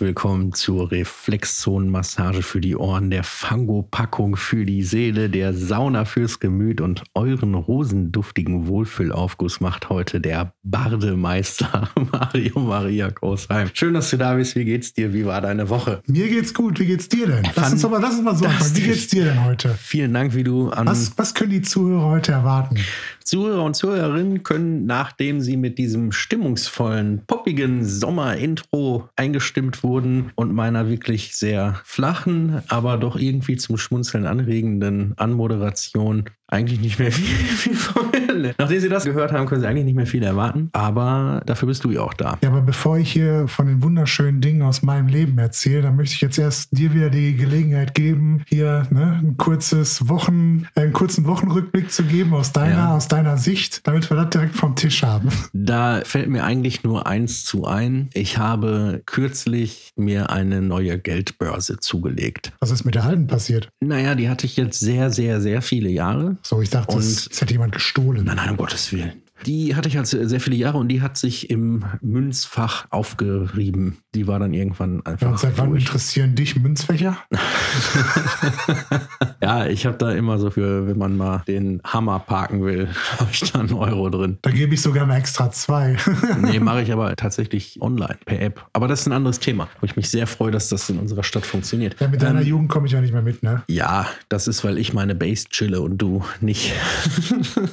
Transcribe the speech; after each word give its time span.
herzlich 0.00 0.16
willkommen 0.16 0.54
zur 0.54 0.90
Reflexzonenmassage 0.90 2.40
für 2.42 2.62
die 2.62 2.74
Ohren, 2.74 3.10
der 3.10 3.22
Fango-Packung 3.22 4.36
für 4.36 4.64
die 4.64 4.82
Seele, 4.82 5.28
der 5.28 5.52
Sauna 5.52 6.06
fürs 6.06 6.40
Gemüt 6.40 6.80
und 6.80 7.02
euren 7.12 7.54
rosenduftigen 7.54 8.66
Wohlfühlaufguss 8.66 9.60
macht 9.60 9.90
heute 9.90 10.18
der 10.22 10.54
Bardemeister 10.62 11.90
Mario 12.12 12.60
Maria 12.60 13.10
Großheim. 13.10 13.68
Schön, 13.74 13.92
dass 13.92 14.08
du 14.08 14.16
da 14.16 14.36
bist. 14.36 14.56
Wie 14.56 14.64
geht's 14.64 14.94
dir? 14.94 15.12
Wie 15.12 15.26
war 15.26 15.42
deine 15.42 15.68
Woche? 15.68 16.00
Mir 16.06 16.28
geht's 16.28 16.54
gut. 16.54 16.80
Wie 16.80 16.86
geht's 16.86 17.10
dir 17.10 17.26
denn? 17.26 17.46
Lass 17.54 17.70
uns, 17.70 17.84
aber, 17.84 18.00
lass 18.00 18.14
uns 18.14 18.22
mal 18.22 18.36
so 18.36 18.46
anfangen. 18.46 18.76
Wie 18.76 18.80
geht's 18.80 19.08
dir 19.08 19.24
denn 19.24 19.44
heute? 19.44 19.74
Vielen 19.74 20.14
Dank, 20.14 20.34
wie 20.34 20.44
du 20.44 20.70
an. 20.70 20.86
Was, 20.86 21.12
was 21.18 21.34
können 21.34 21.50
die 21.50 21.62
Zuhörer 21.62 22.06
heute 22.06 22.32
erwarten? 22.32 22.76
Zuhörer 23.24 23.62
und 23.62 23.74
Zuhörerinnen 23.74 24.42
können, 24.42 24.86
nachdem 24.86 25.40
sie 25.40 25.56
mit 25.56 25.78
diesem 25.78 26.12
stimmungsvollen, 26.12 27.22
poppigen 27.26 27.84
Sommer-Intro 27.84 29.08
eingestimmt 29.16 29.82
wurden 29.82 30.32
und 30.34 30.52
meiner 30.52 30.88
wirklich 30.88 31.36
sehr 31.36 31.80
flachen, 31.84 32.62
aber 32.68 32.96
doch 32.96 33.16
irgendwie 33.16 33.56
zum 33.56 33.76
Schmunzeln 33.76 34.26
anregenden 34.26 35.14
Anmoderation 35.16 36.24
eigentlich 36.46 36.80
nicht 36.80 36.98
mehr 36.98 37.12
viel, 37.12 37.26
viel 37.36 37.76
von 37.76 38.09
mir. 38.42 38.54
Nachdem 38.58 38.80
Sie 38.80 38.88
das 38.88 39.04
gehört 39.04 39.32
haben, 39.32 39.46
können 39.46 39.60
Sie 39.60 39.66
eigentlich 39.66 39.84
nicht 39.84 39.96
mehr 39.96 40.06
viel 40.06 40.22
erwarten. 40.22 40.70
Aber 40.72 41.42
dafür 41.46 41.68
bist 41.68 41.84
du 41.84 41.90
ja 41.90 42.00
auch 42.00 42.14
da. 42.14 42.38
Ja, 42.42 42.48
aber 42.50 42.62
bevor 42.62 42.98
ich 42.98 43.12
hier 43.12 43.48
von 43.48 43.66
den 43.66 43.82
wunderschönen 43.82 44.40
Dingen 44.40 44.62
aus 44.62 44.82
meinem 44.82 45.08
Leben 45.08 45.38
erzähle, 45.38 45.82
dann 45.82 45.96
möchte 45.96 46.14
ich 46.14 46.20
jetzt 46.20 46.38
erst 46.38 46.76
dir 46.76 46.94
wieder 46.94 47.10
die 47.10 47.36
Gelegenheit 47.36 47.94
geben, 47.94 48.42
hier 48.48 48.86
ne, 48.90 49.20
ein 49.22 49.36
kurzes 49.36 50.08
Wochen, 50.08 50.66
äh, 50.74 50.82
einen 50.82 50.92
kurzen 50.92 51.26
Wochenrückblick 51.26 51.90
zu 51.90 52.04
geben 52.04 52.34
aus 52.34 52.52
deiner, 52.52 52.74
ja. 52.74 52.96
aus 52.96 53.08
deiner 53.08 53.36
Sicht, 53.36 53.86
damit 53.86 54.08
wir 54.10 54.16
das 54.16 54.30
direkt 54.30 54.56
vom 54.56 54.74
Tisch 54.76 55.02
haben. 55.02 55.28
Da 55.52 56.00
fällt 56.04 56.28
mir 56.28 56.44
eigentlich 56.44 56.84
nur 56.84 57.06
eins 57.06 57.44
zu 57.44 57.66
ein. 57.66 58.08
Ich 58.14 58.38
habe 58.38 59.02
kürzlich 59.06 59.92
mir 59.96 60.30
eine 60.30 60.62
neue 60.62 60.98
Geldbörse 60.98 61.78
zugelegt. 61.78 62.52
Was 62.60 62.70
ist 62.70 62.84
mit 62.84 62.94
der 62.94 63.04
alten 63.04 63.26
passiert? 63.26 63.70
Naja, 63.80 64.14
die 64.14 64.28
hatte 64.28 64.46
ich 64.46 64.56
jetzt 64.56 64.80
sehr, 64.80 65.10
sehr, 65.10 65.40
sehr 65.40 65.62
viele 65.62 65.88
Jahre. 65.88 66.36
So, 66.42 66.60
ich 66.60 66.70
dachte, 66.70 66.94
und, 66.94 67.04
das, 67.04 67.28
das 67.28 67.40
hätte 67.40 67.52
jemand 67.52 67.72
gestohlen. 67.72 68.24
Nein, 68.30 68.36
nein, 68.36 68.50
um 68.50 68.56
Gottes 68.56 68.92
Willen. 68.92 69.19
Die 69.46 69.74
hatte 69.74 69.88
ich 69.88 69.96
halt 69.96 70.06
sehr 70.06 70.40
viele 70.40 70.56
Jahre 70.56 70.78
und 70.78 70.88
die 70.88 71.02
hat 71.02 71.16
sich 71.16 71.50
im 71.50 71.84
Münzfach 72.00 72.86
aufgerieben. 72.90 73.98
Die 74.14 74.26
war 74.26 74.38
dann 74.38 74.52
irgendwann 74.52 75.04
einfach. 75.06 75.26
Ja, 75.26 75.32
und 75.32 75.38
seit 75.38 75.58
wann 75.58 75.74
interessieren 75.74 76.34
dich 76.34 76.56
Münzfächer? 76.56 77.16
ja, 79.42 79.66
ich 79.66 79.86
habe 79.86 79.96
da 79.96 80.12
immer 80.12 80.38
so 80.38 80.50
für, 80.50 80.86
wenn 80.86 80.98
man 80.98 81.16
mal 81.16 81.42
den 81.46 81.80
Hammer 81.84 82.18
parken 82.18 82.64
will, 82.64 82.88
habe 83.18 83.30
ich 83.32 83.52
da 83.52 83.60
einen 83.60 83.72
Euro 83.72 84.10
drin. 84.10 84.38
Da 84.42 84.50
gebe 84.50 84.74
ich 84.74 84.82
sogar 84.82 85.06
mal 85.06 85.16
extra 85.16 85.50
zwei. 85.50 85.96
nee, 86.40 86.58
mache 86.58 86.82
ich 86.82 86.92
aber 86.92 87.14
tatsächlich 87.16 87.80
online, 87.80 88.18
per 88.24 88.40
App. 88.40 88.66
Aber 88.72 88.88
das 88.88 89.00
ist 89.00 89.06
ein 89.06 89.12
anderes 89.12 89.40
Thema, 89.40 89.68
wo 89.80 89.86
ich 89.86 89.96
mich 89.96 90.10
sehr 90.10 90.26
freue, 90.26 90.50
dass 90.50 90.68
das 90.68 90.88
in 90.90 90.98
unserer 90.98 91.22
Stadt 91.22 91.46
funktioniert. 91.46 91.96
Ja, 92.00 92.08
mit 92.08 92.22
deiner 92.22 92.42
ähm, 92.42 92.46
Jugend 92.46 92.68
komme 92.68 92.86
ich 92.86 92.92
ja 92.92 93.00
nicht 93.00 93.12
mehr 93.12 93.22
mit, 93.22 93.42
ne? 93.42 93.62
Ja, 93.68 94.06
das 94.28 94.48
ist, 94.48 94.64
weil 94.64 94.78
ich 94.78 94.92
meine 94.92 95.14
Base 95.14 95.48
chille 95.48 95.80
und 95.80 95.98
du 95.98 96.24
nicht. 96.40 96.72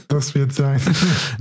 das 0.07 0.35
wird 0.35 0.53
sein. 0.53 0.79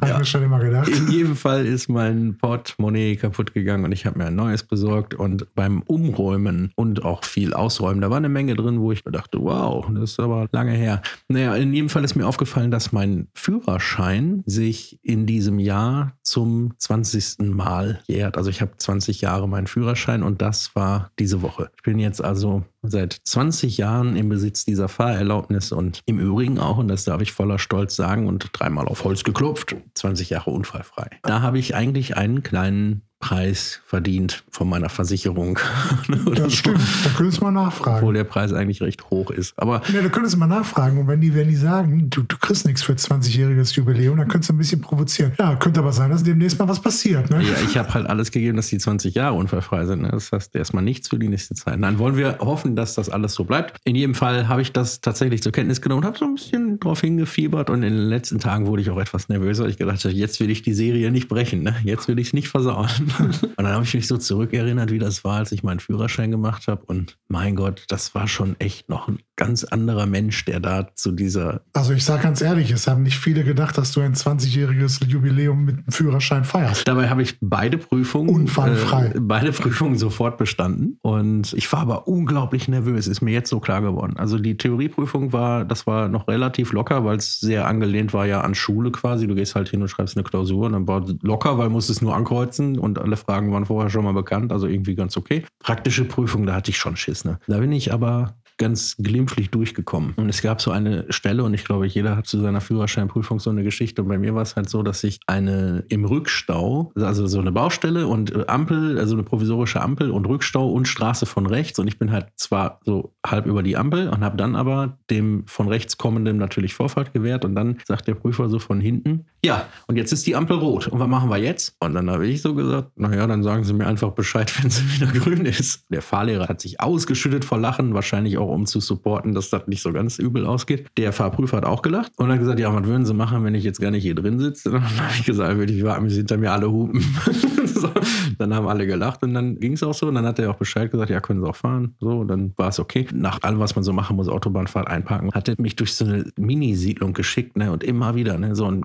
Ja 0.04 0.16
ja. 0.17 0.20
mir 0.20 0.25
schon 0.25 0.42
immer 0.42 0.59
gedacht. 0.59 0.89
In 0.89 1.11
jedem 1.11 1.36
Fall 1.36 1.67
ist 1.67 1.89
mein 1.89 2.36
Portemonnaie 2.39 3.17
kaputt 3.17 3.55
gegangen 3.55 3.84
und 3.84 3.92
ich 3.92 4.06
habe 4.06 4.19
mir 4.19 4.27
ein 4.27 4.34
neues 4.34 4.62
besorgt. 4.62 5.14
Und 5.14 5.55
beim 5.55 5.83
Umräumen 5.83 6.72
und 6.75 7.05
auch 7.05 7.25
viel 7.25 7.55
Ausräumen, 7.55 8.00
da 8.00 8.11
war 8.11 8.17
eine 8.17 8.28
Menge 8.28 8.55
drin, 8.55 8.81
wo 8.81 8.92
ich 8.92 9.03
dachte, 9.05 9.39
wow, 9.41 9.87
das 9.93 10.12
ist 10.12 10.21
aber 10.21 10.49
lange 10.53 10.72
her. 10.72 11.03
Naja, 11.28 11.55
in 11.56 11.72
jedem 11.72 11.88
Fall 11.88 12.05
ist 12.05 12.16
mir 12.16 12.26
aufgefallen, 12.26 12.71
dass 12.71 12.93
mein 12.93 13.28
Führerschein 13.34 14.43
sich 14.47 14.99
in 15.03 15.26
diesem 15.26 15.59
Jahr 15.59 16.16
zum 16.22 16.75
20. 16.78 17.38
Mal 17.41 18.00
jährt. 18.06 18.37
Also 18.37 18.50
ich 18.50 18.60
habe 18.60 18.72
20 18.76 19.21
Jahre 19.21 19.49
meinen 19.49 19.66
Führerschein 19.66 20.22
und 20.22 20.43
das 20.43 20.75
war 20.75 21.10
diese 21.19 21.43
Woche. 21.43 21.71
Ich 21.76 21.82
bin 21.82 21.99
jetzt 21.99 22.22
also 22.22 22.65
seit 22.91 23.20
20 23.24 23.76
Jahren 23.78 24.16
im 24.16 24.28
Besitz 24.28 24.64
dieser 24.64 24.88
Fahrerlaubnis 24.88 25.72
und 25.72 26.02
im 26.06 26.19
Übrigen 26.19 26.58
auch, 26.58 26.78
und 26.78 26.88
das 26.88 27.04
darf 27.04 27.20
ich 27.20 27.32
voller 27.32 27.58
Stolz 27.58 27.97
sagen 27.97 28.26
und 28.26 28.50
dreimal 28.52 28.88
auf 28.88 29.04
Holz 29.04 29.24
geklopft, 29.24 29.76
20 29.94 30.30
Jahre 30.30 30.50
unfallfrei. 30.50 31.10
Da 31.22 31.42
habe 31.42 31.58
ich 31.58 31.75
eigentlich 31.75 32.16
einen 32.16 32.42
kleinen 32.42 33.02
Preis 33.19 33.81
verdient 33.87 34.44
von 34.50 34.69
meiner 34.69 34.91
Versicherung. 34.91 35.59
das 36.34 36.53
stimmt, 36.53 36.81
da 37.03 37.10
könntest 37.16 37.41
du 37.41 37.44
mal 37.44 37.50
nachfragen. 37.50 37.99
Obwohl 37.99 38.15
der 38.15 38.25
Preis 38.25 38.53
eigentlich 38.53 38.82
recht 38.82 39.10
hoch 39.10 39.31
ist. 39.31 39.54
Aber 39.56 39.82
ja, 39.93 40.03
da 40.03 40.09
könntest 40.10 40.34
du 40.34 40.38
mal 40.38 40.47
nachfragen. 40.47 40.99
Und 40.99 41.09
wenn 41.09 41.21
die, 41.21 41.34
wenn 41.34 41.49
die 41.49 41.56
sagen, 41.56 42.10
du, 42.10 42.22
du 42.22 42.37
kriegst 42.37 42.66
nichts 42.66 42.82
für 42.82 42.93
20-jähriges 42.93 43.75
Jubiläum, 43.75 44.19
dann 44.19 44.28
könntest 44.28 44.50
du 44.50 44.55
ein 44.55 44.59
bisschen 44.59 44.82
provozieren. 44.82 45.32
Ja, 45.38 45.56
könnte 45.56 45.81
aber 45.81 45.93
sein, 45.93 46.10
dass 46.10 46.22
demnächst 46.22 46.59
mal 46.59 46.69
was 46.69 46.81
passiert. 46.81 47.31
Ne? 47.31 47.43
Ja, 47.43 47.55
ich 47.65 47.78
habe 47.78 47.93
halt 47.94 48.06
alles 48.06 48.31
gegeben, 48.31 48.59
dass 48.59 48.69
die 48.69 48.78
20 48.78 49.15
Jahre 49.15 49.34
unfallfrei 49.34 49.87
sind. 49.87 50.03
Ne? 50.03 50.10
Das 50.10 50.31
heißt 50.31 50.55
erstmal 50.55 50.84
nichts 50.84 51.09
für 51.09 51.19
die 51.19 51.28
nächste 51.28 51.55
Zeit. 51.55 51.78
Nein, 51.78 51.99
wollen 51.99 52.16
wir 52.16 52.38
hoffen, 52.41 52.76
dass 52.76 52.94
das 52.94 53.09
alles 53.09 53.32
so 53.32 53.44
bleibt. 53.44 53.78
In 53.84 53.97
jedem 53.97 54.15
Fall 54.15 54.47
habe 54.47 54.60
ich 54.60 54.72
das 54.72 55.00
tatsächlich 55.00 55.43
zur 55.43 55.53
Kenntnis 55.53 55.81
genommen 55.81 56.03
und 56.03 56.06
habe 56.06 56.19
so 56.19 56.26
ein 56.26 56.34
bisschen 56.34 56.78
drauf 56.81 57.00
hingefiebert. 57.00 57.71
Und 57.71 57.82
in 57.82 57.94
den 57.94 58.09
letzten 58.09 58.38
Tagen 58.41 58.66
wurde 58.66 58.82
ich 58.82 58.91
auch 58.91 59.00
etwas 59.00 59.31
nervöser. 59.31 59.66
Ich 59.69 59.78
gedacht, 59.78 60.05
jetzt 60.05 60.38
will 60.38 60.50
ich 60.50 60.62
die 60.62 60.75
Serie 60.75 61.10
nicht 61.10 61.28
brechen. 61.28 61.62
Ne? 61.62 61.75
Jetzt 61.82 62.09
will 62.09 62.19
ich 62.19 62.28
es 62.28 62.32
nicht 62.34 62.49
versauen. 62.49 62.88
Und 63.19 63.53
dann 63.56 63.69
habe 63.69 63.84
ich 63.84 63.94
mich 63.94 64.06
so 64.06 64.17
zurückerinnert, 64.17 64.91
wie 64.91 64.99
das 64.99 65.25
war, 65.25 65.37
als 65.37 65.53
ich 65.53 65.62
meinen 65.62 65.81
Führerschein 65.81 66.31
gemacht 66.31 66.67
habe. 66.69 66.84
Und 66.87 67.19
mein 67.28 67.56
Gott, 67.56 67.84
das 67.89 68.15
war 68.15 68.28
schon 68.28 68.56
echt 68.59 68.89
noch 68.89 69.09
ein 69.09 69.21
ganz 69.36 69.64
anderer 69.64 70.06
Mensch, 70.06 70.44
der 70.44 70.60
da 70.60 70.88
zu 70.94 71.12
dieser. 71.12 71.62
Also 71.72 71.92
ich 71.92 72.04
sage 72.04 72.22
ganz 72.22 72.41
ehrlich, 72.41 72.70
es 72.70 72.86
haben 72.86 73.02
nicht 73.02 73.19
viele 73.19 73.44
gedacht, 73.44 73.78
dass 73.78 73.92
du 73.92 74.00
ein 74.00 74.14
20-jähriges 74.14 75.04
Jubiläum 75.06 75.64
mit 75.64 75.76
dem 75.76 75.92
Führerschein 75.92 76.44
feierst. 76.44 76.86
Dabei 76.86 77.08
habe 77.08 77.22
ich 77.22 77.38
beide 77.41 77.78
Prüfungen. 77.78 78.28
Unfallfrei. 78.28 79.12
Äh, 79.14 79.20
beide 79.20 79.52
Prüfungen 79.52 79.96
sofort 79.96 80.38
bestanden. 80.38 80.98
Und 81.02 81.52
ich 81.52 81.72
war 81.72 81.80
aber 81.80 82.08
unglaublich 82.08 82.69
nervös, 82.69 83.06
ist 83.06 83.20
mir 83.20 83.32
jetzt 83.32 83.50
so 83.50 83.60
klar 83.60 83.80
geworden. 83.80 84.16
Also 84.16 84.38
die 84.38 84.56
Theorieprüfung 84.56 85.32
war, 85.32 85.64
das 85.64 85.86
war 85.86 86.08
noch 86.08 86.28
relativ 86.28 86.72
locker, 86.72 87.04
weil 87.04 87.16
es 87.16 87.38
sehr 87.38 87.66
angelehnt 87.66 88.12
war 88.12 88.26
ja 88.26 88.41
an 88.41 88.54
Schule 88.54 88.91
quasi. 88.91 89.26
Du 89.26 89.34
gehst 89.34 89.54
halt 89.54 89.69
hin 89.69 89.82
und 89.82 89.88
schreibst 89.88 90.16
eine 90.16 90.25
Klausur 90.25 90.66
und 90.66 90.72
dann 90.72 90.88
war 90.88 91.04
locker, 91.22 91.58
weil 91.58 91.69
musst 91.69 91.91
es 91.91 92.02
nur 92.02 92.16
ankreuzen 92.16 92.78
und 92.78 92.98
alle 92.98 93.16
Fragen 93.16 93.36
Fragen 93.36 93.52
waren 93.52 93.66
vorher 93.66 93.91
schon 93.91 94.04
mal 94.04 94.12
bekannt, 94.12 94.52
also 94.52 94.66
irgendwie 94.66 94.94
ganz 94.94 95.16
okay. 95.16 95.44
Praktische 95.58 96.04
Prüfung, 96.04 96.46
da 96.46 96.54
hatte 96.54 96.70
ich 96.70 96.78
schon 96.78 96.96
Schiss. 96.96 97.25
Ne? 97.25 97.38
Da 97.46 97.58
bin 97.58 97.72
ich 97.72 97.92
aber 97.92 98.34
ganz 98.59 98.97
glimpflich 98.97 99.50
durchgekommen. 99.50 100.15
Und 100.17 100.28
es 100.28 100.43
gab 100.43 100.61
so 100.61 100.71
eine 100.71 101.05
Stelle, 101.11 101.44
und 101.44 101.55
ich 101.55 101.65
glaube, 101.65 101.87
jeder 101.87 102.17
hat 102.17 102.27
zu 102.27 102.41
seiner 102.41 102.61
Führerscheinprüfung 102.61 103.39
so 103.39 103.50
eine 103.50 103.62
Geschichte. 103.65 104.03
Und 104.03 104.09
bei 104.09 104.19
mir 104.19 104.34
war 104.34 104.43
es 104.43 104.56
halt 104.56 104.69
so, 104.69 104.83
dass 104.83 105.05
ich 105.05 105.21
eine 105.27 105.84
im 105.89 106.05
Rückstau, 106.05 106.93
also 106.94 107.27
so 107.27 107.41
eine 107.41 107.53
Baustelle 107.53 108.06
und 108.06 108.34
äh, 108.34 108.44
Ampel, 108.47 108.99
also 108.99 109.15
eine 109.15 109.22
provisorische 109.22 109.81
Ampel 109.81 110.11
und 110.11 110.27
Rückstau 110.27 110.71
und 110.71 110.89
Straße 110.89 111.27
von 111.27 111.47
rechts. 111.47 111.78
Und 111.78 111.89
ich 111.89 111.99
bin 111.99 112.12
halt 112.12 112.28
zwar 112.37 112.81
so 112.84 113.15
halb 113.27 113.47
über 113.47 113.62
die 113.62 113.77
Ampel 113.77 114.09
und 114.09 114.25
habe 114.25 114.37
dann 114.37 114.56
aber 114.56 114.99
dem 115.11 115.44
von 115.47 115.69
rechts 115.69 115.99
kommenden 115.99 116.38
natürlich 116.38 116.75
Vorfahrt 116.75 117.12
gewährt. 117.12 117.44
Und 117.44 117.55
dann 117.55 117.78
sagt 117.84 118.09
der 118.09 118.15
Prüfer 118.15 118.49
so 118.49 118.59
von 118.59 118.81
hinten, 118.81 119.27
ja, 119.46 119.68
und 119.86 119.96
jetzt 119.96 120.12
ist 120.12 120.26
die 120.26 120.34
Ampel 120.34 120.56
rot. 120.58 120.88
Und 120.88 120.98
was 120.98 121.08
machen 121.08 121.30
wir 121.30 121.38
jetzt? 121.38 121.76
Und 121.78 121.94
dann 121.94 122.10
habe 122.10 122.26
ich 122.26 122.42
so 122.42 122.54
gesagt, 122.54 122.90
naja, 122.96 123.26
dann 123.26 123.42
sagen 123.42 123.62
Sie 123.64 123.72
mir 123.72 123.86
einfach 123.86 124.10
Bescheid, 124.10 124.52
wenn 124.62 124.70
sie 124.70 124.82
wieder 124.94 125.06
grün 125.06 125.46
ist. 125.46 125.84
Der 125.88 126.02
Fahrlehrer 126.02 126.48
hat 126.48 126.60
sich 126.60 126.80
ausgeschüttet 126.80 127.44
vor 127.44 127.58
Lachen, 127.58 127.94
wahrscheinlich 127.94 128.38
auch 128.38 128.48
um 128.48 128.66
zu 128.66 128.80
supporten, 128.80 129.34
dass 129.34 129.50
das 129.50 129.66
nicht 129.68 129.82
so 129.82 129.92
ganz 129.92 130.18
übel 130.18 130.44
ausgeht. 130.44 130.88
Der 130.98 131.12
Fahrprüfer 131.12 131.58
hat 131.58 131.64
auch 131.64 131.82
gelacht 131.82 132.12
und 132.16 132.30
hat 132.30 132.40
gesagt, 132.40 132.58
ja, 132.58 132.74
was 132.74 132.84
würden 132.84 133.06
Sie 133.06 133.14
machen, 133.14 133.44
wenn 133.44 133.54
ich 133.54 133.64
jetzt 133.64 133.80
gar 133.80 133.90
nicht 133.90 134.02
hier 134.02 134.14
drin 134.14 134.38
sitze? 134.38 134.70
Dann 134.76 134.82
habe 134.82 135.12
ich 135.18 135.24
gesagt, 135.24 135.56
würde 135.56 135.72
ich 135.72 135.84
warten, 135.84 136.04
bis 136.04 136.16
hinter 136.16 136.36
mir 136.36 136.52
alle 136.52 136.70
hupen. 136.70 137.00
so, 137.66 137.90
dann 138.38 138.54
haben 138.54 138.66
alle 138.66 138.87
gelacht 138.87 139.22
und 139.22 139.34
dann 139.34 139.58
ging 139.60 139.72
es 139.72 139.82
auch 139.82 139.94
so. 139.94 140.08
Und 140.08 140.14
dann 140.14 140.26
hat 140.26 140.38
er 140.38 140.50
auch 140.50 140.56
Bescheid 140.56 140.90
gesagt, 140.90 141.10
ja, 141.10 141.20
können 141.20 141.40
Sie 141.40 141.49
auch 141.49 141.56
fahren. 141.56 141.94
So, 142.00 142.25
dann 142.25 142.52
war 142.56 142.69
es 142.69 142.78
okay. 142.78 143.06
Nach 143.12 143.42
allem, 143.42 143.58
was 143.58 143.75
man 143.76 143.84
so 143.84 143.92
machen 143.92 144.16
muss, 144.16 144.28
Autobahnfahrt 144.28 144.88
einparken, 144.88 145.32
hat 145.32 145.49
er 145.49 145.54
mich 145.58 145.76
durch 145.76 145.94
so 145.94 146.04
eine 146.04 146.25
Mini-Siedlung 146.37 147.12
geschickt 147.12 147.56
ne? 147.56 147.70
und 147.70 147.84
immer 147.84 148.14
wieder 148.14 148.38
ne? 148.38 148.54
so 148.54 148.66
ein 148.66 148.82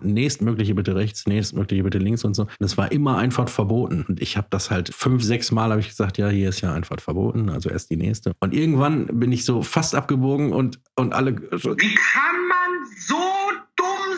nächstmögliche 0.52 0.76
bitte 0.76 0.96
rechts, 0.96 1.26
nächstmögliche 1.28 1.84
bitte 1.84 1.98
links 1.98 2.24
und 2.24 2.36
so. 2.36 2.48
Das 2.60 2.78
war 2.78 2.92
immer 2.92 3.18
Einfahrt 3.18 3.50
verboten. 3.50 4.06
Und 4.08 4.22
ich 4.22 4.38
habe 4.38 4.48
das 4.50 4.70
halt 4.72 4.94
fünf, 4.94 5.24
sechs 5.24 5.52
Mal 5.52 5.72
habe 5.72 5.80
ich 5.80 5.90
gesagt, 5.90 6.18
ja, 6.18 6.30
hier 6.30 6.50
ist 6.50 6.62
ja 6.62 6.74
Einfahrt 6.74 7.02
verboten, 7.02 7.50
also 7.50 7.70
erst 7.70 7.90
die 7.90 7.98
nächste. 7.98 8.34
Und 8.40 8.54
irgendwann 8.54 9.08
bin 9.08 9.32
ich 9.32 9.46
so 9.46 9.62
fast 9.62 9.96
abgebogen 9.96 10.54
und, 10.54 10.80
und 10.96 11.14
alle. 11.14 11.36
Wie 11.36 11.96
kann 11.96 12.48
man 12.48 12.86
so 13.08 13.16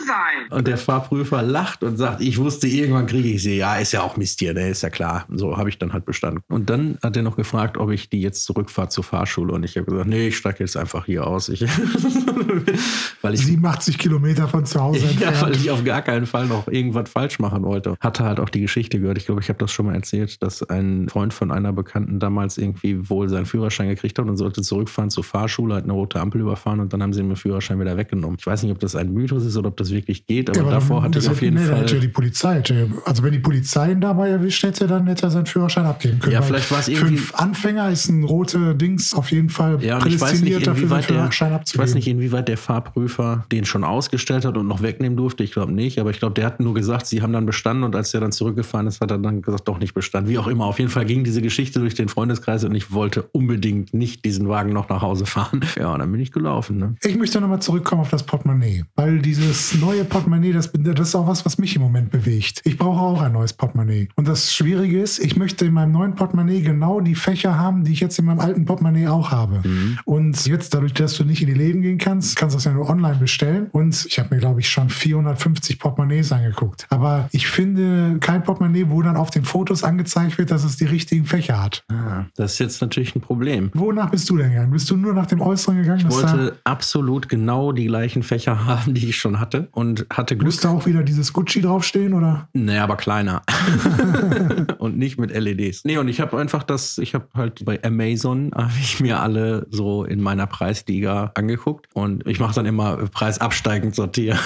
sein. 0.06 0.50
Und 0.50 0.66
der 0.66 0.78
Fahrprüfer 0.78 1.42
lacht 1.42 1.82
und 1.82 1.96
sagt, 1.96 2.20
ich 2.20 2.38
wusste, 2.38 2.68
irgendwann 2.68 3.06
kriege 3.06 3.28
ich 3.28 3.42
sie. 3.42 3.56
Ja, 3.56 3.76
ist 3.76 3.92
ja 3.92 4.02
auch 4.02 4.16
Mist 4.16 4.38
hier, 4.38 4.54
ne? 4.54 4.68
ist 4.68 4.82
ja 4.82 4.90
klar. 4.90 5.26
So 5.30 5.56
habe 5.56 5.68
ich 5.68 5.78
dann 5.78 5.92
halt 5.92 6.04
bestanden. 6.04 6.42
Und 6.48 6.70
dann 6.70 6.98
hat 7.02 7.16
er 7.16 7.22
noch 7.22 7.36
gefragt, 7.36 7.78
ob 7.78 7.90
ich 7.90 8.08
die 8.08 8.20
jetzt 8.20 8.44
zurückfahre 8.44 8.88
zur 8.88 9.04
Fahrschule. 9.04 9.52
Und 9.52 9.64
ich 9.64 9.76
habe 9.76 9.90
gesagt, 9.90 10.08
nee, 10.08 10.28
ich 10.28 10.36
steige 10.36 10.58
jetzt 10.60 10.76
einfach 10.76 11.06
hier 11.06 11.26
aus. 11.26 11.48
Ich, 11.48 11.62
weil 13.22 13.34
ich, 13.34 13.44
87 13.44 13.98
Kilometer 13.98 14.48
von 14.48 14.64
zu 14.64 14.80
Hause 14.80 15.06
entfernt. 15.08 15.36
Ja, 15.36 15.42
weil 15.42 15.56
ich 15.56 15.70
auf 15.70 15.84
gar 15.84 16.02
keinen 16.02 16.26
Fall 16.26 16.46
noch 16.46 16.68
irgendwas 16.68 17.10
falsch 17.10 17.38
machen 17.38 17.62
wollte. 17.64 17.96
Hatte 18.00 18.24
halt 18.24 18.40
auch 18.40 18.48
die 18.48 18.60
Geschichte 18.60 19.00
gehört. 19.00 19.18
Ich 19.18 19.26
glaube, 19.26 19.40
ich 19.40 19.48
habe 19.48 19.58
das 19.58 19.72
schon 19.72 19.86
mal 19.86 19.94
erzählt, 19.94 20.42
dass 20.42 20.62
ein 20.62 21.08
Freund 21.08 21.32
von 21.34 21.50
einer 21.50 21.72
Bekannten 21.72 22.20
damals 22.20 22.58
irgendwie 22.58 23.08
wohl 23.08 23.28
seinen 23.28 23.46
Führerschein 23.46 23.88
gekriegt 23.88 24.18
hat 24.18 24.26
und 24.26 24.36
sollte 24.36 24.62
zurückfahren 24.62 25.10
zur 25.10 25.24
Fahrschule, 25.24 25.74
hat 25.74 25.84
eine 25.84 25.92
rote 25.92 26.20
Ampel 26.20 26.40
überfahren 26.40 26.80
und 26.80 26.92
dann 26.92 27.02
haben 27.02 27.12
sie 27.12 27.20
ihm 27.20 27.28
den 27.28 27.36
Führerschein 27.36 27.80
wieder 27.80 27.96
weggenommen. 27.96 28.36
Ich 28.38 28.46
weiß 28.46 28.62
nicht, 28.62 28.72
ob 28.72 28.78
das 28.78 28.96
ein 28.96 29.12
Mythos 29.12 29.44
ist 29.44 29.53
oder 29.56 29.68
ob 29.68 29.76
das 29.76 29.90
wirklich 29.90 30.26
geht. 30.26 30.48
Aber, 30.50 30.58
Ja, 30.58 30.62
aber 30.64 30.70
davor 30.72 30.96
dann- 30.96 31.04
hatte 31.04 31.18
ich 31.18 31.24
das 31.24 31.32
auf 31.32 31.42
jeden 31.42 31.56
nee, 31.56 31.64
Fall. 31.64 31.80
hätte 31.82 31.94
ja 31.94 32.00
die 32.00 32.08
Polizei, 32.08 32.62
also 33.04 33.22
wenn 33.22 33.32
die 33.32 33.38
Polizei 33.38 33.92
ihn 33.92 34.00
dabei 34.00 34.28
erwischt 34.30 34.62
hätte, 34.62 34.86
dann 34.86 35.06
hätte 35.06 35.24
er 35.26 35.30
seinen 35.30 35.46
Führerschein 35.46 35.86
abgeben 35.86 36.18
können. 36.18 36.32
Ja, 36.32 36.42
vielleicht 36.42 36.70
war 36.70 36.78
es 36.80 36.86
Für 36.86 36.92
irgendwie- 36.92 37.18
einen 37.34 37.50
Anfänger 37.50 37.90
ist 37.90 38.08
ein 38.08 38.24
rote 38.24 38.74
Dings 38.74 39.14
auf 39.14 39.30
jeden 39.30 39.48
Fall 39.50 39.82
Ja, 39.82 39.96
weiß 39.98 40.04
nicht, 40.04 40.18
prädestiniert 40.20 40.60
dafür, 40.66 40.74
den 40.74 40.82
inwieweit 40.84 41.08
der, 41.10 41.16
Führerschein 41.16 41.48
ich 41.50 41.54
abzugeben. 41.56 41.82
weiß 41.88 41.94
nicht, 41.94 42.08
inwieweit 42.08 42.48
der 42.48 42.56
Fahrprüfer 42.58 43.44
den 43.52 43.64
schon 43.64 43.84
ausgestellt 43.84 44.44
hat 44.44 44.56
und 44.56 44.66
noch 44.66 44.82
wegnehmen 44.82 45.16
durfte. 45.16 45.44
Ich 45.44 45.52
glaube 45.52 45.72
nicht, 45.72 45.98
aber 45.98 46.10
ich 46.10 46.18
glaube, 46.18 46.34
der 46.34 46.46
hat 46.46 46.60
nur 46.60 46.74
gesagt, 46.74 47.06
sie 47.06 47.22
haben 47.22 47.32
dann 47.32 47.46
bestanden 47.46 47.84
und 47.84 47.94
als 47.96 48.10
der 48.10 48.20
dann 48.20 48.32
zurückgefahren 48.32 48.86
ist, 48.86 49.00
hat 49.00 49.10
er 49.10 49.18
dann 49.18 49.42
gesagt, 49.42 49.68
doch 49.68 49.78
nicht 49.78 49.94
bestanden. 49.94 50.30
Wie 50.30 50.38
auch 50.38 50.46
immer. 50.46 50.64
Auf 50.66 50.78
jeden 50.78 50.90
Fall 50.90 51.04
ging 51.04 51.24
diese 51.24 51.42
Geschichte 51.42 51.78
durch 51.80 51.94
den 51.94 52.08
Freundeskreis 52.08 52.64
und 52.64 52.74
ich 52.74 52.92
wollte 52.92 53.22
unbedingt 53.32 53.94
nicht 53.94 54.24
diesen 54.24 54.48
Wagen 54.48 54.72
noch 54.72 54.88
nach 54.88 55.02
Hause 55.02 55.26
fahren. 55.26 55.60
Ja, 55.78 55.92
und 55.92 55.98
dann 55.98 56.10
bin 56.12 56.20
ich 56.20 56.30
gelaufen. 56.32 56.78
Ne? 56.78 56.94
Ich 57.04 57.16
möchte 57.16 57.40
nochmal 57.40 57.60
zurückkommen 57.60 58.00
auf 58.02 58.10
das 58.10 58.22
Portemonnaie, 58.22 58.84
weil 58.96 59.18
dieses 59.44 59.74
neue 59.74 60.04
Portemonnaie, 60.04 60.52
das, 60.52 60.70
das 60.72 61.08
ist 61.08 61.14
auch 61.14 61.26
was, 61.26 61.44
was 61.44 61.58
mich 61.58 61.76
im 61.76 61.82
Moment 61.82 62.10
bewegt. 62.10 62.62
Ich 62.64 62.78
brauche 62.78 63.00
auch 63.00 63.20
ein 63.20 63.32
neues 63.32 63.52
Portemonnaie. 63.52 64.08
Und 64.16 64.26
das 64.26 64.54
Schwierige 64.54 65.00
ist, 65.00 65.18
ich 65.18 65.36
möchte 65.36 65.66
in 65.66 65.74
meinem 65.74 65.92
neuen 65.92 66.14
Portemonnaie 66.14 66.62
genau 66.62 67.00
die 67.00 67.14
Fächer 67.14 67.58
haben, 67.58 67.84
die 67.84 67.92
ich 67.92 68.00
jetzt 68.00 68.18
in 68.18 68.24
meinem 68.24 68.40
alten 68.40 68.64
Portemonnaie 68.64 69.08
auch 69.08 69.30
habe. 69.30 69.62
Und 70.06 70.46
jetzt, 70.46 70.72
dadurch, 70.72 70.94
dass 70.94 71.16
du 71.16 71.24
nicht 71.24 71.42
in 71.42 71.48
die 71.48 71.54
Läden 71.54 71.82
gehen 71.82 71.98
kannst, 71.98 72.36
kannst 72.36 72.54
du 72.54 72.56
das 72.56 72.64
ja 72.64 72.72
nur 72.72 72.88
online 72.88 73.16
bestellen. 73.16 73.68
Und 73.72 74.06
ich 74.08 74.18
habe 74.18 74.34
mir, 74.34 74.40
glaube 74.40 74.60
ich, 74.60 74.70
schon 74.70 74.88
450 74.88 75.78
Portemonnaies 75.78 76.32
angeguckt. 76.32 76.86
Aber 76.88 77.28
ich 77.32 77.46
finde 77.46 78.16
kein 78.20 78.42
Portemonnaie, 78.42 78.86
wo 78.88 79.02
dann 79.02 79.16
auf 79.16 79.30
den 79.30 79.44
Fotos 79.44 79.84
angezeigt 79.84 80.38
wird, 80.38 80.50
dass 80.50 80.64
es 80.64 80.76
die 80.76 80.86
richtigen 80.86 81.26
Fächer 81.26 81.62
hat. 81.62 81.84
Ah, 81.92 82.24
das 82.36 82.54
ist 82.54 82.58
jetzt 82.60 82.80
natürlich 82.80 83.14
ein 83.14 83.20
Problem. 83.20 83.70
Wonach 83.74 84.10
bist 84.10 84.30
du 84.30 84.38
denn 84.38 84.50
gegangen? 84.50 84.72
Bist 84.72 84.90
du 84.90 84.96
nur 84.96 85.12
nach 85.12 85.26
dem 85.26 85.42
Äußeren 85.42 85.82
gegangen? 85.82 86.06
Ich 86.08 86.10
wollte 86.10 86.58
absolut 86.64 87.28
genau 87.28 87.72
die 87.72 87.86
gleichen 87.86 88.22
Fächer 88.22 88.64
haben, 88.66 88.94
die 88.94 89.10
ich 89.10 89.18
schon 89.18 89.33
hatte 89.40 89.68
und 89.72 90.06
hatte 90.10 90.36
Glück. 90.36 90.46
Muss 90.46 90.60
da 90.60 90.70
auch 90.70 90.86
wieder 90.86 91.02
dieses 91.02 91.32
Gucci 91.32 91.60
draufstehen 91.60 92.14
oder? 92.14 92.48
Nee, 92.52 92.78
aber 92.78 92.96
kleiner. 92.96 93.42
und 94.78 94.98
nicht 94.98 95.18
mit 95.18 95.30
LEDs. 95.30 95.84
Nee, 95.84 95.98
und 95.98 96.08
ich 96.08 96.20
habe 96.20 96.38
einfach 96.38 96.62
das, 96.62 96.98
ich 96.98 97.14
habe 97.14 97.26
halt 97.34 97.64
bei 97.64 97.82
Amazon, 97.82 98.50
habe 98.54 98.72
ich 98.80 99.00
mir 99.00 99.20
alle 99.20 99.66
so 99.70 100.04
in 100.04 100.20
meiner 100.20 100.46
Preisliga 100.46 101.32
angeguckt 101.34 101.86
und 101.94 102.26
ich 102.26 102.40
mache 102.40 102.54
dann 102.54 102.66
immer 102.66 102.96
preisabsteigend 103.08 103.94
sortieren. 103.94 104.38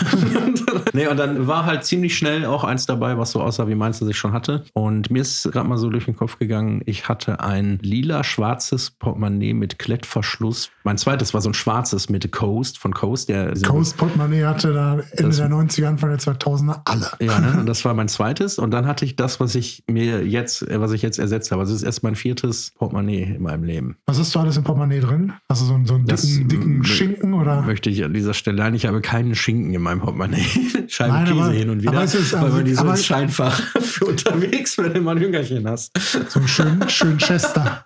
nee, 0.93 1.07
und 1.07 1.17
dann 1.17 1.47
war 1.47 1.65
halt 1.65 1.85
ziemlich 1.85 2.17
schnell 2.17 2.45
auch 2.45 2.65
eins 2.65 2.87
dabei, 2.87 3.19
was 3.19 3.33
so 3.33 3.41
aussah, 3.41 3.69
wie 3.69 3.75
meins, 3.75 3.99
das 3.99 4.09
ich 4.09 4.17
schon 4.17 4.33
hatte. 4.33 4.65
Und 4.73 5.11
mir 5.11 5.23
ist 5.23 5.51
gerade 5.53 5.69
mal 5.69 5.79
so 5.79 5.91
durch 5.91 6.07
den 6.07 6.17
Kopf 6.17 6.39
gegangen, 6.39 6.83
ich 6.87 7.09
hatte 7.09 7.41
ein 7.41 7.79
lila-schwarzes 7.83 8.93
Portemonnaie 8.93 9.55
mit 9.55 9.79
Klettverschluss. 9.79 10.71
Mein 10.85 10.99
zweites 10.99 11.35
war 11.35 11.41
so 11.41 11.51
ein 11.51 11.55
schwarzes 11.55 12.09
mit 12.09 12.31
Coast 12.33 12.79
von 12.79 12.95
Coast, 12.95 13.29
der 13.29 13.55
Coast 13.63 13.97
Portemonnaie 13.97 14.45
hatte 14.45 14.73
da 14.79 14.93
Ende 15.11 15.23
Das- 15.29 15.37
der 15.37 15.49
90er, 15.49 15.87
Anfang 15.89 16.11
der 16.11 16.19
2000er 16.19 16.81
alle. 16.85 17.11
Ja, 17.21 17.39
ne? 17.39 17.57
Und 17.61 17.67
das 17.67 17.85
war 17.85 17.95
mein 17.95 18.09
zweites. 18.09 18.59
Und 18.59 18.71
dann 18.71 18.87
hatte 18.87 19.05
ich 19.05 19.17
das, 19.17 19.41
was 19.41 19.55
ich 19.55 19.83
mir 19.89 20.25
jetzt, 20.27 20.65
was 20.71 20.93
ich 20.93 21.03
jetzt 21.03 21.19
ersetzt 21.19 21.51
habe. 21.51 21.61
Also 21.61 21.75
es 21.75 21.81
ist 21.81 21.87
erst 21.87 22.03
mein 22.03 22.15
viertes 22.15 22.73
Portemonnaie 22.79 23.23
in 23.37 23.43
meinem 23.43 23.65
Leben. 23.65 23.97
Was 24.07 24.19
hast 24.19 24.35
du 24.35 24.39
alles 24.41 24.57
im 24.57 24.65
Portemonnaie 24.65 25.01
drin? 25.01 25.33
Hast 25.49 25.63
du 25.63 25.67
so 25.67 25.75
einen, 25.75 25.87
so 25.87 25.95
einen 25.95 26.07
Das, 26.07 26.23
dicken, 26.23 26.49
dicken 26.49 26.85
Schinken 26.85 27.35
oder? 27.35 27.63
Möchte 27.63 27.91
ich 27.91 28.05
an 28.05 28.15
dieser 28.15 28.35
Stelle. 28.35 28.59
Nein, 28.59 28.75
ich 28.75 28.87
habe 28.87 29.01
keinen 29.01 29.35
Schinken 29.35 29.75
in 29.75 29.83
meinem 29.83 30.01
Portemonnaie. 30.01 30.45
Scheiben 30.89 31.25
Käse 31.25 31.41
aber- 31.43 31.53
hin 31.53 31.71
und 31.71 31.83
wieder. 31.83 31.93
aber 31.93 32.03
es 32.05 32.15
ist- 32.15 32.33
weil 32.33 32.51
man 32.51 32.65
die 32.65 32.75
so 32.75 32.81
aber- 32.83 32.91
ins 32.93 33.05
Scheinfach 33.05 33.61
für 33.81 34.07
unterwegs, 34.07 34.79
wenn 34.79 34.95
du 34.95 35.01
mal 35.01 35.17
ein 35.17 35.23
Hüngerchen 35.23 35.69
hast. 35.69 35.91
So 36.29 36.39
einen 36.39 36.49
schönen, 36.49 36.89
schönen 36.89 37.19
Chester. 37.19 37.83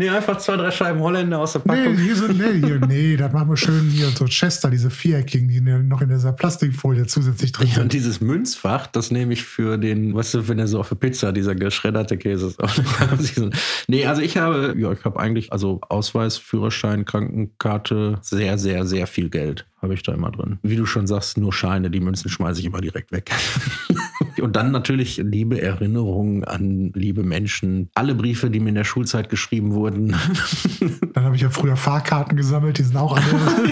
Nee, 0.00 0.08
einfach 0.10 0.38
zwei, 0.38 0.56
drei 0.56 0.70
Scheiben 0.70 1.00
Holländer 1.00 1.40
aus 1.40 1.52
der 1.54 1.62
Nee, 1.64 1.74
Packung. 1.82 1.96
hier 1.98 2.14
so, 2.14 2.28
nee, 2.28 2.60
hier, 2.64 2.78
nee, 2.86 3.16
das 3.16 3.32
machen 3.32 3.48
wir 3.50 3.56
schön 3.56 3.90
hier 3.90 4.06
so 4.10 4.26
Chester, 4.26 4.70
diese 4.70 4.90
viereckigen, 4.90 5.48
die 5.48 5.60
noch 5.60 6.00
in 6.00 6.08
dieser 6.08 6.32
Plastikfolie 6.32 7.04
zusätzlich 7.06 7.50
drin 7.50 7.66
Ja, 7.66 7.74
und 7.74 7.80
sind. 7.80 7.92
dieses 7.94 8.20
Münzfach, 8.20 8.86
das 8.86 9.10
nehme 9.10 9.32
ich 9.32 9.42
für 9.42 9.76
den, 9.76 10.14
weißt 10.14 10.34
du, 10.34 10.48
wenn 10.48 10.60
er 10.60 10.68
so 10.68 10.78
auf 10.78 10.88
der 10.88 10.94
Pizza, 10.96 11.32
dieser 11.32 11.56
geschredderte 11.56 12.16
Käse 12.16 12.46
ist. 12.46 12.58
Nee, 13.88 14.06
also 14.06 14.22
ich 14.22 14.36
habe, 14.36 14.74
ja, 14.78 14.92
ich 14.92 15.04
habe 15.04 15.18
eigentlich, 15.18 15.52
also 15.52 15.80
Ausweis, 15.88 16.36
Führerschein, 16.38 17.04
Krankenkarte, 17.04 18.18
sehr, 18.22 18.56
sehr, 18.58 18.86
sehr 18.86 19.06
viel 19.08 19.28
Geld 19.30 19.66
habe 19.80 19.94
ich 19.94 20.02
da 20.02 20.12
immer 20.12 20.30
drin. 20.32 20.58
Wie 20.62 20.74
du 20.76 20.86
schon 20.86 21.06
sagst, 21.06 21.38
nur 21.38 21.52
Scheine, 21.52 21.88
die 21.90 22.00
Münzen 22.00 22.28
schmeiße 22.28 22.58
ich 22.60 22.66
immer 22.66 22.80
direkt 22.80 23.12
weg. 23.12 23.30
Und 24.42 24.56
dann 24.56 24.70
natürlich 24.70 25.18
liebe 25.18 25.60
Erinnerungen 25.60 26.44
an 26.44 26.90
liebe 26.94 27.22
Menschen. 27.22 27.88
Alle 27.94 28.14
Briefe, 28.14 28.50
die 28.50 28.60
mir 28.60 28.70
in 28.70 28.74
der 28.74 28.84
Schulzeit 28.84 29.28
geschrieben 29.28 29.72
wurden. 29.72 30.14
Dann 31.14 31.24
habe 31.24 31.36
ich 31.36 31.42
ja 31.42 31.50
früher 31.50 31.76
Fahrkarten 31.76 32.36
gesammelt, 32.36 32.78
die 32.78 32.82
sind 32.82 32.96
auch 32.96 33.16
alle. 33.16 33.24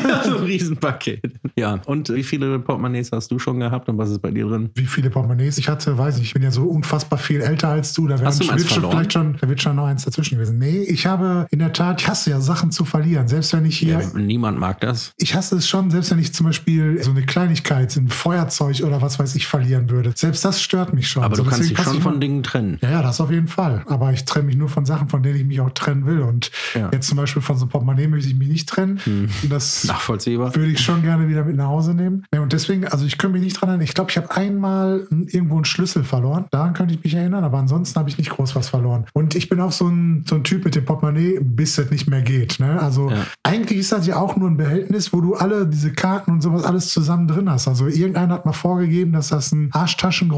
ja, 0.08 0.24
so 0.24 0.38
ein 0.38 0.44
Riesenpaket. 0.44 1.34
Ja, 1.56 1.80
und 1.86 2.08
wie 2.12 2.22
viele 2.22 2.58
Portemonnaies 2.58 3.12
hast 3.12 3.30
du 3.30 3.38
schon 3.38 3.60
gehabt 3.60 3.88
und 3.88 3.98
was 3.98 4.10
ist 4.10 4.20
bei 4.20 4.30
dir 4.30 4.46
drin? 4.46 4.70
Wie 4.74 4.86
viele 4.86 5.10
Portemonnaies 5.10 5.58
ich 5.58 5.68
hatte, 5.68 5.96
weiß 5.96 6.18
ich. 6.18 6.24
Ich 6.24 6.34
bin 6.34 6.42
ja 6.42 6.50
so 6.50 6.64
unfassbar 6.64 7.18
viel 7.18 7.40
älter 7.40 7.68
als 7.68 7.92
du. 7.94 8.06
Da 8.08 8.20
Hast 8.20 8.42
du 8.42 8.48
wird 8.48 8.60
schon 8.68 8.90
vielleicht 8.90 9.12
schon, 9.12 9.36
da 9.40 9.48
wird 9.48 9.62
schon 9.62 9.76
noch 9.76 9.86
eins 9.86 10.04
dazwischen 10.04 10.36
gewesen. 10.38 10.58
Nee, 10.58 10.82
ich 10.82 11.06
habe 11.06 11.46
in 11.50 11.60
der 11.60 11.72
Tat, 11.72 12.00
ich 12.00 12.08
hasse 12.08 12.30
ja 12.30 12.40
Sachen 12.40 12.70
zu 12.72 12.84
verlieren. 12.84 13.28
Selbst 13.28 13.52
wenn 13.52 13.64
ich 13.64 13.78
hier, 13.78 14.00
Ja, 14.00 14.18
niemand 14.18 14.58
mag 14.58 14.80
das. 14.80 15.12
ich 15.18 15.34
hasse 15.34 15.56
es 15.56 15.68
schon, 15.68 15.90
selbst 15.90 16.10
wenn 16.10 16.18
ich 16.18 16.32
zum 16.34 16.46
Beispiel 16.46 17.02
so 17.02 17.10
eine 17.10 17.22
Kleinigkeit, 17.24 17.94
ein 17.96 18.08
Feuerzeug 18.08 18.82
oder 18.84 19.00
was 19.02 19.18
weiß 19.18 19.34
ich 19.36 19.46
verlieren 19.46 19.88
würde. 19.90 20.12
Selbst 20.14 20.44
das 20.44 20.55
stört 20.62 20.92
mich 20.94 21.08
schon. 21.08 21.22
Aber 21.22 21.36
So, 21.36 21.42
du 21.44 21.50
kannst 21.50 21.70
dich 21.70 21.78
schon 21.78 22.00
von 22.00 22.20
Dingen 22.20 22.42
trennen. 22.42 22.78
Ja, 22.82 22.90
ja, 22.90 23.02
das 23.02 23.20
auf 23.20 23.30
jeden 23.30 23.48
Fall. 23.48 23.84
Aber 23.88 24.12
ich 24.12 24.24
trenne 24.24 24.46
mich 24.46 24.56
nur 24.56 24.68
von 24.68 24.84
Sachen, 24.84 25.08
von 25.08 25.22
denen 25.22 25.36
ich 25.36 25.44
mich 25.44 25.60
auch 25.60 25.70
trennen 25.70 26.06
will. 26.06 26.20
Und 26.20 26.50
Ja. 26.74 26.90
jetzt 26.92 27.08
zum 27.08 27.16
Beispiel 27.16 27.42
von 27.42 27.56
so 27.56 27.62
einem 27.64 27.70
Portemonnaie 27.70 28.08
möchte 28.08 28.28
ich 28.28 28.36
mich 28.36 28.48
nicht 28.48 28.68
trennen. 28.68 28.98
Hm. 29.04 29.28
Das 29.48 29.84
Nachvollziehbar. 29.88 30.54
würde 30.54 30.70
ich 30.70 30.80
schon 30.80 31.02
gerne 31.02 31.28
wieder 31.28 31.44
mit 31.44 31.56
nach 31.56 31.68
Hause 31.68 31.94
nehmen. 31.94 32.24
Ja, 32.34 32.40
und 32.40 32.52
deswegen, 32.52 32.86
also 32.86 33.04
ich 33.04 33.18
kann 33.18 33.32
mich 33.32 33.42
nicht 33.42 33.60
dran 33.60 33.68
erinnern. 33.68 33.84
Ich 33.84 33.94
glaube, 33.94 34.10
ich 34.10 34.16
habe 34.16 34.30
einmal 34.34 35.06
irgendwo 35.10 35.56
einen 35.56 35.64
Schlüssel 35.64 36.04
verloren. 36.04 36.46
Daran 36.50 36.72
könnte 36.74 36.94
ich 36.94 37.02
mich 37.04 37.14
erinnern, 37.14 37.44
aber 37.44 37.58
ansonsten 37.58 37.98
habe 37.98 38.08
ich 38.08 38.18
nicht 38.18 38.30
groß 38.30 38.54
was 38.56 38.68
verloren. 38.68 39.06
Und 39.12 39.34
ich 39.34 39.48
bin 39.48 39.60
auch 39.60 39.72
so 39.72 39.86
ein, 39.88 40.24
so 40.28 40.34
ein 40.36 40.44
Typ 40.44 40.64
mit 40.64 40.74
dem 40.74 40.84
Portemonnaie, 40.84 41.38
bis 41.40 41.78
es 41.78 41.90
nicht 41.90 42.08
mehr 42.08 42.22
geht. 42.22 42.58
Ne? 42.60 42.80
Also 42.80 43.10
Ja. 43.10 43.26
eigentlich 43.42 43.78
ist 43.78 43.92
das 43.92 44.06
ja 44.06 44.16
auch 44.16 44.36
nur 44.36 44.48
ein 44.50 44.56
Behältnis, 44.56 45.12
wo 45.12 45.20
du 45.20 45.34
alle 45.34 45.66
diese 45.66 45.92
Karten 45.92 46.30
und 46.32 46.40
sowas 46.42 46.64
alles 46.64 46.88
zusammen 46.88 47.28
drin 47.28 47.50
hast. 47.50 47.68
Also 47.68 47.86
irgendeiner 47.86 48.34
hat 48.34 48.46
mal 48.46 48.52
vorgegeben, 48.52 49.12
dass 49.12 49.28
das 49.28 49.52
ein 49.52 49.70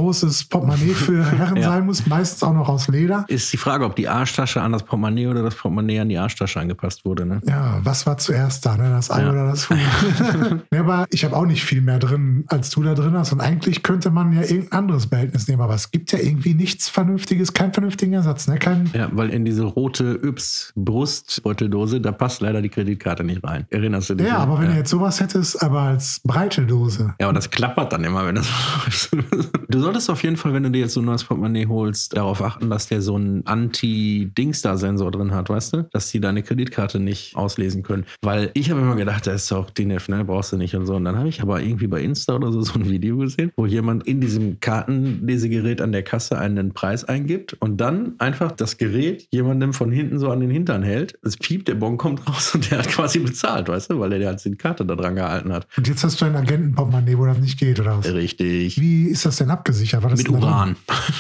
arschtaschengroßes 0.09 0.45
Portemonnaie 0.45 0.95
für 0.95 1.25
Herren 1.39 1.57
Ja. 1.57 1.71
sein 1.71 1.87
muss, 1.87 2.07
meistens 2.07 2.43
auch 2.43 2.53
noch 2.53 2.69
aus 2.69 2.89
Leder. 2.89 3.25
Ist 3.29 3.53
die 3.53 3.57
Frage, 3.57 3.85
ob 3.85 3.97
die 3.97 4.09
Arschtasche 4.09 4.61
an 4.61 4.73
das 4.73 4.83
Portemonnaie 4.83 5.27
oder 5.29 5.43
das 5.43 5.55
Portemonnaie 5.55 6.01
an 6.01 6.09
die 6.09 6.19
Arschtasche 6.19 6.61
angepasst 6.61 7.05
wurde. 7.05 7.27
Ne? 7.27 7.41
Ja, 7.47 7.81
was 7.83 8.07
war 8.07 8.17
zuerst 8.19 8.65
da, 8.67 8.77
ne? 8.77 8.91
das 8.91 9.11
Ei 9.11 9.23
Ja. 9.23 9.31
oder 9.31 9.47
das 9.47 9.69
Huhn? 9.71 9.79
ja, 10.73 10.81
aber 10.81 11.07
ich 11.11 11.25
habe 11.25 11.37
auch 11.37 11.47
nicht 11.47 11.65
viel 11.65 11.81
mehr 11.81 11.99
drin, 11.99 12.45
als 12.49 12.71
du 12.71 12.83
da 12.83 12.95
drin 12.95 13.15
hast. 13.15 13.33
Und 13.33 13.41
eigentlich 13.41 13.83
könnte 13.83 14.11
man 14.11 14.33
ja 14.33 14.43
irgendein 14.43 14.73
anderes 14.79 15.07
Behältnis 15.07 15.49
nehmen, 15.49 15.63
aber 15.63 15.75
es 15.75 15.91
gibt 15.91 16.13
ja 16.13 16.19
irgendwie 16.19 16.55
nichts 16.55 16.89
Vernünftiges, 16.89 17.53
keinen 17.53 17.73
vernünftigen 17.73 18.13
Ersatz. 18.15 18.49
Ne? 18.49 18.59
Kein, 18.59 18.91
Ja, 18.95 19.09
weil 19.13 19.31
in 19.31 19.45
diese 19.45 19.65
rote 19.65 20.19
Yps-Brustbeuteldose, 20.23 22.01
da 22.01 22.13
passt 22.13 22.41
leider 22.41 22.63
die 22.63 22.69
Kreditkarte 22.69 23.25
nicht 23.25 23.45
rein. 23.45 23.67
Erinnerst 23.71 24.11
du 24.11 24.15
dich? 24.15 24.27
ja, 24.27 24.35
ne? 24.35 24.39
aber 24.41 24.59
wenn 24.59 24.67
ja. 24.67 24.73
du 24.73 24.79
jetzt 24.79 24.91
sowas 24.91 25.21
hättest, 25.21 25.63
aber 25.63 25.81
als 25.83 26.21
breite 26.25 26.63
Dose. 26.63 27.15
Ja, 27.21 27.29
und 27.29 27.35
das 27.35 27.51
klappert 27.51 27.93
dann 27.93 28.05
immer, 28.05 28.27
wenn 28.27 28.37
das 28.37 28.49
Du 29.69 29.81
solltest 29.81 29.98
auf 30.07 30.23
jeden 30.23 30.37
Fall, 30.37 30.53
wenn 30.55 30.63
du 30.63 30.71
dir 30.71 30.81
jetzt 30.81 30.95
so 30.95 31.01
ein 31.01 31.07
neues 31.07 31.25
Portemonnaie 31.25 31.67
holst, 31.67 32.17
darauf 32.17 32.43
achten, 32.43 32.71
dass 32.71 32.87
der 32.87 33.03
so 33.03 33.17
einen 33.17 33.45
Anti-Dingsda-Sensor 33.47 35.11
drin 35.11 35.33
hat, 35.33 35.49
weißt 35.49 35.73
du? 35.75 35.89
Dass 35.93 36.11
die 36.11 36.21
deine 36.21 36.43
Kreditkarte 36.43 37.01
nicht 37.01 37.37
auslesen 37.37 37.83
können. 37.83 38.05
Weil 38.23 38.51
ich 38.55 38.71
habe 38.71 38.81
immer 38.81 38.97
gedacht, 38.97 39.27
da 39.27 39.33
ist 39.33 39.51
doch 39.51 39.71
DNF, 39.71 40.09
ne? 40.09 40.25
Brauchst 40.25 40.53
du 40.53 40.57
nicht 40.57 40.75
und 40.77 40.87
so. 40.87 40.95
Und 40.97 41.05
dann 41.05 41.17
habe 41.17 41.29
ich 41.29 41.43
aber 41.43 41.61
irgendwie 41.61 41.89
bei 41.89 42.01
Insta 42.01 42.37
oder 42.37 42.53
so 42.53 42.63
so 42.69 42.75
ein 42.75 42.89
Video 42.89 43.17
gesehen, 43.17 43.53
wo 43.57 43.67
jemand 43.67 44.07
in 44.07 44.21
diesem 44.21 44.61
Kartenlesegerät 44.61 45.81
an 45.81 45.93
der 45.93 46.03
Kasse 46.03 46.39
einen 46.39 46.73
Preis 46.73 47.05
eingibt 47.05 47.55
und 47.55 47.79
dann 47.79 48.15
einfach 48.19 48.53
das 48.53 48.77
Gerät 48.77 49.27
jemandem 49.31 49.73
von 49.73 49.91
hinten 49.91 50.19
so 50.19 50.31
an 50.31 50.41
den 50.41 50.51
Hintern 50.51 50.83
hält. 50.83 51.19
Es 51.23 51.37
piept, 51.37 51.69
der 51.69 51.75
Bon 51.75 51.97
kommt 51.97 52.29
raus 52.29 52.51
und 52.55 52.71
der 52.71 52.79
hat 52.79 52.89
quasi 52.89 53.19
bezahlt, 53.19 53.69
weißt 53.69 53.91
du? 53.91 54.01
Weil 54.01 54.13
er 54.13 54.29
halt 54.29 54.45
die 54.45 54.55
Karte 54.57 54.85
da 54.85 54.95
dran 54.95 55.17
gehalten 55.17 55.53
hat. 55.53 55.67
Und 55.77 55.89
jetzt 55.89 56.05
hast 56.05 56.21
du 56.21 56.25
ein 56.25 56.37
Agentenportemonnaie, 56.37 57.19
wo 57.19 57.27
das 57.27 57.39
nicht 57.39 57.59
geht, 57.59 57.81
oder 57.81 57.99
was? 57.99 58.13
Richtig. 58.13 58.81
Wie 58.81 59.07
ist 59.07 59.27
das 59.27 59.37
denn 59.37 59.51
abgesichert? 59.51 59.88
War 59.93 60.11
das 60.11 60.23
Mit? 60.23 60.31
Uran. 60.31 60.77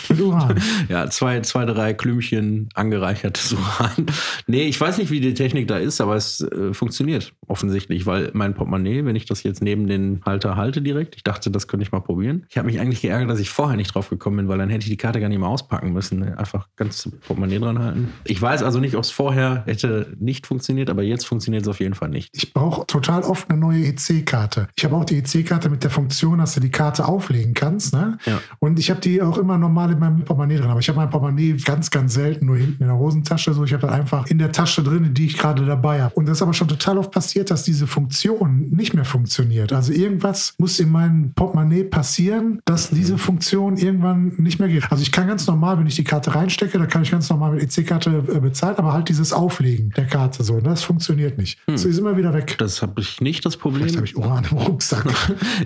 Mit 0.08 0.20
Uran. 0.20 0.60
Ja, 0.88 1.10
zwei, 1.10 1.40
zwei, 1.40 1.64
drei 1.64 1.92
Klümpchen 1.92 2.68
angereichertes 2.74 3.52
Uran. 3.58 4.06
Nee, 4.46 4.62
ich 4.62 4.80
weiß 4.80 4.98
nicht, 4.98 5.10
wie 5.10 5.20
die 5.20 5.34
Technik 5.34 5.68
da 5.68 5.76
ist, 5.76 6.00
aber 6.00 6.16
es 6.16 6.40
äh, 6.40 6.72
funktioniert 6.72 7.32
offensichtlich, 7.46 8.06
weil 8.06 8.30
mein 8.34 8.54
Portemonnaie, 8.54 9.04
wenn 9.04 9.16
ich 9.16 9.26
das 9.26 9.42
jetzt 9.42 9.62
neben 9.62 9.86
den 9.86 10.20
Halter 10.24 10.56
halte 10.56 10.82
direkt, 10.82 11.16
ich 11.16 11.24
dachte, 11.24 11.50
das 11.50 11.66
könnte 11.68 11.84
ich 11.84 11.92
mal 11.92 12.00
probieren. 12.00 12.46
Ich 12.48 12.58
habe 12.58 12.66
mich 12.66 12.80
eigentlich 12.80 13.02
geärgert, 13.02 13.30
dass 13.30 13.38
ich 13.40 13.50
vorher 13.50 13.76
nicht 13.76 13.94
drauf 13.94 14.08
gekommen 14.10 14.36
bin, 14.38 14.48
weil 14.48 14.58
dann 14.58 14.70
hätte 14.70 14.84
ich 14.84 14.90
die 14.90 14.96
Karte 14.96 15.20
gar 15.20 15.28
nicht 15.28 15.38
mehr 15.38 15.48
auspacken 15.48 15.92
müssen. 15.92 16.20
ne? 16.20 16.38
Einfach 16.38 16.68
ganz 16.76 17.08
Portemonnaie 17.26 17.58
dran 17.58 17.78
halten. 17.78 18.12
Ich 18.24 18.40
weiß 18.40 18.62
also 18.62 18.78
nicht, 18.78 18.94
ob 18.94 19.02
es 19.04 19.10
vorher 19.10 19.64
hätte 19.66 20.14
nicht 20.18 20.46
funktioniert, 20.46 20.90
aber 20.90 21.02
jetzt 21.02 21.26
funktioniert 21.26 21.62
es 21.62 21.68
auf 21.68 21.80
jeden 21.80 21.94
Fall 21.94 22.08
nicht. 22.08 22.30
Ich 22.32 22.52
brauche 22.52 22.86
total 22.86 23.22
oft 23.22 23.50
eine 23.50 23.58
neue 23.58 23.84
EC-Karte. 23.86 24.68
Ich 24.76 24.84
habe 24.84 24.96
auch 24.96 25.04
die 25.04 25.18
EC-Karte 25.18 25.68
mit 25.70 25.82
der 25.84 25.90
Funktion, 25.90 26.38
dass 26.38 26.54
du 26.54 26.60
die 26.60 26.70
Karte 26.70 27.06
auflegen 27.06 27.54
kannst. 27.54 27.92
Ne? 27.94 28.18
Ja. 28.26 28.40
Und 28.60 28.78
ich 28.78 28.90
habe 28.90 29.00
die 29.00 29.22
auch 29.22 29.38
immer 29.38 29.58
normal 29.58 29.92
in 29.92 29.98
meinem 29.98 30.24
Portemonnaie 30.24 30.56
drin. 30.56 30.70
Aber 30.70 30.80
ich 30.80 30.88
habe 30.88 30.98
mein 30.98 31.10
Portemonnaie 31.10 31.54
ganz, 31.64 31.90
ganz 31.90 32.14
selten 32.14 32.46
nur 32.46 32.56
hinten 32.56 32.82
in 32.82 32.88
der 32.88 32.98
Hosentasche. 32.98 33.52
So, 33.52 33.64
ich 33.64 33.72
habe 33.72 33.86
dann 33.86 33.94
einfach 33.94 34.26
in 34.26 34.38
der 34.38 34.52
Tasche 34.52 34.82
drin, 34.82 35.14
die 35.14 35.26
ich 35.26 35.38
gerade 35.38 35.64
dabei 35.64 36.02
habe. 36.02 36.14
Und 36.14 36.26
das 36.26 36.38
ist 36.38 36.42
aber 36.42 36.54
schon 36.54 36.68
total 36.68 36.98
oft 36.98 37.10
passiert, 37.10 37.50
dass 37.50 37.62
diese 37.62 37.86
Funktion 37.86 38.68
nicht 38.70 38.94
mehr 38.94 39.04
funktioniert. 39.04 39.72
Also 39.72 39.92
irgendwas 39.92 40.54
muss 40.58 40.80
in 40.80 40.90
meinem 40.90 41.32
Portemonnaie 41.34 41.84
passieren, 41.84 42.60
dass 42.64 42.90
diese 42.90 43.18
Funktion 43.18 43.76
irgendwann 43.76 44.32
nicht 44.38 44.58
mehr 44.58 44.68
geht. 44.68 44.90
Also 44.90 45.02
ich 45.02 45.12
kann 45.12 45.28
ganz 45.28 45.46
normal, 45.46 45.78
wenn 45.78 45.86
ich 45.86 45.96
die 45.96 46.04
Karte 46.04 46.34
reinstecke, 46.34 46.78
da 46.78 46.86
kann 46.86 47.02
ich 47.02 47.10
ganz 47.10 47.28
normal 47.30 47.52
mit 47.52 47.62
EC-Karte 47.62 48.24
äh, 48.34 48.40
bezahlen, 48.40 48.76
aber 48.76 48.92
halt 48.92 49.08
dieses 49.08 49.32
Auflegen 49.32 49.90
der 49.96 50.06
Karte 50.06 50.42
so, 50.42 50.60
das 50.60 50.82
funktioniert 50.82 51.38
nicht. 51.38 51.58
Hm. 51.66 51.76
So 51.76 51.88
ist 51.88 51.98
immer 51.98 52.16
wieder 52.16 52.34
weg. 52.34 52.56
Das 52.58 52.82
habe 52.82 53.00
ich 53.00 53.20
nicht 53.20 53.44
das 53.44 53.56
Problem. 53.56 53.82
Vielleicht 53.82 53.96
habe 53.96 54.06
ich 54.06 54.16
Uran 54.16 54.46
im 54.50 54.56
Rucksack. 54.56 55.04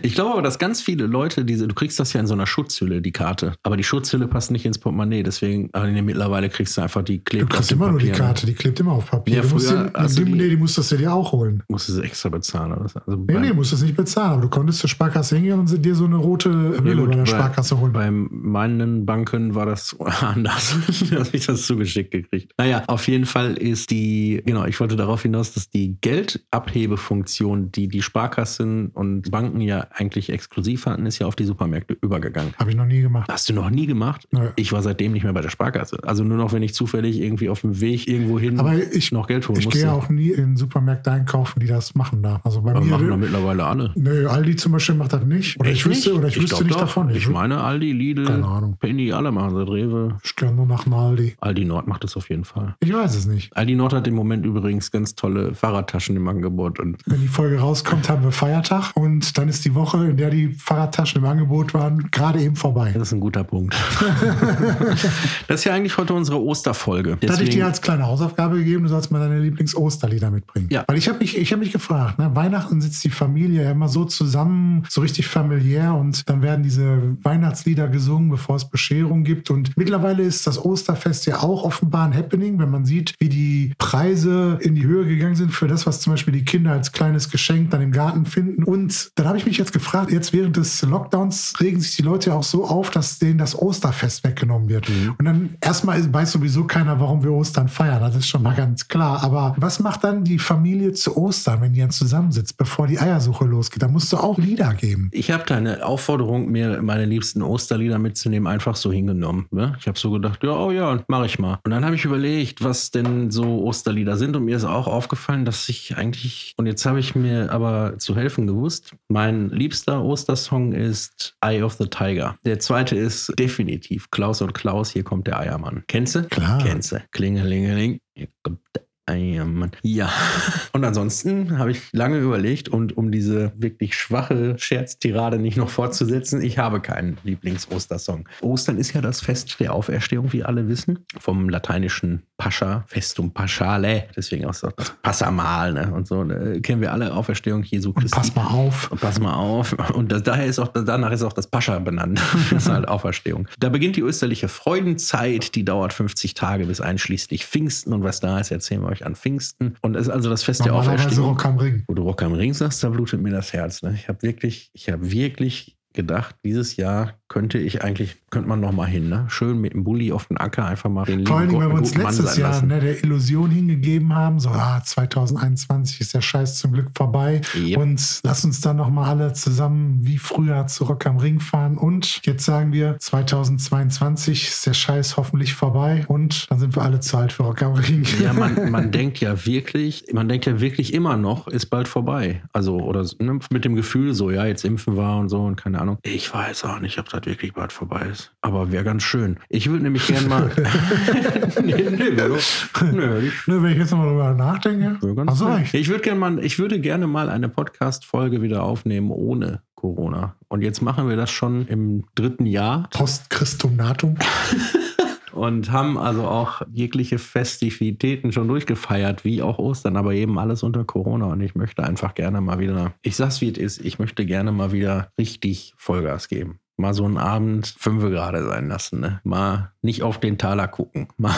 Ich 0.02 0.14
glaube 0.14 0.32
aber, 0.32 0.42
dass 0.42 0.58
ganz 0.58 0.80
viele 0.80 1.06
Leute 1.06 1.44
diese, 1.44 1.68
du 1.68 1.74
kriegst 1.74 1.98
das 2.00 2.12
ja 2.12 2.20
in 2.20 2.26
so 2.26 2.34
einer 2.34 2.46
Schutzhülle, 2.82 3.00
die 3.02 3.12
Karte. 3.12 3.52
Aber 3.62 3.76
die 3.76 3.84
Schutzhülle 3.84 4.26
passt 4.26 4.50
nicht 4.50 4.64
ins 4.66 4.78
Portemonnaie. 4.78 5.22
Deswegen, 5.22 5.68
aber 5.72 5.86
nee, 5.86 6.02
mittlerweile 6.02 6.48
kriegst 6.48 6.76
du 6.76 6.80
einfach 6.82 7.02
die 7.02 7.18
Du 7.18 7.24
klebt 7.24 7.44
auf 7.52 7.56
kriegst 7.58 7.72
immer 7.72 7.90
nur 7.90 7.98
die 8.00 8.06
Papier, 8.06 8.20
ne? 8.22 8.26
Karte, 8.28 8.46
die 8.46 8.54
klebt 8.54 8.80
immer 8.80 8.92
auf 8.92 9.10
Papier. 9.10 9.36
Ja, 9.36 9.42
du 9.42 9.48
musst 9.48 9.68
früher 9.70 9.90
hast 9.94 10.18
du 10.18 10.24
die, 10.24 10.32
nee, 10.32 10.48
die 10.48 10.56
musst 10.56 10.78
du 10.92 10.96
dir 10.96 11.12
auch 11.12 11.32
holen. 11.32 11.62
Musst 11.68 11.88
du 11.88 12.00
extra 12.00 12.28
bezahlen. 12.28 12.72
Oder? 12.72 12.88
so. 12.88 13.00
Also 13.06 13.16
Nee, 13.20 13.32
beim- 13.34 13.42
nee, 13.42 13.52
musst 13.52 13.72
du 13.72 13.76
es 13.76 13.82
nicht 13.82 13.96
bezahlen. 13.96 14.32
Aber 14.32 14.42
du 14.42 14.48
konntest 14.48 14.80
zur 14.80 14.88
Sparkasse 14.90 15.36
hingehen 15.36 15.58
und 15.60 15.84
dir 15.84 15.94
so 15.94 16.04
eine 16.04 16.16
rote 16.16 16.48
Ja, 16.50 16.82
Hülle 16.82 16.96
gut, 17.02 17.10
bei 17.10 17.16
der 17.16 17.26
Sparkasse 17.26 17.78
holen. 17.78 17.92
Bei 17.92 18.10
meinen 18.10 19.06
Banken 19.06 19.54
war 19.54 19.66
das 19.66 19.96
anders. 20.20 20.76
da 21.10 21.16
habe 21.20 21.28
ich 21.32 21.46
das 21.46 21.62
zugeschickt 21.66 22.10
gekriegt. 22.10 22.52
Naja, 22.58 22.82
auf 22.88 23.06
jeden 23.08 23.26
Fall 23.26 23.54
ist 23.54 23.90
die, 23.90 24.42
genau, 24.44 24.64
ich 24.66 24.78
wollte 24.80 24.96
darauf 24.96 25.22
hinaus, 25.22 25.52
dass 25.54 25.70
die 25.70 25.96
Geldabhebefunktion, 26.00 27.70
die 27.72 27.88
die 27.88 28.02
Sparkassen 28.02 28.88
und 28.88 29.30
Banken 29.30 29.60
ja 29.60 29.86
eigentlich 29.92 30.30
exklusiv 30.30 30.86
hatten, 30.86 31.06
ist 31.06 31.18
ja 31.18 31.26
auf 31.26 31.36
die 31.36 31.44
Supermärkte 31.44 31.96
übergegangen. 32.00 32.52
Habe 32.58 32.70
ich 32.72 32.76
noch 32.76 32.86
nie 32.86 33.00
gemacht. 33.00 33.28
Hast 33.30 33.48
du 33.48 33.54
noch 33.54 33.70
nie 33.70 33.86
gemacht? 33.86 34.26
Nö. 34.32 34.48
Ich 34.56 34.72
war 34.72 34.82
seitdem 34.82 35.12
nicht 35.12 35.22
mehr 35.24 35.32
bei 35.32 35.40
der 35.42 35.50
Sparkasse. 35.50 35.98
Also 36.02 36.24
nur 36.24 36.36
noch, 36.36 36.52
wenn 36.52 36.62
ich 36.62 36.74
zufällig 36.74 37.20
irgendwie 37.20 37.48
auf 37.48 37.60
dem 37.62 37.80
Weg 37.80 38.08
irgendwo 38.08 38.38
hin 38.38 38.58
Aber 38.58 38.74
ich, 38.76 39.12
noch 39.12 39.26
Geld 39.28 39.48
holen 39.48 39.58
ich 39.58 39.64
musste. 39.66 39.80
gehe 39.80 39.92
auch 39.92 40.08
nie 40.08 40.30
in 40.30 40.56
Supermärkte 40.56 41.10
einkaufen, 41.12 41.60
die 41.60 41.66
das 41.66 41.94
machen 41.94 42.22
da. 42.22 42.40
Also 42.44 42.62
bei 42.62 42.72
Aber 42.72 42.80
mir. 42.80 42.90
machen 42.92 43.08
doch 43.08 43.16
mittlerweile 43.16 43.64
alle. 43.64 43.92
Nö, 43.94 44.26
Aldi 44.28 44.56
zum 44.56 44.72
Beispiel 44.72 44.94
macht 44.94 45.12
das 45.12 45.24
nicht. 45.24 45.58
Oder 45.60 45.70
ich 45.70 45.76
Echt 45.78 45.86
wüsste, 45.86 46.08
nicht? 46.10 46.18
oder 46.18 46.28
ich 46.28 46.36
wüsste 46.40 46.48
glaub 46.56 46.62
nicht 46.64 46.74
doch. 46.74 46.80
davon. 46.80 47.10
Ich 47.10 47.28
meine, 47.28 47.60
Aldi, 47.62 47.92
Lidl, 47.92 48.24
Keine 48.26 48.46
Ahnung. 48.46 48.76
Penny, 48.80 49.12
alle 49.12 49.30
machen 49.32 49.54
das. 49.54 49.68
Rewe. 49.68 50.18
Ich 50.24 50.34
gehe 50.36 50.52
nur 50.52 50.66
nach 50.66 50.86
Aldi. 50.86 51.34
Aldi 51.40 51.64
Nord 51.64 51.86
macht 51.86 52.04
das 52.04 52.16
auf 52.16 52.28
jeden 52.30 52.44
Fall. 52.44 52.74
Ich 52.80 52.92
weiß 52.92 53.14
es 53.16 53.26
nicht. 53.26 53.56
Aldi 53.56 53.74
Nord 53.74 53.92
hat 53.92 54.06
im 54.06 54.14
Moment 54.14 54.44
übrigens 54.46 54.90
ganz 54.90 55.14
tolle 55.14 55.54
Fahrradtaschen 55.54 56.16
im 56.16 56.26
Angebot. 56.28 56.78
Und 56.80 56.98
Wenn 57.06 57.20
die 57.20 57.28
Folge 57.28 57.58
rauskommt, 57.58 58.08
haben 58.08 58.22
wir 58.24 58.32
Feiertag 58.32 58.92
und 58.94 59.36
dann 59.38 59.48
ist 59.48 59.64
die 59.64 59.74
Woche, 59.74 60.08
in 60.10 60.16
der 60.16 60.30
die 60.30 60.48
Fahrradtaschen 60.54 61.22
im 61.22 61.28
Angebot 61.28 61.74
waren, 61.74 62.10
gerade 62.10 62.40
eben 62.40 62.51
vorbei. 62.56 62.90
das 62.92 63.08
ist 63.08 63.12
ein 63.12 63.20
guter 63.20 63.44
Punkt. 63.44 63.74
das 65.48 65.60
ist 65.60 65.64
ja 65.64 65.74
eigentlich 65.74 65.96
heute 65.98 66.14
unsere 66.14 66.40
Osterfolge. 66.40 67.18
Das 67.20 67.32
hatte 67.32 67.42
ich 67.44 67.50
dir 67.50 67.56
Deswegen- 67.56 67.62
als 67.66 67.82
kleine 67.82 68.06
Hausaufgabe 68.06 68.56
gegeben, 68.58 68.84
du 68.84 68.88
sollst 68.88 69.10
mal 69.10 69.18
deine 69.18 69.40
Lieblings-Osterlieder 69.40 70.30
mitbringen. 70.30 70.68
Ja. 70.70 70.84
Weil 70.86 70.96
ich 70.98 71.08
habe 71.08 71.18
mich, 71.18 71.36
ich 71.36 71.52
hab 71.52 71.58
mich 71.60 71.72
gefragt, 71.72 72.18
ne? 72.18 72.30
Weihnachten 72.34 72.80
sitzt 72.80 73.02
die 73.04 73.10
Familie 73.10 73.64
ja 73.64 73.70
immer 73.70 73.88
so 73.88 74.04
zusammen, 74.04 74.84
so 74.88 75.00
richtig 75.00 75.26
familiär 75.28 75.94
und 75.94 76.28
dann 76.28 76.42
werden 76.42 76.62
diese 76.62 77.16
Weihnachtslieder 77.22 77.88
gesungen, 77.88 78.30
bevor 78.30 78.56
es 78.56 78.68
Bescherung 78.68 79.24
gibt. 79.24 79.50
Und 79.50 79.76
mittlerweile 79.76 80.22
ist 80.22 80.46
das 80.46 80.62
Osterfest 80.62 81.26
ja 81.26 81.42
auch 81.42 81.64
offenbar 81.64 82.06
ein 82.06 82.16
Happening, 82.16 82.58
wenn 82.58 82.70
man 82.70 82.84
sieht, 82.84 83.14
wie 83.18 83.28
die 83.28 83.72
Preise 83.78 84.58
in 84.60 84.74
die 84.74 84.84
Höhe 84.84 85.06
gegangen 85.06 85.34
sind 85.36 85.52
für 85.52 85.68
das, 85.68 85.86
was 85.86 86.00
zum 86.00 86.12
Beispiel 86.12 86.32
die 86.32 86.44
Kinder 86.44 86.72
als 86.72 86.92
kleines 86.92 87.30
Geschenk 87.30 87.70
dann 87.70 87.82
im 87.82 87.92
Garten 87.92 88.26
finden. 88.26 88.64
Und 88.64 89.10
dann 89.16 89.26
habe 89.26 89.38
ich 89.38 89.46
mich 89.46 89.58
jetzt 89.58 89.72
gefragt, 89.72 90.10
jetzt 90.10 90.32
während 90.32 90.56
des 90.56 90.82
Lockdowns 90.82 91.54
regen 91.60 91.80
sich 91.80 91.96
die 91.96 92.02
Leute 92.02 92.30
ja 92.30 92.36
auch 92.36 92.41
so 92.42 92.64
auf, 92.64 92.90
dass 92.90 93.18
denen 93.18 93.38
das 93.38 93.60
Osterfest 93.60 94.24
weggenommen 94.24 94.68
wird. 94.68 94.88
Und 95.18 95.24
dann 95.24 95.56
erstmal 95.60 96.12
weiß 96.12 96.32
sowieso 96.32 96.64
keiner, 96.64 97.00
warum 97.00 97.22
wir 97.22 97.32
Ostern 97.32 97.68
feiern. 97.68 98.00
Das 98.00 98.16
ist 98.16 98.26
schon 98.26 98.42
mal 98.42 98.54
ganz 98.54 98.88
klar. 98.88 99.22
Aber 99.22 99.54
was 99.56 99.80
macht 99.80 100.04
dann 100.04 100.24
die 100.24 100.38
Familie 100.38 100.92
zu 100.92 101.16
Ostern, 101.16 101.60
wenn 101.60 101.72
die 101.72 101.80
dann 101.80 101.90
zusammensitzt, 101.90 102.56
bevor 102.56 102.86
die 102.86 102.98
Eiersuche 102.98 103.44
losgeht? 103.44 103.82
Da 103.82 103.88
musst 103.88 104.12
du 104.12 104.16
auch 104.16 104.38
Lieder 104.38 104.74
geben. 104.74 105.08
Ich 105.12 105.30
habe 105.30 105.44
deine 105.46 105.84
Aufforderung, 105.84 106.50
mir 106.50 106.82
meine 106.82 107.04
liebsten 107.04 107.42
Osterlieder 107.42 107.98
mitzunehmen, 107.98 108.46
einfach 108.46 108.76
so 108.76 108.92
hingenommen. 108.92 109.46
Ne? 109.50 109.76
Ich 109.78 109.86
habe 109.86 109.98
so 109.98 110.10
gedacht, 110.10 110.42
ja, 110.42 110.56
oh 110.56 110.70
ja, 110.70 111.02
mache 111.08 111.26
ich 111.26 111.38
mal. 111.38 111.58
Und 111.64 111.70
dann 111.70 111.84
habe 111.84 111.94
ich 111.94 112.04
überlegt, 112.04 112.62
was 112.62 112.90
denn 112.90 113.30
so 113.30 113.62
Osterlieder 113.62 114.16
sind. 114.16 114.36
Und 114.36 114.44
mir 114.44 114.56
ist 114.56 114.64
auch 114.64 114.86
aufgefallen, 114.86 115.44
dass 115.44 115.68
ich 115.68 115.96
eigentlich, 115.96 116.54
und 116.56 116.66
jetzt 116.66 116.84
habe 116.86 117.00
ich 117.00 117.14
mir 117.14 117.50
aber 117.50 117.98
zu 117.98 118.16
helfen 118.16 118.46
gewusst, 118.46 118.94
mein 119.08 119.50
liebster 119.50 120.02
Ostersong 120.02 120.72
ist 120.72 121.36
Eye 121.40 121.62
of 121.62 121.74
the 121.74 121.86
Tiger. 121.86 122.31
Der 122.44 122.58
zweite 122.58 122.96
ist 122.96 123.32
definitiv 123.38 124.10
Klaus 124.10 124.42
und 124.42 124.54
Klaus, 124.54 124.90
hier 124.90 125.04
kommt 125.04 125.26
der 125.26 125.38
Eiermann. 125.38 125.84
Kennst 125.88 126.14
du? 126.14 126.24
Klar. 126.24 126.62
Kennst 126.62 126.92
du. 126.92 127.02
Klingelingeling, 127.12 128.00
hier 128.14 128.28
kommt 128.42 128.60
der 128.74 128.84
Eiermann. 129.12 129.70
Ja. 129.82 130.10
Und 130.72 130.84
ansonsten 130.84 131.58
habe 131.58 131.70
ich 131.70 131.92
lange 131.92 132.18
überlegt 132.18 132.68
und 132.68 132.96
um 132.96 133.12
diese 133.12 133.52
wirklich 133.56 133.94
schwache 133.94 134.58
Scherztirade 134.58 135.38
nicht 135.38 135.56
noch 135.56 135.68
fortzusetzen, 135.68 136.40
ich 136.42 136.58
habe 136.58 136.80
keinen 136.80 137.18
Lieblings-Ostersong. 137.24 138.28
Ostern 138.40 138.78
ist 138.78 138.92
ja 138.94 139.00
das 139.00 139.20
Fest 139.20 139.60
der 139.60 139.74
Auferstehung, 139.74 140.32
wie 140.32 140.44
alle 140.44 140.68
wissen, 140.68 141.00
vom 141.18 141.48
lateinischen 141.48 142.22
Pascha, 142.38 142.84
Festum 142.88 143.32
Paschale, 143.32 144.08
deswegen 144.16 144.46
auch 144.46 144.54
so 144.54 144.68
das 144.76 144.90
Passamal 145.02 145.72
ne? 145.72 145.92
und 145.92 146.08
so, 146.08 146.24
ne? 146.24 146.60
kennen 146.60 146.80
wir 146.80 146.92
alle 146.92 147.14
Auferstehung 147.14 147.62
Jesu 147.62 147.90
Und 147.90 148.00
Christi. 148.00 148.16
pass 148.16 148.34
mal 148.34 148.46
auf. 148.46 148.90
Und 148.90 149.00
pass 149.00 149.20
mal 149.20 149.34
auf. 149.34 149.72
Und 149.94 150.10
das, 150.10 150.22
daher 150.22 150.46
ist 150.46 150.58
auch, 150.58 150.68
danach 150.68 151.12
ist 151.12 151.22
auch 151.22 151.32
das 151.32 151.46
Pascha 151.46 151.78
benannt. 151.78 152.20
Das 152.50 152.64
ist 152.64 152.68
halt 152.68 152.86
Auferstehung. 152.88 153.48
Da 153.60 153.68
beginnt 153.68 153.96
die 153.96 154.00
österliche 154.00 154.48
Freudenzeit, 154.48 155.54
die 155.54 155.64
dauert 155.64 155.92
50 155.92 156.34
Tage 156.34 156.66
bis 156.66 156.80
einschließlich 156.80 157.46
Pfingsten. 157.46 157.92
Und 157.92 158.02
was 158.02 158.20
da 158.20 158.40
ist, 158.40 158.50
erzählen 158.50 158.82
wir 158.82 158.88
euch 158.88 159.01
an 159.04 159.16
Pfingsten. 159.16 159.76
Und 159.82 159.96
es 159.96 160.02
ist 160.02 160.08
also 160.08 160.30
das 160.30 160.42
Fest 160.42 160.64
der 160.64 160.74
Auferstehung. 160.74 161.30
Rock 161.30 161.44
am 161.44 161.58
Ring. 161.58 161.84
Wo 161.86 161.94
du 161.94 162.02
Rock 162.02 162.22
am 162.22 162.32
Ring 162.32 162.54
sagst, 162.54 162.82
da 162.82 162.88
blutet 162.88 163.20
mir 163.20 163.30
das 163.30 163.52
Herz. 163.52 163.82
Ne? 163.82 163.94
Ich 163.94 164.08
habe 164.08 164.22
wirklich, 164.22 164.70
ich 164.72 164.88
habe 164.88 165.10
wirklich 165.10 165.76
gedacht, 165.94 166.36
dieses 166.44 166.76
Jahr 166.76 167.14
könnte 167.28 167.58
ich 167.58 167.82
eigentlich, 167.82 168.18
könnte 168.30 168.48
man 168.48 168.60
noch 168.60 168.72
mal 168.72 168.86
hin. 168.86 169.08
Ne? 169.08 169.24
Schön 169.28 169.58
mit 169.58 169.72
dem 169.72 169.84
Bulli 169.84 170.12
auf 170.12 170.26
den 170.26 170.36
Acker 170.36 170.66
einfach 170.66 170.90
mal 170.90 171.04
den 171.06 171.26
Vor 171.26 171.46
Gott- 171.46 171.60
weil 171.60 171.68
wir 171.70 171.76
uns 171.76 171.94
letztes 171.94 172.36
Jahr 172.36 172.62
ne, 172.62 172.78
der 172.78 173.02
Illusion 173.02 173.50
hingegeben 173.50 174.14
haben, 174.14 174.38
so 174.38 174.50
ah, 174.50 174.82
2021 174.84 176.02
ist 176.02 176.12
der 176.12 176.20
Scheiß 176.20 176.58
zum 176.58 176.72
Glück 176.72 176.90
vorbei. 176.94 177.40
Yep. 177.56 177.78
Und 177.78 178.20
lass 178.22 178.44
uns 178.44 178.60
dann 178.60 178.76
nochmal 178.76 179.08
alle 179.08 179.32
zusammen 179.32 180.00
wie 180.02 180.18
früher 180.18 180.66
zu 180.66 180.84
Rock 180.84 181.06
am 181.06 181.16
Ring 181.16 181.40
fahren. 181.40 181.78
Und 181.78 182.20
jetzt 182.24 182.44
sagen 182.44 182.72
wir, 182.72 182.98
2022 182.98 184.48
ist 184.48 184.66
der 184.66 184.74
Scheiß 184.74 185.16
hoffentlich 185.16 185.54
vorbei 185.54 186.04
und 186.08 186.50
dann 186.50 186.58
sind 186.58 186.76
wir 186.76 186.82
alle 186.82 187.00
zu 187.00 187.16
alt 187.16 187.32
für 187.32 187.44
Rock 187.44 187.62
am 187.62 187.72
Ring. 187.72 188.04
Ja, 188.20 188.34
man, 188.34 188.70
man 188.70 188.90
denkt 188.90 189.20
ja 189.20 189.46
wirklich, 189.46 190.04
man 190.12 190.28
denkt 190.28 190.44
ja 190.44 190.60
wirklich 190.60 190.92
immer 190.92 191.16
noch, 191.16 191.48
ist 191.48 191.66
bald 191.66 191.88
vorbei. 191.88 192.42
Also, 192.52 192.78
oder 192.78 193.06
ne, 193.18 193.38
mit 193.50 193.64
dem 193.64 193.74
Gefühl 193.74 194.12
so, 194.12 194.30
ja, 194.30 194.44
jetzt 194.44 194.66
impfen 194.66 194.98
wir 194.98 195.16
und 195.16 195.30
so 195.30 195.42
und 195.42 195.56
keine 195.56 195.80
Ahnung. 195.82 195.98
Ich 196.02 196.32
weiß 196.32 196.64
auch 196.64 196.80
nicht, 196.80 196.98
ob 196.98 197.08
das 197.08 197.26
wirklich 197.26 197.52
bald 197.52 197.72
vorbei 197.72 198.06
ist. 198.10 198.32
Aber 198.40 198.72
wäre 198.72 198.84
ganz 198.84 199.02
schön. 199.02 199.38
Ich 199.48 199.68
würde 199.68 199.82
nämlich 199.84 200.06
gerne 200.06 200.28
mal. 200.28 200.50
nee, 201.62 201.74
nee, 201.74 202.10
nö, 202.10 203.62
wenn 203.62 203.72
ich 203.72 203.78
jetzt 203.78 203.90
nochmal 203.90 204.08
drüber 204.08 204.32
nachdenke, 204.32 204.96
wär 205.00 205.14
ganz 205.14 205.30
also 205.30 205.48
nett. 205.48 205.60
recht. 205.60 205.74
ich 205.74 205.88
würde 205.88 206.02
gerne 206.02 206.20
mal, 206.20 206.44
ich 206.44 206.58
würde 206.58 206.80
gerne 206.80 207.06
mal 207.06 207.28
eine 207.28 207.48
Podcast-Folge 207.48 208.42
wieder 208.42 208.62
aufnehmen 208.62 209.10
ohne 209.10 209.60
Corona. 209.74 210.36
Und 210.48 210.62
jetzt 210.62 210.80
machen 210.80 211.08
wir 211.08 211.16
das 211.16 211.30
schon 211.30 211.66
im 211.66 212.04
dritten 212.14 212.46
Jahr. 212.46 212.88
Post 212.90 213.30
Christum 213.30 213.76
Natum. 213.76 214.16
und 215.32 215.70
haben 215.72 215.98
also 215.98 216.24
auch 216.24 216.62
jegliche 216.72 217.18
Festivitäten 217.18 218.32
schon 218.32 218.48
durchgefeiert, 218.48 219.24
wie 219.24 219.42
auch 219.42 219.58
Ostern, 219.58 219.96
aber 219.96 220.14
eben 220.14 220.38
alles 220.38 220.62
unter 220.62 220.84
Corona. 220.84 221.26
Und 221.26 221.40
ich 221.40 221.54
möchte 221.54 221.84
einfach 221.84 222.14
gerne 222.14 222.40
mal 222.40 222.58
wieder, 222.58 222.94
ich 223.02 223.16
sag's 223.16 223.40
wie 223.40 223.50
es 223.50 223.58
ist, 223.58 223.80
ich 223.84 223.98
möchte 223.98 224.26
gerne 224.26 224.52
mal 224.52 224.72
wieder 224.72 225.10
richtig 225.18 225.74
Vollgas 225.76 226.28
geben. 226.28 226.58
Mal 226.78 226.94
so 226.94 227.04
einen 227.04 227.18
Abend 227.18 227.74
fünfe 227.78 228.10
gerade 228.10 228.44
sein 228.44 228.68
lassen, 228.68 229.00
ne? 229.00 229.20
Mal 229.24 229.72
nicht 229.82 230.02
auf 230.02 230.18
den 230.18 230.38
Taler 230.38 230.68
gucken. 230.68 231.08
Mal 231.18 231.34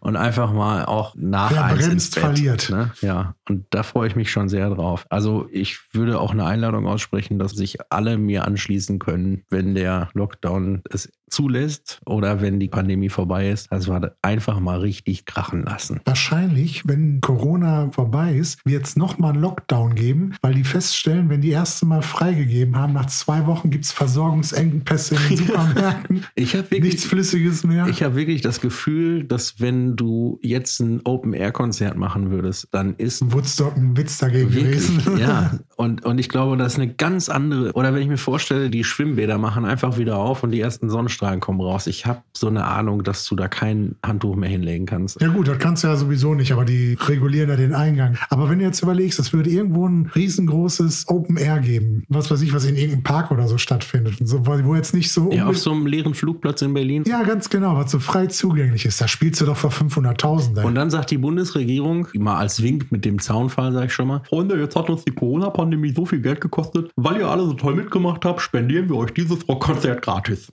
und 0.00 0.16
einfach 0.16 0.52
mal 0.52 0.84
auch 0.84 1.14
nach 1.16 1.50
Wer 1.50 1.64
eins 1.64 1.88
ins 1.88 2.10
bremst, 2.10 2.14
Bett, 2.14 2.22
verliert. 2.22 2.70
Ne? 2.70 2.92
Ja, 3.00 3.34
und 3.48 3.66
da 3.70 3.82
freue 3.82 4.06
ich 4.06 4.16
mich 4.16 4.30
schon 4.30 4.48
sehr 4.48 4.68
drauf. 4.70 5.06
Also 5.08 5.48
ich 5.50 5.78
würde 5.92 6.20
auch 6.20 6.32
eine 6.32 6.44
Einladung 6.44 6.86
aussprechen, 6.86 7.38
dass 7.38 7.52
sich 7.52 7.78
alle 7.90 8.18
mir 8.18 8.44
anschließen 8.44 8.98
können, 8.98 9.44
wenn 9.48 9.74
der 9.74 10.10
Lockdown 10.12 10.82
es 10.90 11.10
zulässt 11.30 12.00
oder 12.06 12.40
wenn 12.40 12.60
die 12.60 12.68
Pandemie 12.68 13.08
vorbei 13.08 13.50
ist, 13.50 13.70
dass 13.72 13.88
wir 13.88 13.98
das 14.00 14.12
einfach 14.22 14.60
mal 14.60 14.78
richtig 14.80 15.24
krachen 15.26 15.64
lassen. 15.64 16.00
Wahrscheinlich, 16.04 16.86
wenn 16.86 17.20
Corona 17.20 17.90
vorbei 17.90 18.34
ist, 18.34 18.64
wird 18.64 18.84
es 18.86 18.96
nochmal 18.96 19.32
einen 19.32 19.40
Lockdown 19.42 19.94
geben, 19.94 20.34
weil 20.42 20.54
die 20.54 20.64
feststellen, 20.64 21.28
wenn 21.30 21.40
die 21.40 21.50
erste 21.50 21.86
Mal 21.86 22.02
freigegeben 22.02 22.76
haben, 22.76 22.92
nach 22.92 23.06
zwei 23.06 23.46
Wochen 23.46 23.70
gibt 23.70 23.84
es 23.84 23.92
Versorgungsengpässe 23.92 25.16
in 25.16 25.28
den 25.28 25.36
Supermärkten. 25.46 26.24
Ich 26.34 26.54
habe 26.54 26.70
wirklich, 26.70 26.94
Nichts 26.94 27.04
Flüssiges 27.04 27.64
mehr. 27.64 27.86
ich 27.88 28.02
hab 28.02 28.14
wirklich 28.14 28.40
das 28.42 28.60
Gefühl, 28.60 29.24
dass 29.24 29.60
wenn 29.60 29.96
du 29.96 30.38
jetzt 30.42 30.80
ein 30.80 31.00
Open-Air-Konzert 31.04 31.96
machen 31.96 32.30
würdest, 32.30 32.68
dann 32.72 32.94
ist 32.96 33.32
Woodstock 33.32 33.76
ein 33.76 33.96
Witz 33.96 34.18
dagegen 34.18 34.52
Wirklich, 34.52 34.86
gewesen. 35.04 35.18
ja. 35.18 35.58
Und, 35.76 36.04
und 36.04 36.18
ich 36.18 36.28
glaube, 36.28 36.56
das 36.56 36.74
ist 36.74 36.78
eine 36.78 36.92
ganz 36.92 37.28
andere. 37.28 37.72
Oder 37.72 37.94
wenn 37.94 38.02
ich 38.02 38.08
mir 38.08 38.16
vorstelle, 38.16 38.70
die 38.70 38.84
Schwimmbäder 38.84 39.38
machen 39.38 39.64
einfach 39.64 39.98
wieder 39.98 40.16
auf 40.16 40.42
und 40.42 40.50
die 40.50 40.60
ersten 40.60 40.88
Sonnenstrahlen 40.88 41.40
kommen 41.40 41.60
raus. 41.60 41.86
Ich 41.86 42.06
habe 42.06 42.22
so 42.32 42.46
eine 42.48 42.64
Ahnung, 42.64 43.02
dass 43.02 43.26
du 43.26 43.36
da 43.36 43.48
kein 43.48 43.96
Handtuch 44.04 44.36
mehr 44.36 44.48
hinlegen 44.48 44.86
kannst. 44.86 45.20
Ja 45.20 45.28
gut, 45.28 45.48
das 45.48 45.58
kannst 45.58 45.84
du 45.84 45.88
ja 45.88 45.96
sowieso 45.96 46.34
nicht, 46.34 46.52
aber 46.52 46.64
die 46.64 46.96
regulieren 47.00 47.50
ja 47.50 47.56
den 47.56 47.74
Eingang. 47.74 48.16
Aber 48.30 48.48
wenn 48.48 48.58
du 48.58 48.64
jetzt 48.64 48.82
überlegst, 48.82 49.18
es 49.18 49.32
würde 49.32 49.50
irgendwo 49.50 49.88
ein 49.88 50.10
riesengroßes 50.14 51.08
Open 51.08 51.36
Air 51.36 51.58
geben, 51.58 52.04
was 52.08 52.30
weiß 52.30 52.42
ich, 52.42 52.54
was 52.54 52.64
in 52.64 52.76
irgendeinem 52.76 53.02
Park 53.02 53.30
oder 53.30 53.48
so 53.48 53.58
stattfindet, 53.58 54.16
so, 54.22 54.46
wo 54.46 54.74
jetzt 54.74 54.94
nicht 54.94 55.10
so... 55.10 55.32
Ja, 55.32 55.46
auf 55.46 55.58
so 55.58 55.72
einem 55.72 55.86
leeren 55.86 56.14
Flugplatz 56.14 56.62
in 56.62 56.74
Berlin. 56.74 57.04
ja, 57.06 57.22
ganz 57.24 57.50
genau, 57.50 57.76
was 57.76 57.90
so 57.90 57.98
frei 57.98 58.26
zugänglich 58.26 58.84
ist. 58.84 59.00
Da 59.00 59.08
spielst 59.08 59.40
du 59.40 59.46
doch 59.46 59.56
vor 59.56 59.70
500.000. 59.70 60.58
ey. 60.58 60.64
Und 60.64 60.74
dann 60.74 60.90
sagt 60.90 61.10
die 61.10 61.18
Bundesregierung, 61.18 62.08
mal 62.14 62.38
als 62.38 62.62
Wink 62.62 62.92
mit 62.92 63.04
dem 63.04 63.18
Zaunfall, 63.18 63.72
sag 63.72 63.86
ich 63.86 63.92
schon 63.92 64.08
mal, 64.08 64.22
Freunde, 64.28 64.58
jetzt 64.58 64.76
hat 64.76 64.88
uns 64.88 65.04
die 65.04 65.12
Corona-Pandemie 65.12 65.63
so 65.94 66.06
viel 66.06 66.20
Geld 66.20 66.40
gekostet, 66.40 66.90
weil 66.96 67.18
ihr 67.18 67.28
alle 67.28 67.44
so 67.44 67.54
toll 67.54 67.74
mitgemacht 67.74 68.24
habt, 68.24 68.40
spendieren 68.40 68.88
wir 68.88 68.96
euch 68.96 69.12
dieses 69.12 69.46
Rockkonzert 69.48 70.02
gratis. 70.02 70.52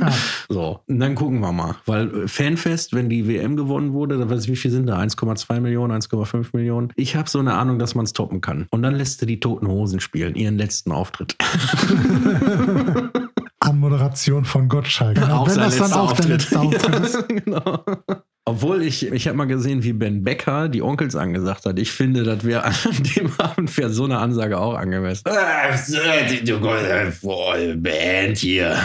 Ja. 0.00 0.10
So, 0.52 0.80
und 0.88 0.98
dann 0.98 1.14
gucken 1.14 1.38
wir 1.40 1.52
mal. 1.52 1.76
Weil 1.86 2.24
äh, 2.24 2.28
Fanfest, 2.28 2.92
wenn 2.92 3.08
die 3.08 3.28
WM 3.28 3.54
gewonnen 3.54 3.92
wurde, 3.92 4.18
da 4.18 4.28
weiß 4.28 4.44
ich, 4.44 4.50
wie 4.50 4.56
viel 4.56 4.72
sind 4.72 4.86
da? 4.88 4.98
1,2 4.98 5.60
Millionen, 5.60 5.92
1,5 6.00 6.48
Millionen. 6.54 6.88
Ich 6.96 7.14
habe 7.14 7.30
so 7.30 7.38
eine 7.38 7.54
Ahnung, 7.54 7.78
dass 7.78 7.94
man 7.94 8.04
es 8.04 8.12
toppen 8.12 8.40
kann. 8.40 8.66
Und 8.72 8.82
dann 8.82 8.96
lässt 8.96 9.22
du 9.22 9.26
die 9.26 9.38
Toten 9.38 9.68
Hosen 9.68 10.00
spielen, 10.00 10.34
ihren 10.34 10.58
letzten 10.58 10.90
Auftritt. 10.90 11.36
Anmoderation 13.60 14.44
von 14.44 14.68
Gottschalk. 14.68 15.16
Genau, 15.16 15.42
Auch 15.42 15.46
wenn 15.46 15.54
sein 15.54 15.64
das 15.64 15.78
dann 15.78 15.92
auch 15.92 16.12
der 16.12 16.24
Auftritt. 16.24 16.28
letzte 16.28 16.60
Auftritt 16.60 17.00
ist. 17.00 17.28
Genau. 17.44 17.84
Obwohl 18.50 18.82
ich, 18.82 19.06
ich 19.06 19.28
habe 19.28 19.38
mal 19.38 19.44
gesehen, 19.44 19.84
wie 19.84 19.92
Ben 19.92 20.24
Becker 20.24 20.68
die 20.68 20.82
Onkels 20.82 21.14
angesagt 21.14 21.66
hat. 21.66 21.78
Ich 21.78 21.92
finde, 21.92 22.24
das 22.24 22.42
wäre 22.44 22.64
an 22.64 22.74
dem 23.16 23.30
Abend 23.38 23.70
für 23.70 23.88
so 23.90 24.04
eine 24.04 24.18
Ansage 24.18 24.58
auch 24.58 24.74
angemessen. 24.74 25.22
Band 27.76 28.38
hier. 28.38 28.76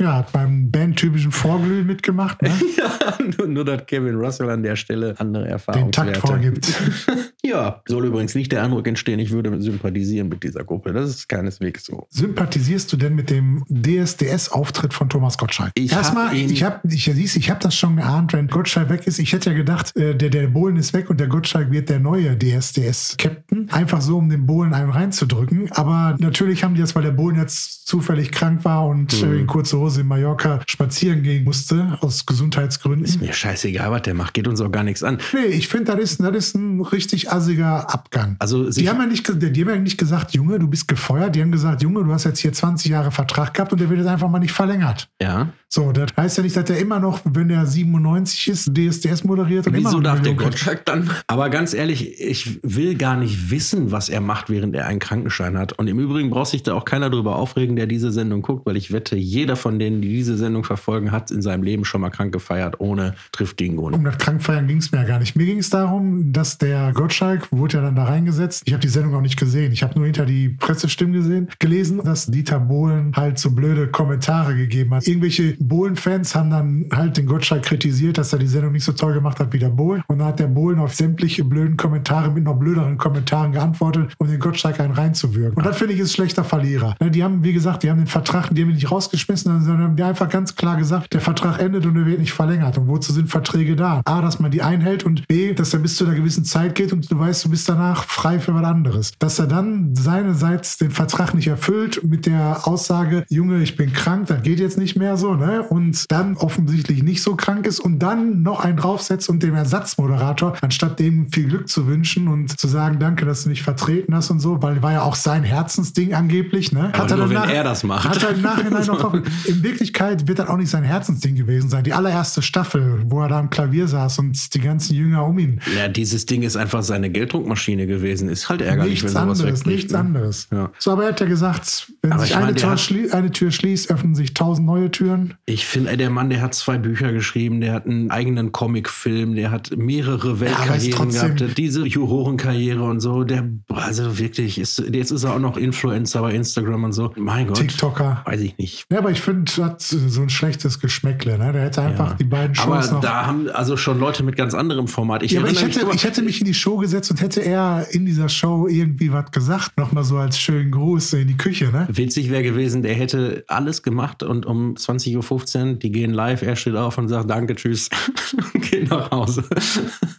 Ja, 0.00 0.16
hat 0.16 0.32
beim 0.32 0.68
bandtypischen 0.70 1.30
Vorglühen 1.30 1.86
mitgemacht, 1.86 2.42
ne? 2.42 2.50
Ja, 2.76 3.16
nur, 3.38 3.46
nur, 3.46 3.64
dass 3.64 3.86
Kevin 3.86 4.16
Russell 4.16 4.50
an 4.50 4.64
der 4.64 4.74
Stelle 4.74 5.14
andere 5.18 5.46
Erfahrungen 5.46 5.92
den 5.92 5.92
Takt 5.92 6.16
vorgibt. 6.16 6.66
Ja, 7.46 7.82
soll 7.86 8.06
übrigens 8.06 8.34
nicht 8.34 8.50
der 8.52 8.62
Eindruck 8.62 8.86
entstehen, 8.88 9.18
ich 9.18 9.30
würde 9.30 9.60
sympathisieren 9.62 10.28
mit 10.28 10.42
dieser 10.42 10.64
Gruppe. 10.64 10.92
Das 10.92 11.08
ist 11.08 11.28
keineswegs 11.28 11.84
so. 11.84 12.06
Sympathisierst 12.10 12.92
du 12.92 12.96
denn 12.96 13.14
mit 13.14 13.30
dem 13.30 13.64
DSDS-Auftritt 13.68 14.92
von 14.94 15.08
Thomas 15.08 15.38
Gottschalk? 15.38 15.70
Ich 15.74 15.92
hab 15.92 15.98
Erstmal, 15.98 16.34
ihn- 16.36 16.50
ich 16.50 16.62
habe 16.62 16.80
ich, 16.88 17.04
siehst, 17.04 17.36
ich 17.36 17.50
hab 17.50 17.60
das 17.60 17.74
schon 17.76 17.96
geahnt, 17.96 18.32
wenn 18.32 18.48
Gottschalk 18.48 18.88
weg 18.90 19.06
ist. 19.06 19.18
Ich 19.18 19.32
hätte 19.32 19.50
ja 19.50 19.56
gedacht, 19.56 19.96
äh, 19.96 20.14
der, 20.14 20.30
der 20.30 20.48
Bohlen 20.48 20.76
ist 20.76 20.92
weg 20.92 21.10
und 21.10 21.20
der 21.20 21.28
Gottschalk 21.28 21.70
wird 21.70 21.88
der 21.88 21.98
neue 22.00 22.36
DSDS-Captain. 22.36 23.68
Einfach 23.70 24.00
so, 24.00 24.18
um 24.18 24.28
den 24.28 24.46
Bohlen 24.46 24.74
einen 24.74 24.90
reinzudrücken. 24.90 25.70
Aber 25.72 26.16
natürlich 26.18 26.64
haben 26.64 26.74
die 26.74 26.80
das, 26.80 26.94
weil 26.94 27.02
der 27.02 27.10
Bohlen 27.12 27.36
jetzt 27.36 27.86
zufällig 27.86 28.32
krank 28.32 28.64
war 28.64 28.86
und 28.86 29.22
Mhm. 29.22 29.32
äh, 29.32 29.36
in 29.40 29.46
kurzer 29.46 29.78
Hose 29.78 30.00
in 30.00 30.06
Mallorca 30.08 30.60
spazieren 30.66 31.22
gehen 31.22 31.44
musste, 31.44 31.98
aus 32.00 32.26
Gesundheitsgründen. 32.26 33.20
Mir 33.20 33.32
scheißegal, 33.32 33.90
was 33.90 34.02
der 34.02 34.14
macht, 34.14 34.34
geht 34.34 34.48
uns 34.48 34.60
auch 34.60 34.70
gar 34.72 34.82
nichts 34.84 35.02
an. 35.02 35.18
Nee, 35.32 35.46
ich 35.54 35.68
finde, 35.68 35.92
das 35.96 36.00
ist, 36.12 36.20
das 36.20 36.34
ist 36.36 36.54
ein 36.56 36.80
richtig 36.80 37.30
assiger 37.36 37.92
Abgang. 37.92 38.36
Also 38.38 38.70
die 38.70 38.88
haben, 38.88 39.00
ja 39.00 39.06
nicht, 39.06 39.26
die 39.28 39.62
haben 39.62 39.70
ja 39.70 39.76
nicht 39.76 39.98
gesagt, 39.98 40.32
Junge, 40.32 40.58
du 40.58 40.68
bist 40.68 40.88
gefeuert. 40.88 41.34
Die 41.34 41.42
haben 41.42 41.52
gesagt, 41.52 41.82
Junge, 41.82 42.04
du 42.04 42.12
hast 42.12 42.24
jetzt 42.24 42.40
hier 42.40 42.52
20 42.52 42.90
Jahre 42.90 43.10
Vertrag 43.10 43.54
gehabt 43.54 43.72
und 43.72 43.80
der 43.80 43.88
wird 43.88 44.00
jetzt 44.00 44.08
einfach 44.08 44.28
mal 44.28 44.38
nicht 44.38 44.52
verlängert. 44.52 45.08
Ja. 45.20 45.48
So, 45.68 45.90
das 45.90 46.12
heißt 46.16 46.36
ja 46.38 46.42
nicht, 46.44 46.56
dass 46.56 46.64
der 46.64 46.78
immer 46.78 47.00
noch, 47.00 47.20
wenn 47.24 47.48
der 47.48 47.66
97 47.66 48.48
ist, 48.48 48.72
DSDS 48.76 49.24
moderiert 49.24 49.66
und 49.66 49.74
immer 49.74 49.88
Wieso 49.88 49.98
noch 49.98 50.04
darf 50.04 50.22
der. 50.22 50.34
Gottschalk 50.34 50.84
dann? 50.84 51.10
Aber 51.26 51.50
ganz 51.50 51.74
ehrlich, 51.74 52.20
ich 52.20 52.60
will 52.62 52.94
gar 52.94 53.16
nicht 53.16 53.50
wissen, 53.50 53.90
was 53.90 54.08
er 54.08 54.20
macht, 54.20 54.48
während 54.48 54.76
er 54.76 54.86
einen 54.86 55.00
Krankenschein 55.00 55.58
hat. 55.58 55.72
Und 55.72 55.88
im 55.88 55.98
Übrigen 55.98 56.30
braucht 56.30 56.50
sich 56.50 56.62
da 56.62 56.74
auch 56.74 56.84
keiner 56.84 57.10
drüber 57.10 57.34
aufregen, 57.36 57.74
der 57.74 57.86
diese 57.86 58.12
Sendung 58.12 58.42
guckt, 58.42 58.64
weil 58.64 58.76
ich 58.76 58.92
wette, 58.92 59.16
jeder 59.16 59.56
von 59.56 59.78
denen, 59.78 60.00
die 60.02 60.08
diese 60.08 60.36
Sendung 60.36 60.62
verfolgen, 60.62 61.10
hat 61.10 61.32
in 61.32 61.42
seinem 61.42 61.64
Leben 61.64 61.84
schon 61.84 62.00
mal 62.00 62.10
krank 62.10 62.32
gefeiert, 62.32 62.80
ohne 62.80 63.14
trifft 63.32 63.58
Dingo. 63.58 63.88
Um 63.88 64.04
das 64.04 64.18
Krankfeiern 64.18 64.68
ging 64.68 64.78
es 64.78 64.92
mir 64.92 64.98
ja 64.98 65.04
gar 65.04 65.18
nicht. 65.18 65.34
Mir 65.34 65.46
ging 65.46 65.58
es 65.58 65.70
darum, 65.70 66.32
dass 66.32 66.58
der 66.58 66.92
Gottschalk 66.92 67.50
wurde 67.50 67.78
ja 67.78 67.82
dann 67.82 67.96
da 67.96 68.04
reingesetzt. 68.04 68.62
Ich 68.66 68.72
habe 68.72 68.82
die 68.82 68.88
Sendung 68.88 69.14
auch 69.14 69.20
nicht 69.20 69.38
gesehen. 69.38 69.72
Ich 69.72 69.82
habe 69.82 69.94
nur 69.96 70.04
hinter 70.04 70.26
die 70.26 70.50
Pressestimmen 70.50 71.12
gesehen, 71.12 71.48
gelesen, 71.58 72.00
dass 72.04 72.26
Dieter 72.26 72.60
Bohlen 72.60 73.12
halt 73.16 73.38
so 73.38 73.50
blöde 73.50 73.88
Kommentare 73.88 74.54
gegeben 74.54 74.94
hat. 74.94 75.06
Irgendwelche 75.06 75.55
Bohlen-Fans 75.60 76.34
haben 76.34 76.50
dann 76.50 76.86
halt 76.92 77.16
den 77.16 77.26
Gottschalk 77.26 77.62
kritisiert, 77.62 78.18
dass 78.18 78.32
er 78.32 78.38
die 78.38 78.46
Sendung 78.46 78.72
nicht 78.72 78.84
so 78.84 78.92
toll 78.92 79.14
gemacht 79.14 79.40
hat 79.40 79.52
wie 79.52 79.58
der 79.58 79.68
Bohlen. 79.68 80.02
Und 80.08 80.18
dann 80.18 80.28
hat 80.28 80.38
der 80.38 80.46
Bohlen 80.46 80.78
auf 80.78 80.94
sämtliche 80.94 81.44
blöden 81.44 81.76
Kommentare 81.76 82.30
mit 82.30 82.44
noch 82.44 82.56
blöderen 82.56 82.98
Kommentaren 82.98 83.52
geantwortet, 83.52 84.14
um 84.18 84.28
den 84.28 84.38
Gottschalk 84.38 84.80
einen 84.80 84.92
reinzuwürgen. 84.92 85.56
Und 85.56 85.66
das 85.66 85.76
finde 85.76 85.94
ich 85.94 86.00
ist 86.00 86.12
schlechter 86.12 86.44
Verlierer. 86.44 86.94
Ne, 87.00 87.10
Die 87.10 87.22
haben, 87.22 87.42
wie 87.42 87.52
gesagt, 87.52 87.82
die 87.82 87.90
haben 87.90 87.98
den 87.98 88.06
Vertrag, 88.06 88.54
die 88.54 88.62
haben 88.62 88.70
ihn 88.70 88.76
nicht 88.76 88.90
rausgeschmissen, 88.90 89.62
sondern 89.62 89.82
haben 89.82 90.02
einfach 90.02 90.28
ganz 90.28 90.54
klar 90.54 90.76
gesagt, 90.76 91.12
der 91.12 91.20
Vertrag 91.20 91.60
endet 91.60 91.86
und 91.86 91.96
er 91.96 92.06
wird 92.06 92.20
nicht 92.20 92.32
verlängert. 92.32 92.78
Und 92.78 92.88
wozu 92.88 93.12
sind 93.12 93.28
Verträge 93.28 93.76
da? 93.76 94.02
A, 94.04 94.20
dass 94.20 94.38
man 94.38 94.50
die 94.50 94.62
einhält 94.62 95.04
und 95.04 95.26
B, 95.28 95.52
dass 95.52 95.74
er 95.74 95.80
bis 95.80 95.96
zu 95.96 96.04
einer 96.04 96.14
gewissen 96.14 96.44
Zeit 96.44 96.74
geht 96.74 96.92
und 96.92 97.10
du 97.10 97.18
weißt, 97.18 97.44
du 97.44 97.50
bist 97.50 97.68
danach 97.68 98.04
frei 98.04 98.38
für 98.38 98.54
was 98.54 98.64
anderes. 98.64 99.12
Dass 99.18 99.38
er 99.38 99.46
dann 99.46 99.94
seinerseits 99.94 100.78
den 100.78 100.90
Vertrag 100.90 101.34
nicht 101.34 101.48
erfüllt 101.48 102.02
mit 102.04 102.26
der 102.26 102.66
Aussage, 102.66 103.24
Junge, 103.28 103.62
ich 103.62 103.76
bin 103.76 103.92
krank, 103.92 104.26
das 104.26 104.42
geht 104.42 104.60
jetzt 104.60 104.78
nicht 104.78 104.96
mehr 104.96 105.16
so, 105.16 105.34
ne? 105.34 105.45
Und 105.68 106.10
dann 106.10 106.36
offensichtlich 106.36 107.02
nicht 107.02 107.22
so 107.22 107.36
krank 107.36 107.66
ist 107.66 107.80
und 107.80 107.98
dann 108.00 108.42
noch 108.42 108.60
einen 108.60 108.76
draufsetzt 108.76 109.28
und 109.28 109.42
dem 109.42 109.54
Ersatzmoderator, 109.54 110.56
anstatt 110.60 110.98
dem 110.98 111.30
viel 111.30 111.48
Glück 111.48 111.68
zu 111.68 111.86
wünschen 111.86 112.28
und 112.28 112.58
zu 112.58 112.68
sagen, 112.68 112.98
danke, 112.98 113.24
dass 113.24 113.44
du 113.44 113.48
mich 113.48 113.62
vertreten 113.62 114.14
hast 114.14 114.30
und 114.30 114.40
so, 114.40 114.62
weil 114.62 114.82
war 114.82 114.92
ja 114.92 115.02
auch 115.02 115.14
sein 115.14 115.42
Herzensding 115.44 116.14
angeblich, 116.14 116.72
ne? 116.72 116.92
Aber 116.94 117.08
nur, 117.16 117.28
dann 117.28 117.30
wenn 117.30 117.50
er 117.50 117.64
das 117.64 117.82
macht. 117.84 118.08
Hat 118.08 118.22
er 118.22 118.30
im 118.30 118.42
Nachhinein 118.42 118.86
noch 118.86 119.00
drauf. 119.00 119.14
In 119.46 119.62
Wirklichkeit 119.62 120.28
wird 120.28 120.38
das 120.38 120.48
auch 120.48 120.56
nicht 120.56 120.70
sein 120.70 120.82
Herzensding 120.84 121.34
gewesen 121.34 121.68
sein. 121.70 121.84
Die 121.84 121.92
allererste 121.92 122.42
Staffel, 122.42 123.02
wo 123.06 123.22
er 123.22 123.28
da 123.28 123.38
am 123.38 123.50
Klavier 123.50 123.88
saß 123.88 124.18
und 124.18 124.54
die 124.54 124.60
ganzen 124.60 124.94
Jünger 124.94 125.24
um 125.26 125.38
ihn. 125.38 125.60
Ja, 125.76 125.88
dieses 125.88 126.26
Ding 126.26 126.42
ist 126.42 126.56
einfach 126.56 126.82
seine 126.82 127.10
Gelddruckmaschine 127.10 127.86
gewesen. 127.86 128.28
Ist 128.28 128.48
halt 128.48 128.60
ärgerlich, 128.60 129.02
nichts 129.02 129.14
wenn 129.14 129.22
sowas 129.22 129.40
anderes, 129.40 129.60
wegbricht. 129.60 129.66
nichts 129.76 129.92
ne? 129.92 129.98
anderes. 129.98 130.48
Ja. 130.52 130.70
So, 130.78 130.90
aber 130.92 131.04
er 131.04 131.08
hat 131.10 131.20
ja 131.20 131.26
gesagt, 131.26 131.92
wenn 132.02 132.12
Aber 132.12 132.20
sich 132.22 132.30
ich 132.30 132.36
meine, 132.36 132.46
eine, 132.48 132.54
der 132.54 132.62
Tür 132.76 133.06
hat- 133.10 133.14
eine 133.14 133.30
Tür 133.30 133.50
schließt, 133.50 133.90
öffnen 133.90 134.14
sich 134.14 134.34
tausend 134.34 134.66
neue 134.66 134.90
Türen. 134.90 135.34
Ich 135.44 135.66
finde, 135.66 135.96
der 135.96 136.10
Mann, 136.10 136.30
der 136.30 136.40
hat 136.40 136.54
zwei 136.54 136.78
Bücher 136.78 137.12
geschrieben, 137.12 137.60
der 137.60 137.72
hat 137.74 137.86
einen 137.86 138.10
eigenen 138.10 138.52
Comicfilm, 138.52 139.34
der 139.34 139.50
hat 139.50 139.76
mehrere 139.76 140.30
aber 140.30 140.40
Weltkarrieren 140.40 140.90
trotzdem- 141.10 141.36
gehabt, 141.36 141.58
diese 141.58 141.86
Jurorenkarriere 141.86 142.82
und 142.82 143.00
so. 143.00 143.24
Der, 143.24 143.48
also 143.68 144.18
wirklich, 144.18 144.58
ist, 144.58 144.82
jetzt 144.92 145.10
ist 145.10 145.24
er 145.24 145.34
auch 145.34 145.38
noch 145.38 145.56
Influencer 145.56 146.20
bei 146.22 146.32
Instagram 146.34 146.84
und 146.84 146.92
so. 146.92 147.12
Mein 147.16 147.46
Gott. 147.48 147.56
TikToker. 147.58 148.22
Weiß 148.24 148.40
ich 148.40 148.56
nicht. 148.58 148.86
Ja, 148.90 148.98
aber 148.98 149.10
ich 149.10 149.20
finde, 149.20 149.50
hat 149.64 149.82
so 149.82 150.22
ein 150.22 150.30
schlechtes 150.30 150.80
Geschmäckle. 150.80 151.38
Ne? 151.38 151.52
Der 151.52 151.62
hätte 151.62 151.82
einfach 151.82 152.10
Ja. 152.10 152.14
die 152.16 152.24
beiden 152.24 152.56
Aber 152.58 152.80
Shows 152.82 152.90
noch. 152.92 153.00
da 153.00 153.26
haben 153.26 153.48
also 153.50 153.76
schon 153.76 153.98
Leute 154.00 154.22
mit 154.22 154.36
ganz 154.36 154.54
anderem 154.54 154.88
Format. 154.88 155.22
Ich 155.22 155.32
ja, 155.32 155.40
aber 155.40 155.48
ich 155.50 155.54
mich 155.54 155.62
hätte, 155.64 155.80
immer- 155.80 155.94
ich 155.94 156.04
hätte 156.04 156.22
mich 156.22 156.40
in 156.40 156.46
die 156.46 156.54
Show 156.54 156.76
gesetzt 156.78 157.10
und 157.10 157.20
hätte 157.20 157.40
er 157.44 157.86
in 157.90 158.06
dieser 158.06 158.28
Show 158.28 158.66
irgendwie 158.68 159.12
was 159.12 159.30
gesagt. 159.30 159.76
Nochmal 159.78 160.04
so 160.04 160.16
als 160.16 160.38
schönen 160.38 160.70
Gruß 160.70 161.12
in 161.14 161.28
die 161.28 161.36
Küche, 161.36 161.66
ne? 161.72 161.86
Witzig 161.90 162.30
wäre 162.30 162.42
gewesen, 162.42 162.82
der 162.82 162.94
hätte 162.94 163.44
alles 163.48 163.82
gemacht 163.82 164.22
und 164.22 164.46
um 164.46 164.74
20.15 164.76 165.16
Uhr, 165.16 165.22
die 165.30 165.90
gehen 165.90 166.12
live, 166.12 166.42
er 166.42 166.56
steht 166.56 166.76
auf 166.76 166.98
und 166.98 167.08
sagt 167.08 167.30
Danke, 167.30 167.54
tschüss, 167.54 167.88
und 168.54 168.62
geht 168.62 168.90
nach 168.90 169.10
Hause. 169.10 169.44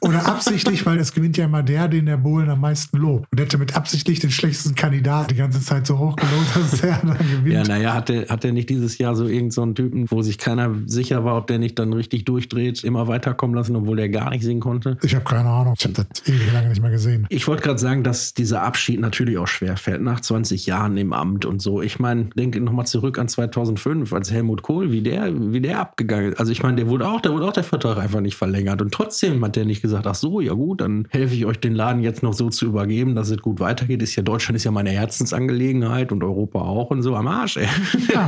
Oder 0.02 0.26
absichtlich, 0.28 0.86
weil 0.86 1.00
es 1.00 1.14
gewinnt 1.14 1.38
ja 1.38 1.46
immer 1.46 1.64
der, 1.64 1.88
den 1.88 2.06
der 2.06 2.18
Bohlen 2.18 2.50
am 2.50 2.62
meisten 2.62 2.98
lobt. 2.98 3.28
Und 3.32 3.40
hätte 3.40 3.58
mit 3.58 3.76
absichtlich 3.76 4.20
den 4.20 4.32
schlechtesten 4.32 4.76
Kandidaten 4.76 5.30
die 5.30 5.36
ganze 5.36 5.62
Zeit 5.62 5.88
so 5.88 5.98
hoch 5.98 6.16
gelobt, 6.16 6.56
dass 6.56 6.82
er 6.82 7.00
dann 7.04 7.18
gewinnt. 7.18 7.54
Ja, 7.54 7.64
naja, 7.64 7.94
hat 7.94 8.10
der, 8.10 8.28
hat 8.28 8.44
der 8.44 8.54
nicht 8.54 8.70
dieses 8.70 8.98
Jahr 8.98 9.16
so 9.16 9.26
irgendeinen 9.26 9.52
so 9.52 9.62
einen 9.62 9.76
Typen, 9.76 10.06
wo 10.10 10.22
sich 10.22 10.38
keiner 10.38 10.74
sicher 10.86 11.24
war, 11.24 11.38
ob 11.38 11.48
der 11.48 11.60
nicht 11.60 11.78
dann 11.80 11.94
richtig 11.94 12.26
durchdreht, 12.26 12.84
immer 12.84 13.08
weiterkommen 13.08 13.56
lassen, 13.56 13.76
obwohl 13.76 13.98
der 13.98 14.10
gar 14.10 14.30
nicht 14.30 14.44
singen 14.44 14.62
konnte? 14.62 14.98
Ich 15.04 15.16
habe 15.16 15.26
keine 15.26 15.50
Ahnung. 15.50 15.74
Ich 15.78 15.84
habe 15.86 15.94
das 15.94 16.28
ewig 16.28 16.54
lange 16.54 16.70
nicht 16.70 16.82
mehr 16.82 16.92
gesehen. 16.92 17.26
Ich 17.30 17.48
wollte 17.48 17.64
gerade 17.64 17.80
sagen, 17.80 18.04
dass 18.04 18.34
dieser 18.34 18.64
Abschied 18.64 19.00
natürlich 19.00 19.38
auch 19.38 19.48
schwer 19.48 19.78
fällt, 19.78 20.02
nach 20.02 20.20
20 20.20 20.66
Jahren 20.66 20.98
im 20.98 21.14
Amt 21.14 21.46
und 21.46 21.62
so. 21.62 21.82
Ich 21.82 22.00
meine, 22.00 22.26
denke 22.36 22.60
nochmal 22.62 22.86
zurück 22.86 23.18
an 23.18 23.28
2005, 23.28 24.14
als 24.14 24.32
Helmut 24.32 24.62
Kohl, 24.62 24.92
wie 24.98 25.04
der, 25.04 25.32
wie 25.54 25.62
der 25.62 25.80
abgegangen 25.80 26.32
ist. 26.32 26.40
Also 26.40 26.52
ich 26.52 26.64
meine, 26.64 26.78
der 26.78 26.88
wurde 26.88 27.08
auch, 27.08 27.22
der 27.22 27.34
wurde 27.34 27.46
auch 27.46 27.54
der 27.54 27.64
Vertrag 27.64 28.00
einfach 28.00 28.20
nicht 28.20 28.36
verlängert. 28.36 28.82
Und 28.82 28.92
trotzdem 28.92 29.44
hat 29.46 29.56
der 29.56 29.66
nicht 29.66 29.84
gesagt, 29.84 30.08
ach 30.08 30.16
so, 30.16 30.42
ja 30.42 30.54
gut, 30.54 30.82
dann 30.82 31.08
helfe 31.12 31.36
ich 31.36 31.46
euch 31.46 31.60
den 31.60 31.76
Laden 31.76 32.02
jetzt 32.02 32.24
noch 32.24 32.34
so 32.34 32.50
zu 32.50 32.66
übergeben, 32.66 33.14
dass 33.14 33.30
es 33.30 33.38
gut 33.38 33.60
weitergeht. 33.60 34.02
Ist 34.02 34.16
ja 34.16 34.24
Deutschland 34.24 34.56
ist 34.56 34.64
ja 34.64 34.72
meine 34.72 34.90
Herzensangelegenheit 34.90 36.12
und 36.12 36.24
Europa 36.24 36.62
auch 36.62 36.90
und 36.90 37.04
so 37.04 37.16
am 37.16 37.28
Arsch, 37.28 37.58
ey. 37.58 37.68
Ja. 38.12 38.26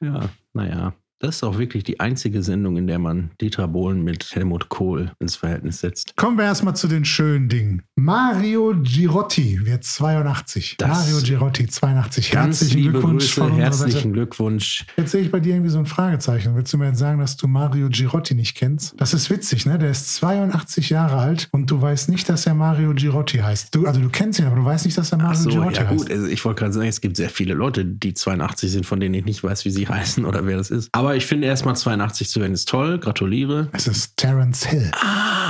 ja, 0.00 0.20
naja. 0.52 0.94
Das 1.24 1.36
ist 1.36 1.42
auch 1.42 1.56
wirklich 1.58 1.84
die 1.84 2.00
einzige 2.00 2.42
Sendung, 2.42 2.76
in 2.76 2.86
der 2.86 2.98
man 2.98 3.30
Dieter 3.40 3.66
Bohlen 3.66 4.02
mit 4.04 4.34
Helmut 4.34 4.68
Kohl 4.68 5.12
ins 5.20 5.36
Verhältnis 5.36 5.80
setzt. 5.80 6.14
Kommen 6.16 6.36
wir 6.36 6.44
erstmal 6.44 6.76
zu 6.76 6.86
den 6.86 7.06
schönen 7.06 7.48
Dingen. 7.48 7.82
Mario 7.96 8.74
Girotti 8.82 9.64
wird 9.64 9.84
82. 9.84 10.76
Das- 10.78 10.88
Mario 10.90 11.18
Girotti, 11.22 11.66
82. 11.66 12.30
Ganz 12.30 12.60
Herzlichen 12.60 12.90
Glückwunsch 12.92 13.24
Grüße, 13.34 13.40
von 13.40 13.52
herzlichen. 13.54 14.12
Glückwunsch. 14.12 14.84
Jetzt 14.98 15.12
sehe 15.12 15.22
ich 15.22 15.30
bei 15.30 15.40
dir 15.40 15.54
irgendwie 15.54 15.70
so 15.70 15.78
ein 15.78 15.86
Fragezeichen. 15.86 16.54
Willst 16.56 16.72
du 16.74 16.78
mir 16.78 16.88
jetzt 16.88 16.98
sagen, 16.98 17.18
dass 17.20 17.36
du 17.38 17.48
Mario 17.48 17.88
Girotti 17.88 18.34
nicht 18.34 18.54
kennst? 18.56 18.94
Das 19.00 19.14
ist 19.14 19.30
witzig, 19.30 19.64
ne? 19.64 19.78
Der 19.78 19.90
ist 19.90 20.14
82 20.16 20.90
Jahre 20.90 21.16
alt 21.16 21.48
und 21.52 21.70
du 21.70 21.80
weißt 21.80 22.10
nicht, 22.10 22.28
dass 22.28 22.44
er 22.46 22.54
Mario 22.54 22.92
Girotti 22.92 23.38
heißt. 23.38 23.74
Du, 23.74 23.86
also 23.86 23.98
du 24.00 24.10
kennst 24.10 24.38
ihn, 24.40 24.44
aber 24.46 24.56
du 24.56 24.64
weißt 24.64 24.84
nicht, 24.84 24.98
dass 24.98 25.10
er 25.10 25.18
Mario 25.18 25.40
so, 25.40 25.48
Girotti 25.48 25.76
ja 25.80 25.88
heißt. 25.88 25.98
gut, 25.98 26.10
also 26.10 26.26
ich 26.26 26.44
wollte 26.44 26.60
gerade 26.60 26.74
sagen, 26.74 26.88
es 26.88 27.00
gibt 27.00 27.16
sehr 27.16 27.30
viele 27.30 27.54
Leute, 27.54 27.84
die 27.86 28.12
82 28.12 28.70
sind, 28.70 28.84
von 28.84 29.00
denen 29.00 29.14
ich 29.14 29.24
nicht 29.24 29.42
weiß, 29.42 29.64
wie 29.64 29.70
sie 29.70 29.88
heißen 29.88 30.24
oder 30.26 30.44
wer 30.46 30.58
das 30.58 30.70
ist. 30.70 30.90
Aber 30.92 31.13
ich 31.16 31.26
finde 31.26 31.46
erstmal 31.46 31.76
82 31.76 32.28
zu 32.28 32.40
werden 32.40 32.54
ist 32.54 32.68
toll, 32.68 32.98
gratuliere. 32.98 33.68
Es 33.72 33.86
ist 33.86 34.16
Terence 34.16 34.64
Hill. 34.66 34.90
Ah, 34.94 35.43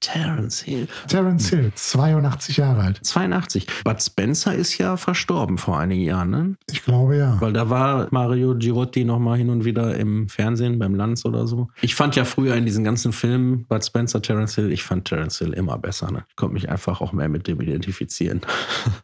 Terence 0.00 0.60
Hill. 0.60 0.86
Terence 1.08 1.48
Hill, 1.50 1.72
82 1.74 2.56
Jahre 2.56 2.82
alt. 2.82 3.00
82. 3.02 3.66
Bud 3.84 4.00
Spencer 4.02 4.54
ist 4.54 4.78
ja 4.78 4.96
verstorben 4.96 5.58
vor 5.58 5.78
einigen 5.78 6.02
Jahren, 6.02 6.30
ne? 6.30 6.56
Ich 6.70 6.84
glaube 6.84 7.16
ja. 7.16 7.36
Weil 7.40 7.52
da 7.52 7.68
war 7.68 8.06
Mario 8.10 8.54
Girotti 8.56 9.04
noch 9.04 9.18
mal 9.18 9.36
hin 9.36 9.50
und 9.50 9.64
wieder 9.64 9.96
im 9.96 10.28
Fernsehen, 10.28 10.78
beim 10.78 10.94
Lanz 10.94 11.24
oder 11.24 11.46
so. 11.46 11.68
Ich 11.80 11.94
fand 11.94 12.14
ja 12.16 12.24
früher 12.24 12.54
in 12.54 12.64
diesen 12.64 12.84
ganzen 12.84 13.12
Filmen 13.12 13.64
Bud 13.64 13.84
Spencer, 13.84 14.22
Terence 14.22 14.54
Hill, 14.54 14.70
ich 14.70 14.82
fand 14.84 15.04
Terence 15.06 15.38
Hill 15.38 15.52
immer 15.52 15.78
besser. 15.78 16.10
Ne? 16.12 16.24
Ich 16.28 16.36
konnte 16.36 16.54
mich 16.54 16.68
einfach 16.68 17.00
auch 17.00 17.12
mehr 17.12 17.28
mit 17.28 17.46
dem 17.48 17.60
identifizieren. 17.60 18.40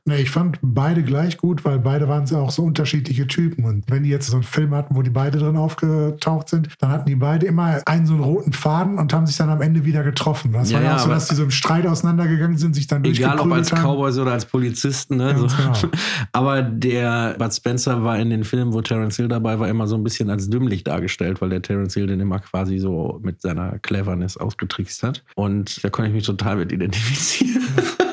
Nee, 0.06 0.16
ich 0.16 0.30
fand 0.30 0.58
beide 0.60 1.02
gleich 1.02 1.38
gut, 1.38 1.64
weil 1.64 1.78
beide 1.78 2.08
waren 2.08 2.24
auch 2.34 2.50
so 2.50 2.62
unterschiedliche 2.62 3.26
Typen. 3.26 3.64
Und 3.64 3.84
wenn 3.88 4.02
die 4.02 4.10
jetzt 4.10 4.26
so 4.26 4.36
einen 4.36 4.42
Film 4.42 4.74
hatten, 4.74 4.96
wo 4.96 5.02
die 5.02 5.10
beide 5.10 5.38
drin 5.38 5.56
aufgetaucht 5.56 6.48
sind, 6.48 6.68
dann 6.78 6.90
hatten 6.90 7.06
die 7.06 7.14
beide 7.14 7.46
immer 7.46 7.80
einen 7.86 8.06
so 8.06 8.14
einen 8.14 8.22
roten 8.22 8.52
Faden 8.52 8.98
und 8.98 9.12
haben 9.12 9.26
sich 9.26 9.36
dann 9.36 9.48
am 9.48 9.62
Ende 9.62 9.84
wieder 9.84 10.02
getroffen. 10.02 10.52
Das 10.52 10.70
Ja, 10.70 10.78
war 10.78 10.83
ja 10.84 10.96
auch 10.96 11.00
so, 11.00 11.08
dass 11.08 11.28
die 11.28 11.34
so 11.34 11.42
im 11.44 11.50
Streit 11.50 11.86
auseinandergegangen 11.86 12.56
sind, 12.56 12.74
sich 12.74 12.86
dann 12.86 13.04
Egal 13.04 13.38
ob 13.40 13.52
als 13.52 13.72
haben. 13.72 13.82
Cowboys 13.82 14.18
oder 14.18 14.32
als 14.32 14.46
Polizisten. 14.46 15.16
Ne? 15.16 15.36
So. 15.36 15.46
Genau. 15.46 15.72
Aber 16.32 16.62
der 16.62 17.36
Bud 17.38 17.52
Spencer 17.52 18.04
war 18.04 18.18
in 18.18 18.30
den 18.30 18.44
Filmen, 18.44 18.72
wo 18.72 18.80
Terence 18.80 19.16
Hill 19.16 19.28
dabei 19.28 19.58
war, 19.58 19.68
immer 19.68 19.86
so 19.86 19.96
ein 19.96 20.04
bisschen 20.04 20.30
als 20.30 20.48
dümmlich 20.48 20.84
dargestellt, 20.84 21.40
weil 21.40 21.50
der 21.50 21.62
Terence 21.62 21.94
Hill 21.94 22.06
den 22.06 22.20
immer 22.20 22.38
quasi 22.40 22.78
so 22.78 23.20
mit 23.22 23.40
seiner 23.42 23.78
Cleverness 23.78 24.36
ausgetrickst 24.36 25.02
hat. 25.02 25.24
Und 25.34 25.82
da 25.82 25.90
konnte 25.90 26.08
ich 26.08 26.14
mich 26.14 26.24
total 26.24 26.56
mit 26.56 26.72
identifizieren. 26.72 27.62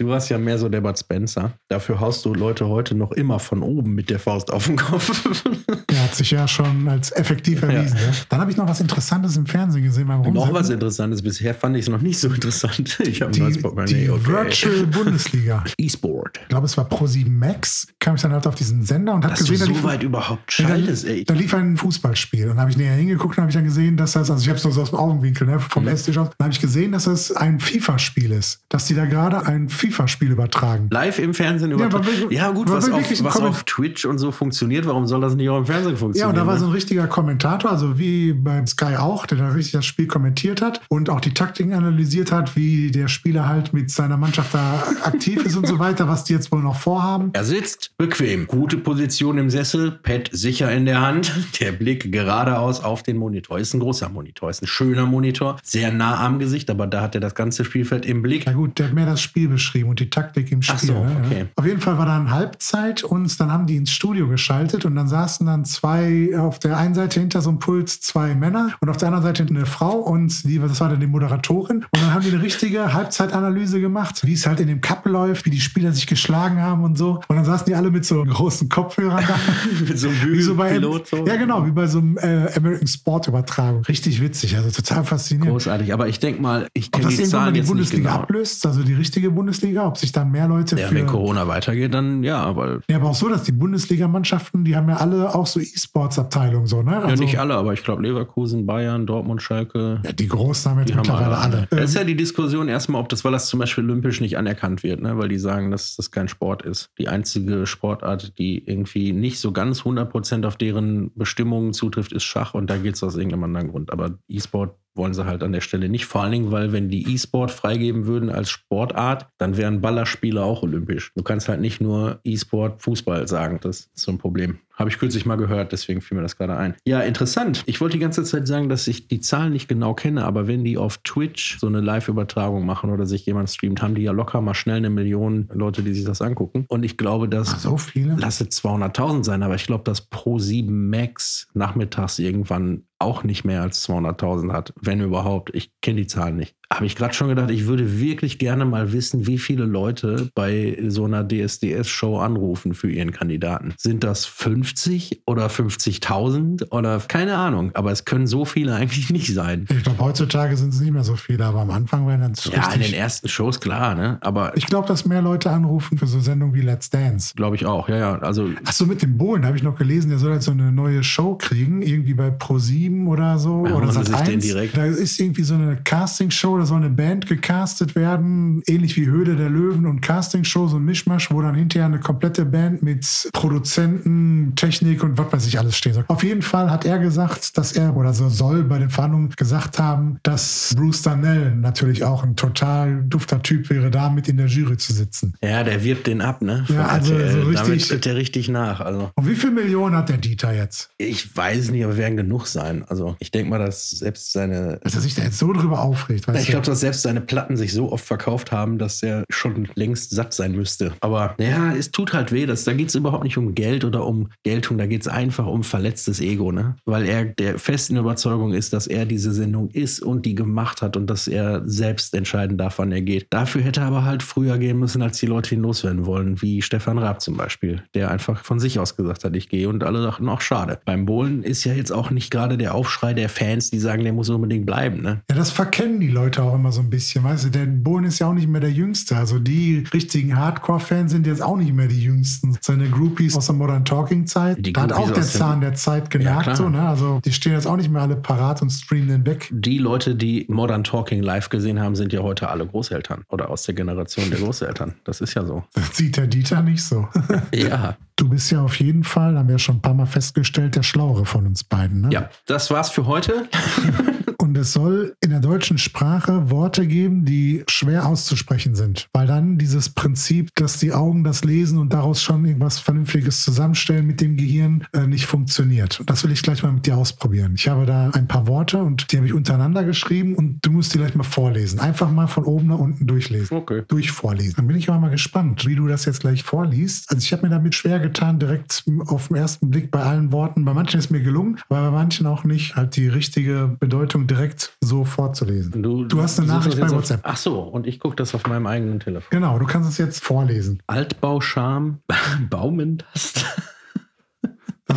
Du 0.00 0.06
warst 0.06 0.30
ja 0.30 0.38
mehr 0.38 0.56
so 0.58 0.68
der 0.68 0.80
Bud 0.80 0.96
Spencer. 0.96 1.54
Dafür 1.66 1.98
haust 1.98 2.24
du 2.24 2.32
Leute 2.32 2.68
heute 2.68 2.94
noch 2.94 3.10
immer 3.10 3.40
von 3.40 3.62
oben 3.64 3.96
mit 3.96 4.10
der 4.10 4.20
Faust 4.20 4.52
auf 4.52 4.66
den 4.66 4.76
Kopf. 4.76 5.24
Der 5.90 6.02
hat 6.04 6.14
sich 6.14 6.30
ja 6.30 6.46
schon 6.46 6.86
als 6.88 7.10
effektiv 7.10 7.62
erwiesen. 7.62 7.96
Ja. 7.96 8.12
Dann 8.28 8.40
habe 8.40 8.50
ich 8.50 8.56
noch 8.56 8.68
was 8.68 8.78
Interessantes 8.78 9.36
im 9.36 9.46
Fernsehen 9.46 9.82
gesehen 9.82 10.06
beim 10.06 10.20
noch 10.32 10.52
was 10.52 10.70
Interessantes. 10.70 11.20
Bisher 11.22 11.52
fand 11.54 11.76
ich 11.76 11.82
es 11.86 11.88
noch 11.88 12.00
nicht 12.00 12.18
so 12.20 12.28
interessant. 12.28 12.96
Ich 13.08 13.22
habe 13.22 13.30
ein 13.30 13.32
Die, 13.32 13.40
neues 13.40 13.60
Portemonnaie. 13.60 13.94
die 14.04 14.10
okay. 14.10 14.26
Virtual 14.26 14.86
Bundesliga. 14.86 15.64
E-Sport. 15.78 16.38
Ich 16.42 16.48
glaube, 16.48 16.66
es 16.66 16.76
war 16.76 16.88
Pro7 16.88 17.28
Max. 17.30 17.88
Kam 17.98 18.14
ich 18.14 18.22
dann 18.22 18.32
halt 18.32 18.46
auf 18.46 18.54
diesen 18.54 18.84
Sender 18.84 19.14
und 19.14 19.24
habe 19.24 19.34
du 19.34 19.40
gesehen, 19.40 19.58
da 19.58 19.64
so 19.66 19.72
lief- 19.72 19.82
weit 19.82 20.02
überhaupt 20.04 20.52
schaltest, 20.52 21.06
ey. 21.06 21.24
da 21.24 21.34
lief 21.34 21.52
ein 21.54 21.76
Fußballspiel 21.76 22.50
und 22.50 22.60
habe 22.60 22.70
ich 22.70 22.76
näher 22.76 22.94
hingeguckt 22.94 23.36
und 23.36 23.42
habe 23.42 23.50
ich 23.50 23.56
dann 23.56 23.64
gesehen, 23.64 23.96
dass 23.96 24.12
das, 24.12 24.30
also 24.30 24.40
ich 24.42 24.48
habe 24.48 24.58
es 24.58 24.64
nur 24.64 24.72
so 24.72 24.82
aus 24.82 24.90
dem 24.90 24.98
Augenwinkel, 25.00 25.46
ne, 25.48 25.58
vom 25.58 25.82
Mhm. 25.82 25.88
Esstisch 25.88 26.18
aus, 26.18 26.28
dann 26.38 26.44
habe 26.46 26.52
ich 26.52 26.60
gesehen, 26.60 26.92
dass 26.92 27.04
das 27.04 27.32
ein 27.32 27.58
FIFA-Spiel 27.58 28.30
ist, 28.30 28.60
dass 28.68 28.84
die 28.86 28.94
da 28.94 29.06
gerade 29.06 29.44
ein 29.46 29.68
FIFA-Spiel 29.92 30.30
übertragen. 30.30 30.88
Live 30.90 31.18
im 31.18 31.34
Fernsehen 31.34 31.70
Ja, 31.70 31.76
übertragen. 31.76 32.06
Ja, 32.30 32.46
wirklich- 32.46 32.54
gut, 32.54 32.70
was, 32.70 32.90
auf, 32.90 33.24
was 33.24 33.40
auf 33.40 33.62
Twitch 33.64 34.04
und 34.04 34.18
so 34.18 34.30
funktioniert, 34.32 34.86
warum 34.86 35.06
soll 35.06 35.20
das 35.20 35.34
nicht 35.34 35.48
auch 35.48 35.58
im 35.58 35.66
Fernsehen 35.66 35.92
Ja, 35.92 35.98
funktionieren? 35.98 36.30
und 36.30 36.36
da 36.36 36.46
war 36.46 36.54
ne? 36.54 36.60
so 36.60 36.66
ein 36.66 36.72
richtiger 36.72 37.06
Kommentator, 37.06 37.70
also 37.70 37.98
wie 37.98 38.32
beim 38.32 38.66
Sky 38.66 38.96
auch, 38.98 39.26
der 39.26 39.38
da 39.38 39.48
richtig 39.50 39.72
das 39.72 39.86
Spiel 39.86 40.06
kommentiert 40.06 40.62
hat 40.62 40.80
und 40.88 41.10
auch 41.10 41.20
die 41.20 41.32
Taktiken 41.34 41.72
analysiert 41.72 42.32
hat, 42.32 42.56
wie 42.56 42.90
der 42.90 43.08
Spieler 43.08 43.48
halt 43.48 43.72
mit 43.72 43.90
seiner 43.90 44.16
Mannschaft 44.16 44.54
da 44.54 44.82
aktiv 45.04 45.44
ist 45.44 45.56
und 45.56 45.66
so 45.66 45.78
weiter, 45.78 46.08
was 46.08 46.24
die 46.24 46.32
jetzt 46.32 46.50
wohl 46.52 46.62
noch 46.62 46.76
vorhaben. 46.78 47.30
er 47.32 47.44
sitzt 47.44 47.92
bequem, 47.98 48.46
gute 48.46 48.76
Position 48.76 49.38
im 49.38 49.50
Sessel, 49.50 49.92
Pad 50.02 50.30
sicher 50.32 50.70
in 50.72 50.84
der 50.86 51.00
Hand, 51.00 51.32
der 51.60 51.72
Blick 51.72 52.10
geradeaus 52.12 52.80
auf 52.82 53.02
den 53.02 53.16
Monitor. 53.16 53.58
Ist 53.58 53.74
ein 53.74 53.80
großer 53.80 54.08
Monitor, 54.08 54.50
ist 54.50 54.62
ein 54.62 54.66
schöner 54.66 55.06
Monitor, 55.06 55.56
sehr 55.62 55.92
nah 55.92 56.24
am 56.24 56.38
Gesicht, 56.38 56.70
aber 56.70 56.86
da 56.86 57.02
hat 57.02 57.14
er 57.14 57.20
das 57.20 57.34
ganze 57.34 57.64
Spielfeld 57.64 58.04
im 58.06 58.22
Blick. 58.22 58.46
Ja 58.46 58.52
gut, 58.52 58.78
der 58.78 58.86
hat 58.88 58.94
mehr 58.94 59.06
das 59.06 59.20
Spiel 59.20 59.48
beschrieben 59.48 59.77
und 59.84 60.00
die 60.00 60.10
Taktik 60.10 60.50
im 60.52 60.62
Spiel. 60.62 60.88
So, 60.88 61.04
ne? 61.04 61.16
okay. 61.24 61.46
Auf 61.56 61.66
jeden 61.66 61.80
Fall 61.80 61.98
war 61.98 62.06
dann 62.06 62.30
Halbzeit 62.30 63.02
und 63.02 63.38
dann 63.40 63.52
haben 63.52 63.66
die 63.66 63.76
ins 63.76 63.90
Studio 63.90 64.28
geschaltet 64.28 64.84
und 64.84 64.96
dann 64.96 65.08
saßen 65.08 65.46
dann 65.46 65.64
zwei, 65.64 66.30
auf 66.38 66.58
der 66.58 66.76
einen 66.76 66.94
Seite 66.94 67.20
hinter 67.20 67.42
so 67.42 67.50
einem 67.50 67.58
Puls 67.58 68.00
zwei 68.00 68.34
Männer 68.34 68.72
und 68.80 68.88
auf 68.88 68.96
der 68.96 69.08
anderen 69.08 69.24
Seite 69.24 69.46
eine 69.48 69.66
Frau 69.66 69.96
und 69.96 70.44
die, 70.44 70.58
das 70.58 70.80
war 70.80 70.88
dann 70.88 71.00
die 71.00 71.06
Moderatorin. 71.06 71.78
Und 71.78 72.02
dann 72.02 72.14
haben 72.14 72.22
die 72.22 72.32
eine 72.32 72.42
richtige 72.42 72.92
Halbzeitanalyse 72.92 73.80
gemacht, 73.80 74.20
wie 74.24 74.32
es 74.32 74.46
halt 74.46 74.60
in 74.60 74.68
dem 74.68 74.80
Cup 74.80 75.06
läuft, 75.06 75.44
wie 75.44 75.50
die 75.50 75.60
Spieler 75.60 75.92
sich 75.92 76.06
geschlagen 76.06 76.60
haben 76.60 76.84
und 76.84 76.96
so. 76.96 77.20
Und 77.28 77.36
dann 77.36 77.44
saßen 77.44 77.66
die 77.66 77.74
alle 77.74 77.90
mit 77.90 78.04
so 78.04 78.24
großen 78.24 78.68
Kopfhörern 78.68 79.24
da. 79.26 79.38
Mit 79.88 79.98
so 79.98 80.08
einem 80.08 80.32
Wie 80.32 80.42
so 80.42 80.54
bei, 80.54 80.78
Bügelpilot 80.78 81.06
so. 81.08 81.26
ja 81.26 81.36
genau, 81.36 81.66
wie 81.66 81.70
bei 81.70 81.86
so 81.86 81.98
einem 81.98 82.16
äh, 82.18 82.52
American 82.56 82.86
Sport 82.86 83.28
Übertragung. 83.28 83.82
Richtig 83.84 84.20
witzig, 84.20 84.56
also 84.56 84.70
total 84.70 85.04
faszinierend. 85.04 85.52
Großartig, 85.52 85.92
aber 85.92 86.08
ich 86.08 86.18
denke 86.18 86.40
mal, 86.40 86.68
ich 86.72 86.90
kenne 86.90 87.08
die 87.08 87.24
Zahlen 87.24 87.54
die 87.54 87.60
jetzt 87.60 87.66
nicht 87.66 87.74
Bundesliga 87.74 88.10
genau. 88.10 88.22
ablöst, 88.22 88.66
also 88.66 88.82
die 88.82 88.94
richtige 88.94 89.30
Bundesliga, 89.30 89.67
ob 89.76 89.98
sich 89.98 90.12
dann 90.12 90.30
mehr 90.30 90.48
Leute 90.48 90.76
Ja, 90.78 90.88
für. 90.88 90.94
wenn 90.94 91.06
Corona 91.06 91.46
weitergeht, 91.48 91.92
dann 91.92 92.22
ja, 92.22 92.54
weil 92.56 92.80
ja, 92.90 92.96
aber 92.96 93.10
auch 93.10 93.14
so, 93.14 93.28
dass 93.28 93.42
die 93.42 93.52
Bundesligamannschaften, 93.52 94.64
die 94.64 94.76
haben 94.76 94.88
ja 94.88 94.96
alle 94.96 95.34
auch 95.34 95.46
so 95.46 95.60
E-Sports-Abteilungen, 95.60 96.66
so, 96.66 96.82
ne? 96.82 96.92
ja 96.92 97.00
Also, 97.02 97.22
nicht 97.22 97.38
alle, 97.38 97.54
aber 97.54 97.72
ich 97.72 97.82
glaube 97.82 98.02
Leverkusen, 98.02 98.66
Bayern, 98.66 99.06
Dortmund, 99.06 99.42
Schalke, 99.42 100.00
ja, 100.04 100.12
die 100.12 100.28
Großen 100.28 100.70
haben 100.70 100.78
jetzt 100.80 100.90
haben 100.92 100.98
mittlerweile 100.98 101.38
alle. 101.38 101.66
Das 101.70 101.78
Ähm, 101.78 101.84
ist 101.84 101.94
ja 101.94 102.04
die 102.04 102.16
Diskussion 102.16 102.68
erstmal, 102.68 103.00
ob 103.00 103.08
das, 103.08 103.24
weil 103.24 103.32
das 103.32 103.46
zum 103.46 103.60
Beispiel 103.60 103.84
olympisch 103.84 104.20
nicht 104.20 104.38
anerkannt 104.38 104.82
wird, 104.82 105.00
ne? 105.02 105.18
weil 105.18 105.28
die 105.28 105.38
sagen, 105.38 105.70
dass 105.70 105.96
das 105.96 106.10
kein 106.10 106.28
Sport 106.28 106.62
ist. 106.62 106.90
Die 106.98 107.08
einzige 107.08 107.66
Sportart, 107.66 108.38
die 108.38 108.64
irgendwie 108.66 109.12
nicht 109.12 109.40
so 109.40 109.52
ganz 109.52 109.80
100% 109.82 110.46
auf 110.46 110.56
deren 110.56 111.10
Bestimmungen 111.14 111.72
zutrifft, 111.72 112.12
ist 112.12 112.24
Schach 112.24 112.54
und 112.54 112.68
da 112.70 112.76
geht 112.76 112.94
es 112.94 113.02
aus 113.02 113.16
irgendeinem 113.16 113.44
anderen 113.44 113.68
Grund. 113.70 113.92
Aber 113.92 114.10
E-Sport 114.28 114.76
wollen 114.98 115.14
sie 115.14 115.24
halt 115.24 115.42
an 115.42 115.52
der 115.52 115.60
Stelle 115.62 115.88
nicht. 115.88 116.04
Vor 116.04 116.22
allen 116.22 116.32
Dingen, 116.32 116.52
weil 116.52 116.72
wenn 116.72 116.90
die 116.90 117.14
E-Sport 117.14 117.50
freigeben 117.50 118.06
würden 118.06 118.28
als 118.28 118.50
Sportart, 118.50 119.28
dann 119.38 119.56
wären 119.56 119.80
Ballerspiele 119.80 120.42
auch 120.42 120.62
olympisch. 120.62 121.12
Du 121.14 121.22
kannst 121.22 121.48
halt 121.48 121.60
nicht 121.60 121.80
nur 121.80 122.20
E-Sport 122.24 122.82
Fußball 122.82 123.26
sagen. 123.26 123.60
Das 123.62 123.80
ist 123.80 123.90
so 123.94 124.12
ein 124.12 124.18
Problem. 124.18 124.58
Habe 124.78 124.90
ich 124.90 124.98
kürzlich 124.98 125.26
mal 125.26 125.34
gehört, 125.34 125.72
deswegen 125.72 126.00
fiel 126.00 126.16
mir 126.16 126.22
das 126.22 126.36
gerade 126.36 126.56
ein. 126.56 126.74
Ja, 126.86 127.00
interessant. 127.00 127.64
Ich 127.66 127.80
wollte 127.80 127.96
die 127.96 128.02
ganze 128.02 128.22
Zeit 128.22 128.46
sagen, 128.46 128.68
dass 128.68 128.86
ich 128.86 129.08
die 129.08 129.18
Zahlen 129.20 129.52
nicht 129.52 129.68
genau 129.68 129.94
kenne, 129.94 130.24
aber 130.24 130.46
wenn 130.46 130.62
die 130.62 130.78
auf 130.78 130.98
Twitch 130.98 131.58
so 131.58 131.66
eine 131.66 131.80
Live-Übertragung 131.80 132.64
machen 132.64 132.90
oder 132.90 133.04
sich 133.04 133.26
jemand 133.26 133.50
streamt, 133.50 133.82
haben 133.82 133.96
die 133.96 134.02
ja 134.02 134.12
locker 134.12 134.40
mal 134.40 134.54
schnell 134.54 134.76
eine 134.76 134.90
Million 134.90 135.48
Leute, 135.52 135.82
die 135.82 135.92
sich 135.94 136.04
das 136.04 136.22
angucken. 136.22 136.64
Und 136.68 136.84
ich 136.84 136.96
glaube, 136.96 137.28
dass 137.28 137.54
ach, 137.54 137.58
so 137.58 137.76
viele? 137.76 138.14
lasse 138.14 138.44
200.000 138.44 139.24
sein, 139.24 139.42
aber 139.42 139.56
ich 139.56 139.66
glaube, 139.66 139.82
dass 139.82 140.02
Pro 140.02 140.38
7 140.38 140.88
Max 140.88 141.48
nachmittags 141.54 142.20
irgendwann 142.20 142.84
auch 143.00 143.24
nicht 143.24 143.44
mehr 143.44 143.62
als 143.62 143.88
200.000 143.88 144.52
hat, 144.52 144.72
wenn 144.80 145.00
überhaupt. 145.00 145.54
Ich 145.54 145.72
kenne 145.80 146.02
die 146.02 146.06
Zahlen 146.06 146.36
nicht. 146.36 146.54
Habe 146.72 146.84
ich 146.84 146.96
gerade 146.96 147.14
schon 147.14 147.28
gedacht, 147.28 147.50
ich 147.50 147.66
würde 147.66 147.98
wirklich 147.98 148.38
gerne 148.38 148.66
mal 148.66 148.92
wissen, 148.92 149.26
wie 149.26 149.38
viele 149.38 149.64
Leute 149.64 150.28
bei 150.34 150.78
so 150.88 151.06
einer 151.06 151.26
DSDS-Show 151.26 152.18
anrufen 152.18 152.74
für 152.74 152.90
ihren 152.90 153.10
Kandidaten. 153.10 153.72
Sind 153.78 154.04
das 154.04 154.26
50 154.26 155.22
oder 155.26 155.46
50.000 155.46 156.70
oder 156.70 157.00
keine 157.00 157.36
Ahnung, 157.36 157.70
aber 157.74 157.90
es 157.90 158.04
können 158.04 158.26
so 158.26 158.44
viele 158.44 158.74
eigentlich 158.76 159.10
nicht 159.10 159.32
sein. 159.32 159.66
Ich 159.70 159.82
glaube, 159.82 159.98
heutzutage 160.00 160.56
sind 160.56 160.74
es 160.74 160.80
nicht 160.80 160.92
mehr 160.92 161.04
so 161.04 161.16
viele, 161.16 161.44
aber 161.46 161.60
am 161.60 161.70
Anfang 161.70 162.06
wären 162.06 162.20
das 162.34 162.44
Ja, 162.44 162.70
in 162.72 162.80
den 162.80 162.92
ersten 162.92 163.28
Shows 163.28 163.60
klar, 163.60 163.94
ne? 163.94 164.18
Aber 164.20 164.56
Ich 164.56 164.66
glaube, 164.66 164.86
dass 164.88 165.04
mehr 165.06 165.22
Leute 165.22 165.50
anrufen 165.50 165.96
für 165.98 166.06
so 166.06 166.20
Sendungen 166.20 166.54
wie 166.54 166.60
Let's 166.60 166.90
Dance. 166.90 167.32
glaube 167.34 167.56
ich 167.56 167.64
auch. 167.66 167.88
Ja, 167.88 167.96
ja, 167.96 168.18
also 168.18 168.50
Ach 168.64 168.72
so, 168.72 168.86
mit 168.86 169.02
dem 169.02 169.16
Bohlen, 169.16 169.42
da 169.42 169.48
habe 169.48 169.56
ich 169.56 169.62
noch 169.62 169.76
gelesen, 169.76 170.10
der 170.10 170.18
soll 170.18 170.34
jetzt 170.34 170.44
so 170.44 170.50
eine 170.50 170.70
neue 170.70 171.02
Show 171.02 171.34
kriegen, 171.36 171.80
irgendwie 171.82 172.14
bei 172.14 172.28
Pro7 172.28 173.06
oder 173.06 173.38
so. 173.38 173.64
Ja, 173.66 173.74
oder 173.74 173.86
holen 173.86 174.04
sie 174.04 174.04
sich 174.04 174.16
den 174.16 174.40
Sat.1. 174.40 174.42
direkt. 174.42 174.76
Da 174.76 174.84
ist 174.84 175.18
irgendwie 175.18 175.42
so 175.42 175.54
eine 175.54 175.76
Castingshow, 175.82 176.57
da 176.58 176.66
soll 176.66 176.78
eine 176.78 176.90
Band 176.90 177.26
gecastet 177.26 177.94
werden, 177.94 178.62
ähnlich 178.66 178.96
wie 178.96 179.06
Höhle 179.06 179.36
der 179.36 179.48
Löwen 179.50 179.86
und 179.86 180.00
Castingshow, 180.00 180.68
so 180.68 180.76
ein 180.76 180.84
Mischmasch, 180.84 181.30
wo 181.30 181.40
dann 181.42 181.54
hinterher 181.54 181.86
eine 181.86 182.00
komplette 182.00 182.44
Band 182.44 182.82
mit 182.82 183.28
Produzenten, 183.32 184.52
Technik 184.56 185.02
und 185.02 185.18
was 185.18 185.32
weiß 185.32 185.46
ich 185.46 185.58
alles 185.58 185.76
stehen 185.76 185.94
soll. 185.94 186.04
Auf 186.08 186.22
jeden 186.22 186.42
Fall 186.42 186.70
hat 186.70 186.84
er 186.84 186.98
gesagt, 186.98 187.56
dass 187.58 187.72
er, 187.72 187.96
oder 187.96 188.12
so 188.12 188.28
soll 188.28 188.64
bei 188.64 188.78
den 188.78 188.90
Verhandlungen 188.90 189.30
gesagt 189.36 189.78
haben, 189.78 190.18
dass 190.22 190.74
Bruce 190.76 191.02
Darnell 191.02 191.54
natürlich 191.56 192.04
auch 192.04 192.24
ein 192.24 192.36
total 192.36 193.02
dufter 193.04 193.42
Typ 193.42 193.68
wäre, 193.70 193.90
da 193.90 194.08
mit 194.10 194.28
in 194.28 194.36
der 194.36 194.46
Jury 194.46 194.76
zu 194.76 194.92
sitzen. 194.92 195.34
Ja, 195.42 195.62
der 195.64 195.82
wirbt 195.84 196.06
den 196.06 196.20
ab, 196.20 196.42
ne? 196.42 196.64
Von 196.66 196.76
Ja, 196.76 196.86
also 196.86 197.14
RTL. 197.14 197.30
so 197.32 197.38
Damit 197.52 197.58
richtig- 197.68 197.88
tritt 197.88 198.04
der 198.04 198.16
richtig 198.16 198.48
nach. 198.48 198.80
Also 198.80 199.10
Und 199.14 199.28
wie 199.28 199.34
viel 199.34 199.50
Millionen 199.50 199.94
hat 199.96 200.08
der 200.08 200.18
Dieter 200.18 200.52
jetzt? 200.54 200.90
ich 200.98 201.36
weiß 201.36 201.70
nicht, 201.70 201.84
aber 201.84 201.96
werden 201.96 202.16
genug 202.16 202.46
sein. 202.46 202.84
Also 202.88 203.16
ich 203.18 203.30
denke 203.30 203.50
mal, 203.50 203.58
dass 203.58 203.90
selbst 203.90 204.32
seine. 204.32 204.78
Dass 204.82 204.94
er 204.94 205.00
sich 205.00 205.14
da 205.14 205.22
jetzt 205.22 205.38
so 205.38 205.52
drüber 205.52 205.80
aufregt. 205.80 206.26
Weißt 206.28 206.47
Ich 206.48 206.52
glaube, 206.52 206.66
dass 206.66 206.80
selbst 206.80 207.02
seine 207.02 207.20
Platten 207.20 207.58
sich 207.58 207.74
so 207.74 207.92
oft 207.92 208.04
verkauft 208.04 208.52
haben, 208.52 208.78
dass 208.78 209.02
er 209.02 209.24
schon 209.28 209.68
längst 209.74 210.10
satt 210.10 210.32
sein 210.32 210.52
müsste. 210.52 210.94
Aber 211.00 211.34
ja, 211.38 211.74
es 211.74 211.90
tut 211.90 212.14
halt 212.14 212.32
weh. 212.32 212.46
Dass, 212.46 212.64
da 212.64 212.72
geht 212.72 212.88
es 212.88 212.94
überhaupt 212.94 213.24
nicht 213.24 213.36
um 213.36 213.54
Geld 213.54 213.84
oder 213.84 214.06
um 214.06 214.30
Geltung. 214.44 214.78
Da 214.78 214.86
geht 214.86 215.02
es 215.02 215.08
einfach 215.08 215.46
um 215.46 215.62
verletztes 215.62 216.20
Ego, 216.20 216.50
ne? 216.50 216.76
Weil 216.86 217.06
er 217.06 217.26
der 217.26 217.58
festen 217.58 217.96
Überzeugung 217.96 218.54
ist, 218.54 218.72
dass 218.72 218.86
er 218.86 219.04
diese 219.04 219.32
Sendung 219.32 219.68
ist 219.70 220.00
und 220.00 220.24
die 220.24 220.34
gemacht 220.34 220.80
hat 220.80 220.96
und 220.96 221.08
dass 221.08 221.28
er 221.28 221.62
selbst 221.66 222.14
entscheiden 222.14 222.56
darf, 222.56 222.78
wann 222.78 222.92
er 222.92 223.02
geht. 223.02 223.26
Dafür 223.30 223.62
hätte 223.62 223.80
er 223.80 223.88
aber 223.88 224.04
halt 224.04 224.22
früher 224.22 224.56
gehen 224.56 224.78
müssen, 224.78 225.02
als 225.02 225.18
die 225.18 225.26
Leute 225.26 225.54
ihn 225.54 225.60
loswerden 225.60 226.06
wollen, 226.06 226.40
wie 226.40 226.62
Stefan 226.62 226.98
Raab 226.98 227.20
zum 227.20 227.36
Beispiel, 227.36 227.82
der 227.94 228.10
einfach 228.10 228.44
von 228.44 228.58
sich 228.58 228.78
aus 228.78 228.96
gesagt 228.96 229.24
hat, 229.24 229.36
ich 229.36 229.50
gehe 229.50 229.68
und 229.68 229.84
alle 229.84 230.02
dachten, 230.02 230.28
auch 230.28 230.40
schade. 230.40 230.80
Beim 230.86 231.04
Bohlen 231.04 231.42
ist 231.42 231.64
ja 231.64 231.74
jetzt 231.74 231.92
auch 231.92 232.10
nicht 232.10 232.30
gerade 232.30 232.56
der 232.56 232.74
Aufschrei 232.74 233.12
der 233.12 233.28
Fans, 233.28 233.70
die 233.70 233.78
sagen, 233.78 234.04
der 234.04 234.12
muss 234.12 234.30
unbedingt 234.30 234.64
bleiben, 234.64 235.02
ne? 235.02 235.20
Ja, 235.30 235.36
das 235.36 235.50
verkennen 235.50 236.00
die 236.00 236.08
Leute 236.08 236.37
auch 236.42 236.54
immer 236.54 236.72
so 236.72 236.80
ein 236.80 236.90
bisschen. 236.90 237.24
Weißt 237.24 237.44
du, 237.46 237.48
der 237.50 237.66
Bohlen 237.66 238.04
ist 238.04 238.18
ja 238.18 238.28
auch 238.28 238.34
nicht 238.34 238.48
mehr 238.48 238.60
der 238.60 238.70
Jüngste. 238.72 239.16
Also 239.16 239.38
die 239.38 239.84
richtigen 239.92 240.36
Hardcore-Fans 240.36 241.10
sind 241.10 241.26
jetzt 241.26 241.42
auch 241.42 241.56
nicht 241.56 241.72
mehr 241.72 241.88
die 241.88 242.02
Jüngsten. 242.02 242.56
Seine 242.60 242.88
Groupies 242.88 243.36
aus 243.36 243.46
der 243.46 243.54
Modern 243.54 243.84
Talking-Zeit, 243.84 244.64
Die 244.64 244.72
da 244.72 244.82
hat 244.82 244.92
auch 244.92 245.10
der 245.10 245.22
Zahn 245.22 245.60
der 245.60 245.74
Zeit 245.74 246.10
genagt. 246.10 246.42
klar. 246.44 246.56
so, 246.56 246.68
ne? 246.68 246.88
Also 246.88 247.20
die 247.24 247.32
stehen 247.32 247.52
jetzt 247.52 247.66
auch 247.66 247.76
nicht 247.76 247.90
mehr 247.90 248.02
alle 248.02 248.16
parat 248.16 248.62
und 248.62 248.70
streamen 248.70 249.08
den 249.08 249.26
weg. 249.26 249.48
Die 249.52 249.78
Leute, 249.78 250.14
die 250.14 250.46
Modern 250.48 250.84
Talking 250.84 251.22
live 251.22 251.48
gesehen 251.48 251.80
haben, 251.80 251.96
sind 251.96 252.12
ja 252.12 252.20
heute 252.22 252.48
alle 252.48 252.66
Großeltern 252.66 253.24
oder 253.28 253.50
aus 253.50 253.64
der 253.64 253.74
Generation 253.74 254.30
der 254.30 254.38
Großeltern. 254.40 254.94
Das 255.04 255.20
ist 255.20 255.34
ja 255.34 255.44
so. 255.44 255.64
Das 255.74 255.88
sieht 255.96 256.16
der 256.16 256.26
Dieter 256.26 256.62
nicht 256.62 256.82
so. 256.82 257.08
Ja. 257.54 257.96
Du 258.18 258.28
bist 258.28 258.50
ja 258.50 258.60
auf 258.60 258.80
jeden 258.80 259.04
Fall, 259.04 259.38
haben 259.38 259.46
wir 259.46 259.54
ja 259.54 259.58
schon 259.60 259.76
ein 259.76 259.80
paar 259.80 259.94
Mal 259.94 260.06
festgestellt, 260.06 260.74
der 260.74 260.82
Schlauere 260.82 261.24
von 261.24 261.46
uns 261.46 261.62
beiden. 261.62 262.00
Ne? 262.00 262.08
Ja, 262.10 262.30
das 262.46 262.68
war's 262.68 262.90
für 262.90 263.06
heute. 263.06 263.48
Und 264.40 264.56
es 264.56 264.72
soll 264.72 265.14
in 265.20 265.30
der 265.30 265.40
deutschen 265.40 265.78
Sprache 265.78 266.50
Worte 266.50 266.86
geben, 266.86 267.24
die 267.24 267.64
schwer 267.68 268.06
auszusprechen 268.06 268.74
sind. 268.74 269.08
Weil 269.12 269.26
dann 269.26 269.58
dieses 269.58 269.90
Prinzip, 269.90 270.54
dass 270.54 270.78
die 270.78 270.92
Augen 270.92 271.24
das 271.24 271.44
lesen 271.44 271.76
und 271.76 271.92
daraus 271.92 272.22
schon 272.22 272.44
irgendwas 272.44 272.78
Vernünftiges 272.78 273.42
zusammenstellen 273.42 274.06
mit 274.06 274.20
dem 274.20 274.36
Gehirn, 274.36 274.86
äh, 274.94 275.06
nicht 275.06 275.26
funktioniert. 275.26 276.00
Und 276.00 276.08
das 276.08 276.24
will 276.24 276.32
ich 276.32 276.42
gleich 276.42 276.62
mal 276.62 276.72
mit 276.72 276.86
dir 276.86 276.96
ausprobieren. 276.96 277.54
Ich 277.56 277.68
habe 277.68 277.84
da 277.84 278.10
ein 278.10 278.28
paar 278.28 278.46
Worte 278.46 278.78
und 278.78 279.12
die 279.12 279.16
habe 279.16 279.26
ich 279.26 279.34
untereinander 279.34 279.84
geschrieben 279.84 280.34
und 280.34 280.60
du 280.62 280.70
musst 280.70 280.94
die 280.94 280.98
gleich 280.98 281.14
mal 281.14 281.24
vorlesen. 281.24 281.80
Einfach 281.80 282.10
mal 282.10 282.28
von 282.28 282.44
oben 282.44 282.68
nach 282.68 282.78
unten 282.78 283.06
durchlesen. 283.06 283.56
Okay. 283.56 283.82
Durchvorlesen. 283.88 284.54
Dann 284.56 284.66
bin 284.66 284.76
ich 284.76 284.88
aber 284.88 285.00
mal 285.00 285.10
gespannt, 285.10 285.66
wie 285.66 285.74
du 285.74 285.88
das 285.88 286.04
jetzt 286.04 286.20
gleich 286.20 286.42
vorliest. 286.42 287.10
Also 287.10 287.22
ich 287.22 287.32
habe 287.32 287.42
mir 287.42 287.50
damit 287.50 287.74
schwer 287.74 287.98
getan, 288.08 288.38
direkt 288.38 288.84
auf 289.06 289.28
den 289.28 289.36
ersten 289.36 289.70
Blick 289.70 289.90
bei 289.90 290.02
allen 290.02 290.32
Worten. 290.32 290.64
Bei 290.64 290.74
manchen 290.74 290.98
ist 290.98 291.10
mir 291.10 291.20
gelungen, 291.20 291.58
aber 291.68 291.82
bei 291.82 291.90
manchen 291.90 292.26
auch 292.26 292.44
nicht, 292.44 292.76
halt 292.76 292.96
die 292.96 293.08
richtige 293.08 293.76
Bedeutung 293.80 294.26
direkt 294.26 294.72
so 294.80 295.04
vorzulesen. 295.04 295.82
Du, 295.82 296.04
Du 296.04 296.20
hast 296.20 296.38
eine 296.38 296.48
suchst 296.48 296.58
Nachricht 296.66 296.80
bei 296.80 296.86
auf- 296.86 296.92
WhatsApp. 296.92 297.20
Ach 297.22 297.36
so, 297.36 297.60
und 297.60 297.86
ich 297.86 298.00
gucke 298.00 298.16
das 298.16 298.34
auf 298.34 298.46
meinem 298.46 298.66
eigenen 298.66 299.00
Telefon. 299.00 299.28
Genau, 299.30 299.58
du 299.58 299.66
kannst 299.66 299.88
es 299.88 299.98
jetzt 299.98 300.24
vorlesen. 300.24 300.82
Altbauscham, 300.86 301.98
Baumentast. 302.50 303.44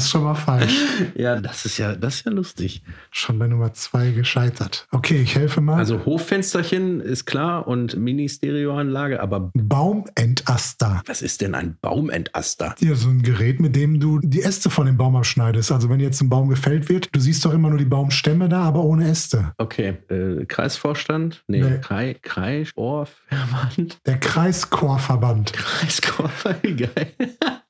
Das 0.01 0.07
ist 0.07 0.13
schon 0.13 0.23
mal 0.23 0.33
falsch. 0.33 0.73
ja, 1.15 1.39
das 1.39 1.63
ist 1.63 1.77
ja, 1.77 1.93
das 1.95 2.15
ist 2.15 2.25
ja 2.25 2.31
lustig. 2.31 2.81
Schon 3.11 3.37
bei 3.37 3.45
Nummer 3.45 3.71
zwei 3.73 4.09
gescheitert. 4.09 4.87
Okay, 4.89 5.21
ich 5.21 5.35
helfe 5.35 5.61
mal. 5.61 5.75
Also 5.77 6.03
Hoffensterchen 6.07 7.01
ist 7.01 7.25
klar 7.27 7.67
und 7.67 7.95
Mini-Stereoanlage, 7.97 9.21
aber 9.21 9.51
Baumentester. 9.53 11.03
was 11.05 11.21
ist 11.21 11.41
denn 11.41 11.53
ein 11.53 11.77
Baumentester? 11.83 12.73
Ja, 12.79 12.95
so 12.95 13.09
ein 13.09 13.21
Gerät, 13.21 13.59
mit 13.59 13.75
dem 13.75 13.99
du 13.99 14.17
die 14.17 14.41
Äste 14.41 14.71
von 14.71 14.87
dem 14.87 14.97
Baum 14.97 15.15
abschneidest. 15.15 15.71
Also 15.71 15.87
wenn 15.87 15.99
jetzt 15.99 16.19
ein 16.19 16.29
Baum 16.29 16.49
gefällt 16.49 16.89
wird, 16.89 17.07
du 17.11 17.19
siehst 17.19 17.45
doch 17.45 17.53
immer 17.53 17.69
nur 17.69 17.77
die 17.77 17.85
Baumstämme 17.85 18.49
da, 18.49 18.63
aber 18.63 18.83
ohne 18.83 19.07
Äste. 19.07 19.53
Okay, 19.59 19.99
äh, 20.09 20.45
Kreisvorstand? 20.45 21.43
Nee, 21.45 21.61
Nee. 21.61 21.77
Krei, 21.79 22.15
Kreis, 22.23 22.71
Ohrverband, 22.75 23.99
Der 24.07 24.17
Kreischorverband. 24.19 25.53
Wie 26.63 26.75
geil. 26.75 27.13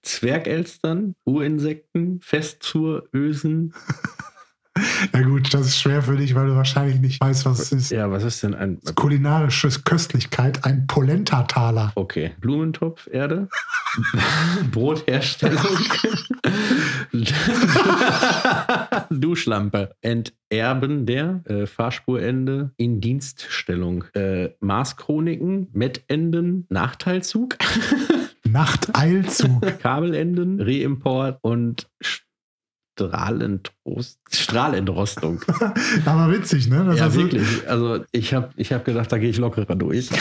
Zwergelstern, 0.04 1.16
Urinsekten, 1.26 2.20
Festzurösen. 2.22 3.74
Ja 5.14 5.22
gut, 5.22 5.54
das 5.54 5.68
ist 5.68 5.80
schwer 5.82 6.02
für 6.02 6.16
dich, 6.16 6.34
weil 6.34 6.48
du 6.48 6.56
wahrscheinlich 6.56 7.02
nicht 7.02 7.20
weißt, 7.20 7.46
was 7.46 7.60
es 7.60 7.72
ist. 7.74 7.92
Ja, 7.92 8.10
was 8.10 8.24
ist 8.24 8.42
denn 8.42 8.56
ein. 8.56 8.80
Kulinarische 8.96 9.70
Köstlichkeit, 9.84 10.64
ein 10.64 10.88
Polentataler. 10.88 11.92
Okay, 11.96 12.32
Blumentopf, 12.40 13.08
Erde, 13.12 13.50
Brotherstellung, 14.72 15.78
Duschlampe, 19.10 19.94
Enterben 20.02 21.06
der 21.06 21.42
äh, 21.46 21.66
Fahrspurende, 21.66 22.72
Indienststellung, 22.78 24.06
äh, 24.14 24.52
Maßchroniken, 24.62 25.68
Mettenden, 25.74 26.66
Nachteilzug, 26.70 27.58
Nachteilzug. 28.52 29.62
Kabelenden, 29.80 30.62
Reimport 30.62 31.40
und 31.42 31.90
Strahlentrost, 33.10 34.20
Strahlentrostung. 34.30 35.42
Aber 36.06 36.32
witzig, 36.32 36.68
ne? 36.68 36.84
Das 36.86 36.98
ja, 36.98 37.06
also, 37.06 37.20
wirklich. 37.20 37.68
Also 37.68 38.04
ich 38.12 38.34
habe 38.34 38.50
ich 38.56 38.72
hab 38.72 38.86
gedacht, 38.86 39.12
da 39.12 39.18
gehe 39.18 39.30
ich 39.30 39.38
lockerer 39.38 39.76
durch. 39.76 40.10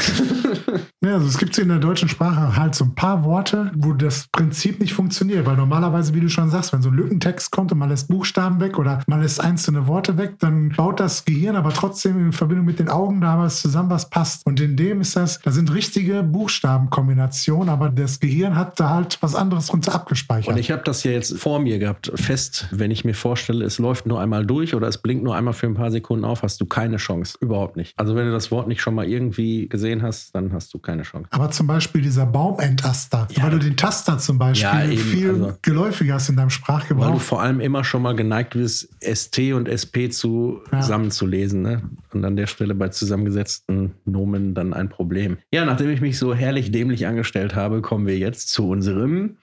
Ja, 1.02 1.14
also 1.14 1.26
es 1.26 1.38
gibt 1.38 1.56
in 1.56 1.68
der 1.68 1.78
deutschen 1.78 2.10
Sprache 2.10 2.56
halt 2.56 2.74
so 2.74 2.84
ein 2.84 2.94
paar 2.94 3.24
Worte, 3.24 3.70
wo 3.74 3.94
das 3.94 4.28
Prinzip 4.32 4.80
nicht 4.80 4.92
funktioniert. 4.92 5.46
Weil 5.46 5.56
normalerweise, 5.56 6.12
wie 6.12 6.20
du 6.20 6.28
schon 6.28 6.50
sagst, 6.50 6.74
wenn 6.74 6.82
so 6.82 6.90
ein 6.90 6.94
Lückentext 6.94 7.50
kommt 7.50 7.72
und 7.72 7.78
man 7.78 7.88
lässt 7.88 8.08
Buchstaben 8.08 8.60
weg 8.60 8.78
oder 8.78 9.02
man 9.06 9.22
lässt 9.22 9.40
einzelne 9.40 9.86
Worte 9.86 10.18
weg, 10.18 10.34
dann 10.40 10.68
baut 10.76 11.00
das 11.00 11.24
Gehirn 11.24 11.56
aber 11.56 11.72
trotzdem 11.72 12.18
in 12.18 12.32
Verbindung 12.32 12.66
mit 12.66 12.78
den 12.78 12.90
Augen 12.90 13.22
da 13.22 13.38
was 13.38 13.62
zusammen, 13.62 13.88
was 13.88 14.10
passt. 14.10 14.44
Und 14.44 14.60
in 14.60 14.76
dem 14.76 15.00
ist 15.00 15.16
das, 15.16 15.40
da 15.40 15.50
sind 15.50 15.72
richtige 15.72 16.22
Buchstabenkombinationen, 16.22 17.70
aber 17.70 17.88
das 17.88 18.20
Gehirn 18.20 18.54
hat 18.54 18.78
da 18.78 18.90
halt 18.90 19.16
was 19.22 19.34
anderes 19.34 19.68
drunter 19.68 19.94
abgespeichert. 19.94 20.52
Und 20.52 20.60
ich 20.60 20.70
habe 20.70 20.82
das 20.84 21.02
ja 21.02 21.12
jetzt 21.12 21.38
vor 21.38 21.60
mir 21.60 21.78
gehabt, 21.78 22.12
fest, 22.14 22.68
wenn 22.70 22.90
ich 22.90 23.04
mir 23.04 23.14
vorstelle, 23.14 23.64
es 23.64 23.78
läuft 23.78 24.06
nur 24.06 24.20
einmal 24.20 24.44
durch 24.46 24.74
oder 24.74 24.88
es 24.88 24.98
blinkt 24.98 25.24
nur 25.24 25.34
einmal 25.36 25.54
für 25.54 25.66
ein 25.66 25.74
paar 25.74 25.90
Sekunden 25.90 26.24
auf, 26.24 26.42
hast 26.42 26.60
du 26.60 26.66
keine 26.66 26.96
Chance. 26.96 27.36
Überhaupt 27.40 27.76
nicht. 27.76 27.92
Also 27.98 28.14
wenn 28.16 28.26
du 28.26 28.32
das 28.32 28.50
Wort 28.50 28.68
nicht 28.68 28.80
schon 28.80 28.94
mal 28.94 29.06
irgendwie 29.08 29.68
gesehen 29.68 30.02
hast, 30.02 30.34
dann 30.34 30.52
hast 30.52 30.72
du 30.74 30.78
keine 30.78 31.02
Chance. 31.02 31.28
aber 31.30 31.50
zum 31.50 31.66
Beispiel 31.66 32.02
dieser 32.02 32.26
Baumentester, 32.26 33.26
Ja. 33.32 33.42
weil 33.44 33.50
du 33.50 33.58
den 33.58 33.76
Taster 33.76 34.18
zum 34.18 34.38
Beispiel 34.38 34.64
Ja, 34.68 34.84
eben, 34.84 34.96
viel 35.00 35.30
also- 35.30 35.52
geläufiger 35.62 36.14
hast 36.14 36.28
in 36.28 36.36
deinem 36.36 36.44
Weil 36.44 36.48
du 36.48 36.54
Sprachgebrauch. 36.54 37.20
vor 37.20 37.42
allem 37.42 37.60
immer 37.60 37.84
schon 37.84 38.02
mal 38.02 38.14
geneigt 38.14 38.54
bist, 38.54 38.88
ST 39.00 39.52
und 39.54 39.68
SP 39.68 40.08
zusammenzulesen. 40.10 41.62
Ne? 41.62 41.82
Und 42.12 42.24
an 42.24 42.36
der 42.36 42.46
Stelle 42.46 42.74
bei 42.74 42.88
zusammengesetzten 42.88 43.92
Nomen 44.04 44.54
dann 44.54 44.72
ein 44.74 44.88
Problem. 44.88 45.38
Ja, 45.52 45.64
nachdem 45.64 45.90
ich 45.90 46.00
mich 46.00 46.18
so 46.18 46.34
herrlich 46.34 46.70
dämlich 46.70 47.06
angestellt 47.06 47.54
habe, 47.54 47.80
kommen 47.82 48.06
wir 48.06 48.18
jetzt 48.18 48.48
zu 48.50 48.68
unserem 48.68 49.36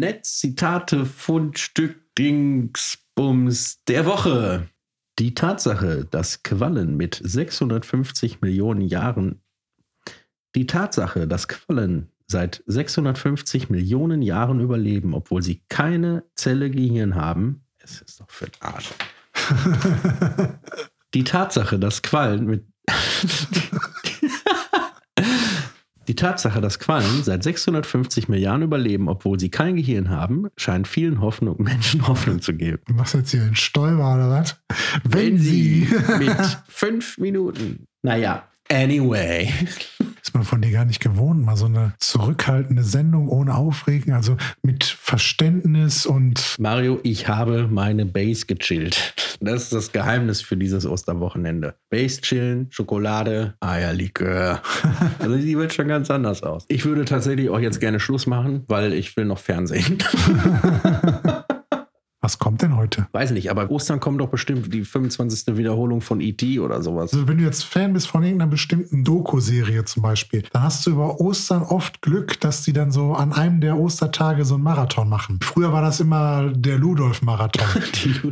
Netz-Zitate 0.00 1.04
Fundstück 1.04 2.14
Dingsbums 2.16 3.84
der 3.86 4.06
Woche. 4.06 4.66
Die 5.18 5.34
Tatsache, 5.34 6.06
dass 6.10 6.42
Quallen 6.42 6.96
mit 6.96 7.20
650 7.22 8.40
Millionen 8.40 8.80
Jahren 8.80 9.42
die 10.56 10.66
Tatsache, 10.66 11.28
dass 11.28 11.48
Quallen 11.48 12.08
seit 12.26 12.64
650 12.66 13.68
Millionen 13.68 14.22
Jahren 14.22 14.60
überleben, 14.60 15.14
obwohl 15.14 15.42
sie 15.42 15.62
keine 15.68 16.24
Zelle 16.34 16.70
Gehirn 16.70 17.14
haben, 17.14 17.66
es 17.78 18.00
ist 18.00 18.20
doch 18.20 18.30
für 18.30 18.46
den 18.46 18.62
Arsch. 18.62 18.90
Die 21.14 21.24
Tatsache, 21.24 21.78
dass 21.78 22.02
Quallen 22.02 22.46
mit 22.46 22.64
Die 26.10 26.16
Tatsache, 26.16 26.60
dass 26.60 26.80
Quallen 26.80 27.22
seit 27.22 27.44
650 27.44 28.28
Milliarden 28.28 28.62
überleben, 28.62 29.08
obwohl 29.08 29.38
sie 29.38 29.48
kein 29.48 29.76
Gehirn 29.76 30.10
haben, 30.10 30.48
scheint 30.56 30.88
vielen 30.88 31.20
Hoffnung, 31.20 31.62
Menschen 31.62 32.08
Hoffnung 32.08 32.42
zu 32.42 32.52
geben. 32.52 32.82
Du 32.88 32.94
machst 32.94 33.14
jetzt 33.14 33.30
hier 33.30 33.42
einen 33.42 33.54
Stolper 33.54 34.16
oder 34.16 34.28
was? 34.28 34.56
Wenn 35.04 35.38
sie 35.38 35.86
mit 36.18 36.36
fünf 36.66 37.16
Minuten. 37.18 37.86
Naja, 38.02 38.42
anyway. 38.68 39.52
Ist 40.30 40.34
man 40.34 40.44
von 40.44 40.62
dir 40.62 40.70
gar 40.70 40.84
nicht 40.84 41.00
gewohnt, 41.00 41.44
mal 41.44 41.56
so 41.56 41.66
eine 41.66 41.92
zurückhaltende 41.98 42.84
Sendung 42.84 43.28
ohne 43.28 43.56
Aufregen, 43.56 44.12
also 44.12 44.36
mit 44.62 44.84
Verständnis 44.84 46.06
und 46.06 46.54
Mario, 46.60 47.00
ich 47.02 47.26
habe 47.26 47.66
meine 47.68 48.06
Base 48.06 48.46
gechillt. 48.46 49.12
Das 49.40 49.64
ist 49.64 49.72
das 49.72 49.90
Geheimnis 49.90 50.40
für 50.40 50.56
dieses 50.56 50.86
Osterwochenende. 50.86 51.74
Base 51.88 52.20
chillen, 52.20 52.68
Schokolade, 52.70 53.54
Eierlikör. 53.58 54.62
Also 55.18 55.36
die 55.36 55.56
wird 55.56 55.74
schon 55.74 55.88
ganz 55.88 56.10
anders 56.10 56.42
aus. 56.42 56.64
Ich 56.68 56.84
würde 56.84 57.04
tatsächlich 57.04 57.50
auch 57.50 57.58
jetzt 57.58 57.80
gerne 57.80 58.00
Schluss 58.00 58.26
machen, 58.26 58.64
weil 58.68 58.92
ich 58.92 59.16
will 59.16 59.24
noch 59.24 59.38
Fernsehen. 59.38 59.98
Was 62.22 62.38
kommt 62.38 62.60
denn 62.60 62.76
heute? 62.76 63.06
Weiß 63.12 63.30
nicht, 63.30 63.50
aber 63.50 63.70
Ostern 63.70 63.98
kommt 63.98 64.20
doch 64.20 64.28
bestimmt 64.28 64.72
die 64.74 64.84
25. 64.84 65.56
Wiederholung 65.56 66.02
von 66.02 66.20
E.T. 66.20 66.60
oder 66.60 66.82
sowas. 66.82 67.12
Also 67.14 67.26
wenn 67.26 67.38
du 67.38 67.44
jetzt 67.44 67.64
Fan 67.64 67.94
bist 67.94 68.08
von 68.08 68.22
irgendeiner 68.22 68.50
bestimmten 68.50 69.04
Doku-Serie 69.04 69.84
zum 69.86 70.02
Beispiel, 70.02 70.42
dann 70.52 70.62
hast 70.62 70.84
du 70.86 70.90
über 70.90 71.18
Ostern 71.20 71.62
oft 71.62 72.02
Glück, 72.02 72.38
dass 72.40 72.62
die 72.62 72.74
dann 72.74 72.90
so 72.90 73.14
an 73.14 73.32
einem 73.32 73.60
der 73.62 73.78
Ostertage 73.78 74.44
so 74.44 74.54
einen 74.56 74.64
Marathon 74.64 75.08
machen. 75.08 75.40
Früher 75.42 75.72
war 75.72 75.80
das 75.80 76.00
immer 76.00 76.50
der 76.54 76.76
Ludolf-Marathon. 76.78 77.82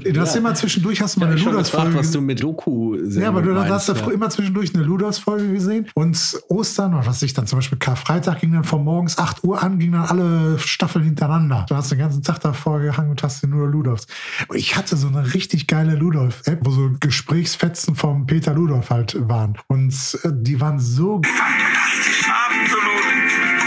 du 0.12 0.20
hast 0.20 0.34
Ja. 0.34 0.40
immer 0.40 0.54
zwischendurch 0.54 1.00
hast 1.00 1.16
du 1.16 1.20
mal 1.20 1.34
Ich 1.34 1.40
eine 1.42 1.50
Ludolf-Folge 1.50 1.98
was 1.98 2.10
du 2.10 2.20
mit 2.20 2.42
Doku 2.42 2.94
Ja, 2.96 3.28
aber 3.28 3.40
du 3.42 3.54
hast 3.58 3.88
ja 3.88 3.94
ja. 3.94 4.10
immer 4.10 4.28
zwischendurch 4.28 4.74
eine 4.74 4.84
Ludolfs-Folge 4.84 5.50
gesehen. 5.52 5.86
Und 5.94 6.38
Ostern, 6.48 6.94
oder 6.94 7.06
was 7.06 7.22
ich 7.22 7.32
dann 7.32 7.46
zum 7.46 7.58
Beispiel 7.58 7.78
Karfreitag 7.78 8.40
ging 8.40 8.52
dann 8.52 8.64
von 8.64 8.84
morgens 8.84 9.16
8 9.18 9.44
Uhr 9.44 9.62
an, 9.62 9.78
ging 9.78 9.92
dann 9.92 10.02
alle 10.04 10.58
Staffeln 10.58 11.04
hintereinander. 11.04 11.64
Du 11.68 11.74
hast 11.74 11.90
den 11.90 11.98
ganzen 11.98 12.22
Tag 12.22 12.40
davor 12.40 12.80
gehangen 12.80 13.10
und 13.10 13.22
hast 13.22 13.42
dir 13.42 13.48
nur 13.48 13.66
Ludolfs. 13.88 14.06
Ich 14.54 14.76
hatte 14.76 14.96
so 14.96 15.08
eine 15.08 15.34
richtig 15.34 15.66
geile 15.66 15.94
Ludolf-App, 15.94 16.60
wo 16.62 16.70
so 16.70 16.90
Gesprächsfetzen 17.00 17.96
vom 17.96 18.26
Peter 18.26 18.52
Ludolf 18.54 18.90
halt 18.90 19.16
waren. 19.28 19.56
Und 19.66 19.94
äh, 20.22 20.28
die 20.32 20.60
waren 20.60 20.78
so 20.78 21.16
Absolut 21.16 22.98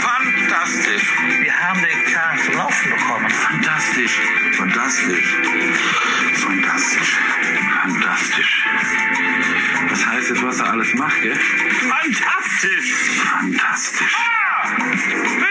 fantastisch. 0.00 1.12
Wir 1.42 1.52
haben 1.52 1.80
den 1.80 2.12
Kahn 2.12 2.38
zum 2.44 2.54
Laufen 2.54 2.90
bekommen. 2.90 3.30
Fantastisch. 3.30 4.20
Fantastisch. 4.52 5.36
Fantastisch. 6.34 7.18
Fantastisch. 7.82 8.66
Was 9.90 10.06
heißt 10.06 10.30
jetzt, 10.30 10.42
was 10.42 10.58
er 10.60 10.70
alles 10.70 10.94
macht, 10.94 11.20
gell? 11.22 11.36
Fantastisch! 11.36 12.92
Fantastisch. 13.24 14.16
Ah! 14.16 15.41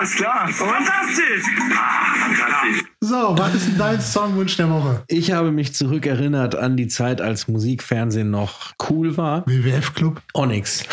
Alles 0.00 0.14
klar. 0.14 0.48
Fantastisch! 0.48 1.44
Ah, 1.76 2.14
fantastisch. 2.14 2.89
So, 3.10 3.36
was 3.36 3.56
ist 3.56 3.66
denn 3.66 3.76
dein 3.76 4.00
Songwunsch 4.00 4.56
der 4.56 4.70
Woche? 4.70 5.02
Ich 5.08 5.32
habe 5.32 5.50
mich 5.50 5.74
zurückerinnert 5.74 6.54
an 6.54 6.76
die 6.76 6.86
Zeit, 6.86 7.20
als 7.20 7.48
Musikfernsehen 7.48 8.30
noch 8.30 8.72
cool 8.88 9.16
war. 9.16 9.44
WWF-Club? 9.48 10.22
Onyx. 10.32 10.84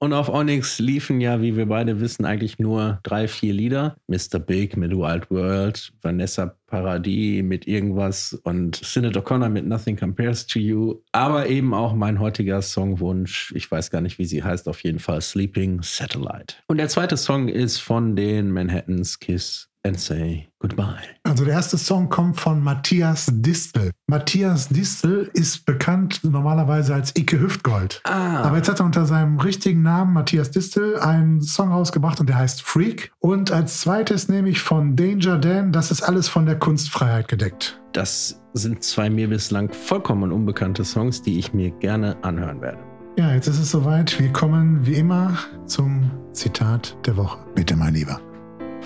Und 0.00 0.14
auf 0.14 0.28
Onyx 0.28 0.80
liefen 0.80 1.20
ja, 1.20 1.40
wie 1.42 1.56
wir 1.56 1.66
beide 1.66 2.00
wissen, 2.00 2.24
eigentlich 2.24 2.58
nur 2.58 2.98
drei, 3.04 3.28
vier 3.28 3.54
Lieder. 3.54 3.94
Mr. 4.08 4.40
Big 4.40 4.76
mit 4.76 4.90
Wild 4.90 5.30
World, 5.30 5.92
Vanessa 6.02 6.56
Paradis 6.66 7.44
mit 7.44 7.68
irgendwas 7.68 8.36
und 8.42 8.74
Sinead 8.74 9.16
O'Connor 9.16 9.48
mit 9.48 9.64
Nothing 9.64 9.94
Compares 9.94 10.48
to 10.48 10.58
You. 10.58 10.96
Aber 11.12 11.46
eben 11.46 11.72
auch 11.72 11.94
mein 11.94 12.18
heutiger 12.18 12.62
Songwunsch, 12.62 13.52
ich 13.54 13.70
weiß 13.70 13.92
gar 13.92 14.00
nicht, 14.00 14.18
wie 14.18 14.24
sie 14.24 14.42
heißt, 14.42 14.68
auf 14.68 14.82
jeden 14.82 14.98
Fall 14.98 15.20
Sleeping 15.20 15.82
Satellite. 15.84 16.56
Und 16.66 16.78
der 16.78 16.88
zweite 16.88 17.16
Song 17.16 17.46
ist 17.46 17.78
von 17.78 18.16
den 18.16 18.50
Manhattans 18.50 19.20
Kiss 19.20 19.68
and 19.84 19.98
Say 19.98 20.48
Goodbye. 20.60 21.02
Also 21.24 21.44
der 21.44 21.54
erste 21.54 21.76
Song 21.76 22.08
kommt 22.08 22.40
von 22.40 22.62
Matthias 22.62 23.26
Distel. 23.30 23.90
Matthias 24.06 24.68
Distel 24.68 25.30
ist 25.34 25.66
bekannt 25.66 26.20
normalerweise 26.22 26.94
als 26.94 27.14
Icke 27.16 27.38
Hüftgold. 27.38 28.00
Ah. 28.04 28.42
Aber 28.42 28.56
jetzt 28.56 28.68
hat 28.70 28.80
er 28.80 28.86
unter 28.86 29.04
seinem 29.04 29.38
richtigen 29.38 29.82
Namen 29.82 30.14
Matthias 30.14 30.50
Distel 30.50 30.98
einen 30.98 31.42
Song 31.42 31.70
rausgebracht 31.70 32.18
und 32.20 32.28
der 32.28 32.38
heißt 32.38 32.62
Freak. 32.62 33.12
Und 33.18 33.52
als 33.52 33.80
zweites 33.80 34.28
nehme 34.28 34.48
ich 34.48 34.60
von 34.60 34.96
Danger 34.96 35.38
Dan, 35.38 35.72
das 35.72 35.90
ist 35.90 36.02
alles 36.02 36.28
von 36.28 36.46
der 36.46 36.58
Kunstfreiheit 36.58 37.28
gedeckt. 37.28 37.80
Das 37.92 38.40
sind 38.54 38.82
zwei 38.82 39.10
mir 39.10 39.28
bislang 39.28 39.70
vollkommen 39.72 40.32
unbekannte 40.32 40.84
Songs, 40.84 41.20
die 41.20 41.38
ich 41.38 41.52
mir 41.52 41.70
gerne 41.72 42.16
anhören 42.24 42.60
werde. 42.62 42.78
Ja, 43.18 43.32
jetzt 43.34 43.46
ist 43.46 43.60
es 43.60 43.70
soweit. 43.70 44.18
Wir 44.18 44.32
kommen 44.32 44.84
wie 44.86 44.94
immer 44.94 45.36
zum 45.66 46.10
Zitat 46.32 46.96
der 47.06 47.16
Woche. 47.16 47.38
Bitte, 47.54 47.76
mein 47.76 47.94
Lieber. 47.94 48.20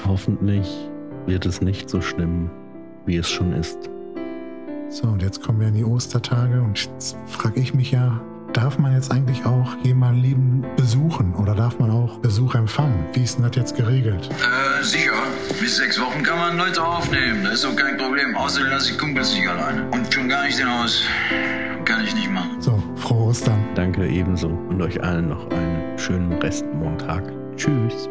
Hoffentlich 0.06 0.88
wird 1.26 1.46
es 1.46 1.60
nicht 1.60 1.90
so 1.90 2.00
schlimm, 2.00 2.50
wie 3.06 3.16
es 3.16 3.28
schon 3.28 3.52
ist. 3.52 3.78
So, 4.90 5.06
und 5.06 5.22
jetzt 5.22 5.42
kommen 5.42 5.60
wir 5.60 5.68
in 5.68 5.74
die 5.74 5.84
Ostertage 5.84 6.62
und 6.62 6.78
jetzt 6.78 7.16
frage 7.26 7.60
ich 7.60 7.74
mich 7.74 7.90
ja, 7.90 8.20
darf 8.54 8.78
man 8.78 8.94
jetzt 8.94 9.12
eigentlich 9.12 9.44
auch 9.44 9.76
jemanden 9.82 10.22
lieben 10.22 10.64
besuchen 10.76 11.34
oder 11.34 11.54
darf 11.54 11.78
man 11.78 11.90
auch 11.90 12.18
Besuch 12.18 12.54
empfangen? 12.54 13.04
Wie 13.12 13.22
ist 13.22 13.36
denn 13.36 13.44
das 13.44 13.56
jetzt 13.56 13.76
geregelt? 13.76 14.30
Äh, 14.30 14.82
sicher. 14.82 15.12
Bis 15.60 15.76
sechs 15.76 16.00
Wochen 16.00 16.22
kann 16.22 16.38
man 16.38 16.56
Leute 16.56 16.82
aufnehmen. 16.82 17.44
Das 17.44 17.54
ist 17.54 17.64
doch 17.64 17.76
kein 17.76 17.96
Problem. 17.98 18.34
Außerdem 18.36 18.70
lasse 18.70 18.92
ich 18.92 18.98
Kumpels 18.98 19.34
nicht 19.34 19.48
alleine. 19.48 19.88
Und 19.90 20.12
schon 20.12 20.28
gar 20.28 20.44
nicht 20.44 20.58
den 20.58 20.68
Haus. 20.68 21.02
Kann 21.84 22.04
ich 22.04 22.14
nicht 22.14 22.30
machen. 22.30 22.60
So, 22.60 22.82
frohe 22.96 23.28
Ostern. 23.28 23.62
Danke 23.74 24.06
ebenso 24.06 24.48
und 24.48 24.80
euch 24.80 25.02
allen 25.02 25.28
noch 25.28 25.50
einen 25.50 25.98
schönen 25.98 26.32
Restmontag. 26.34 27.24
Tschüss. 27.56 28.08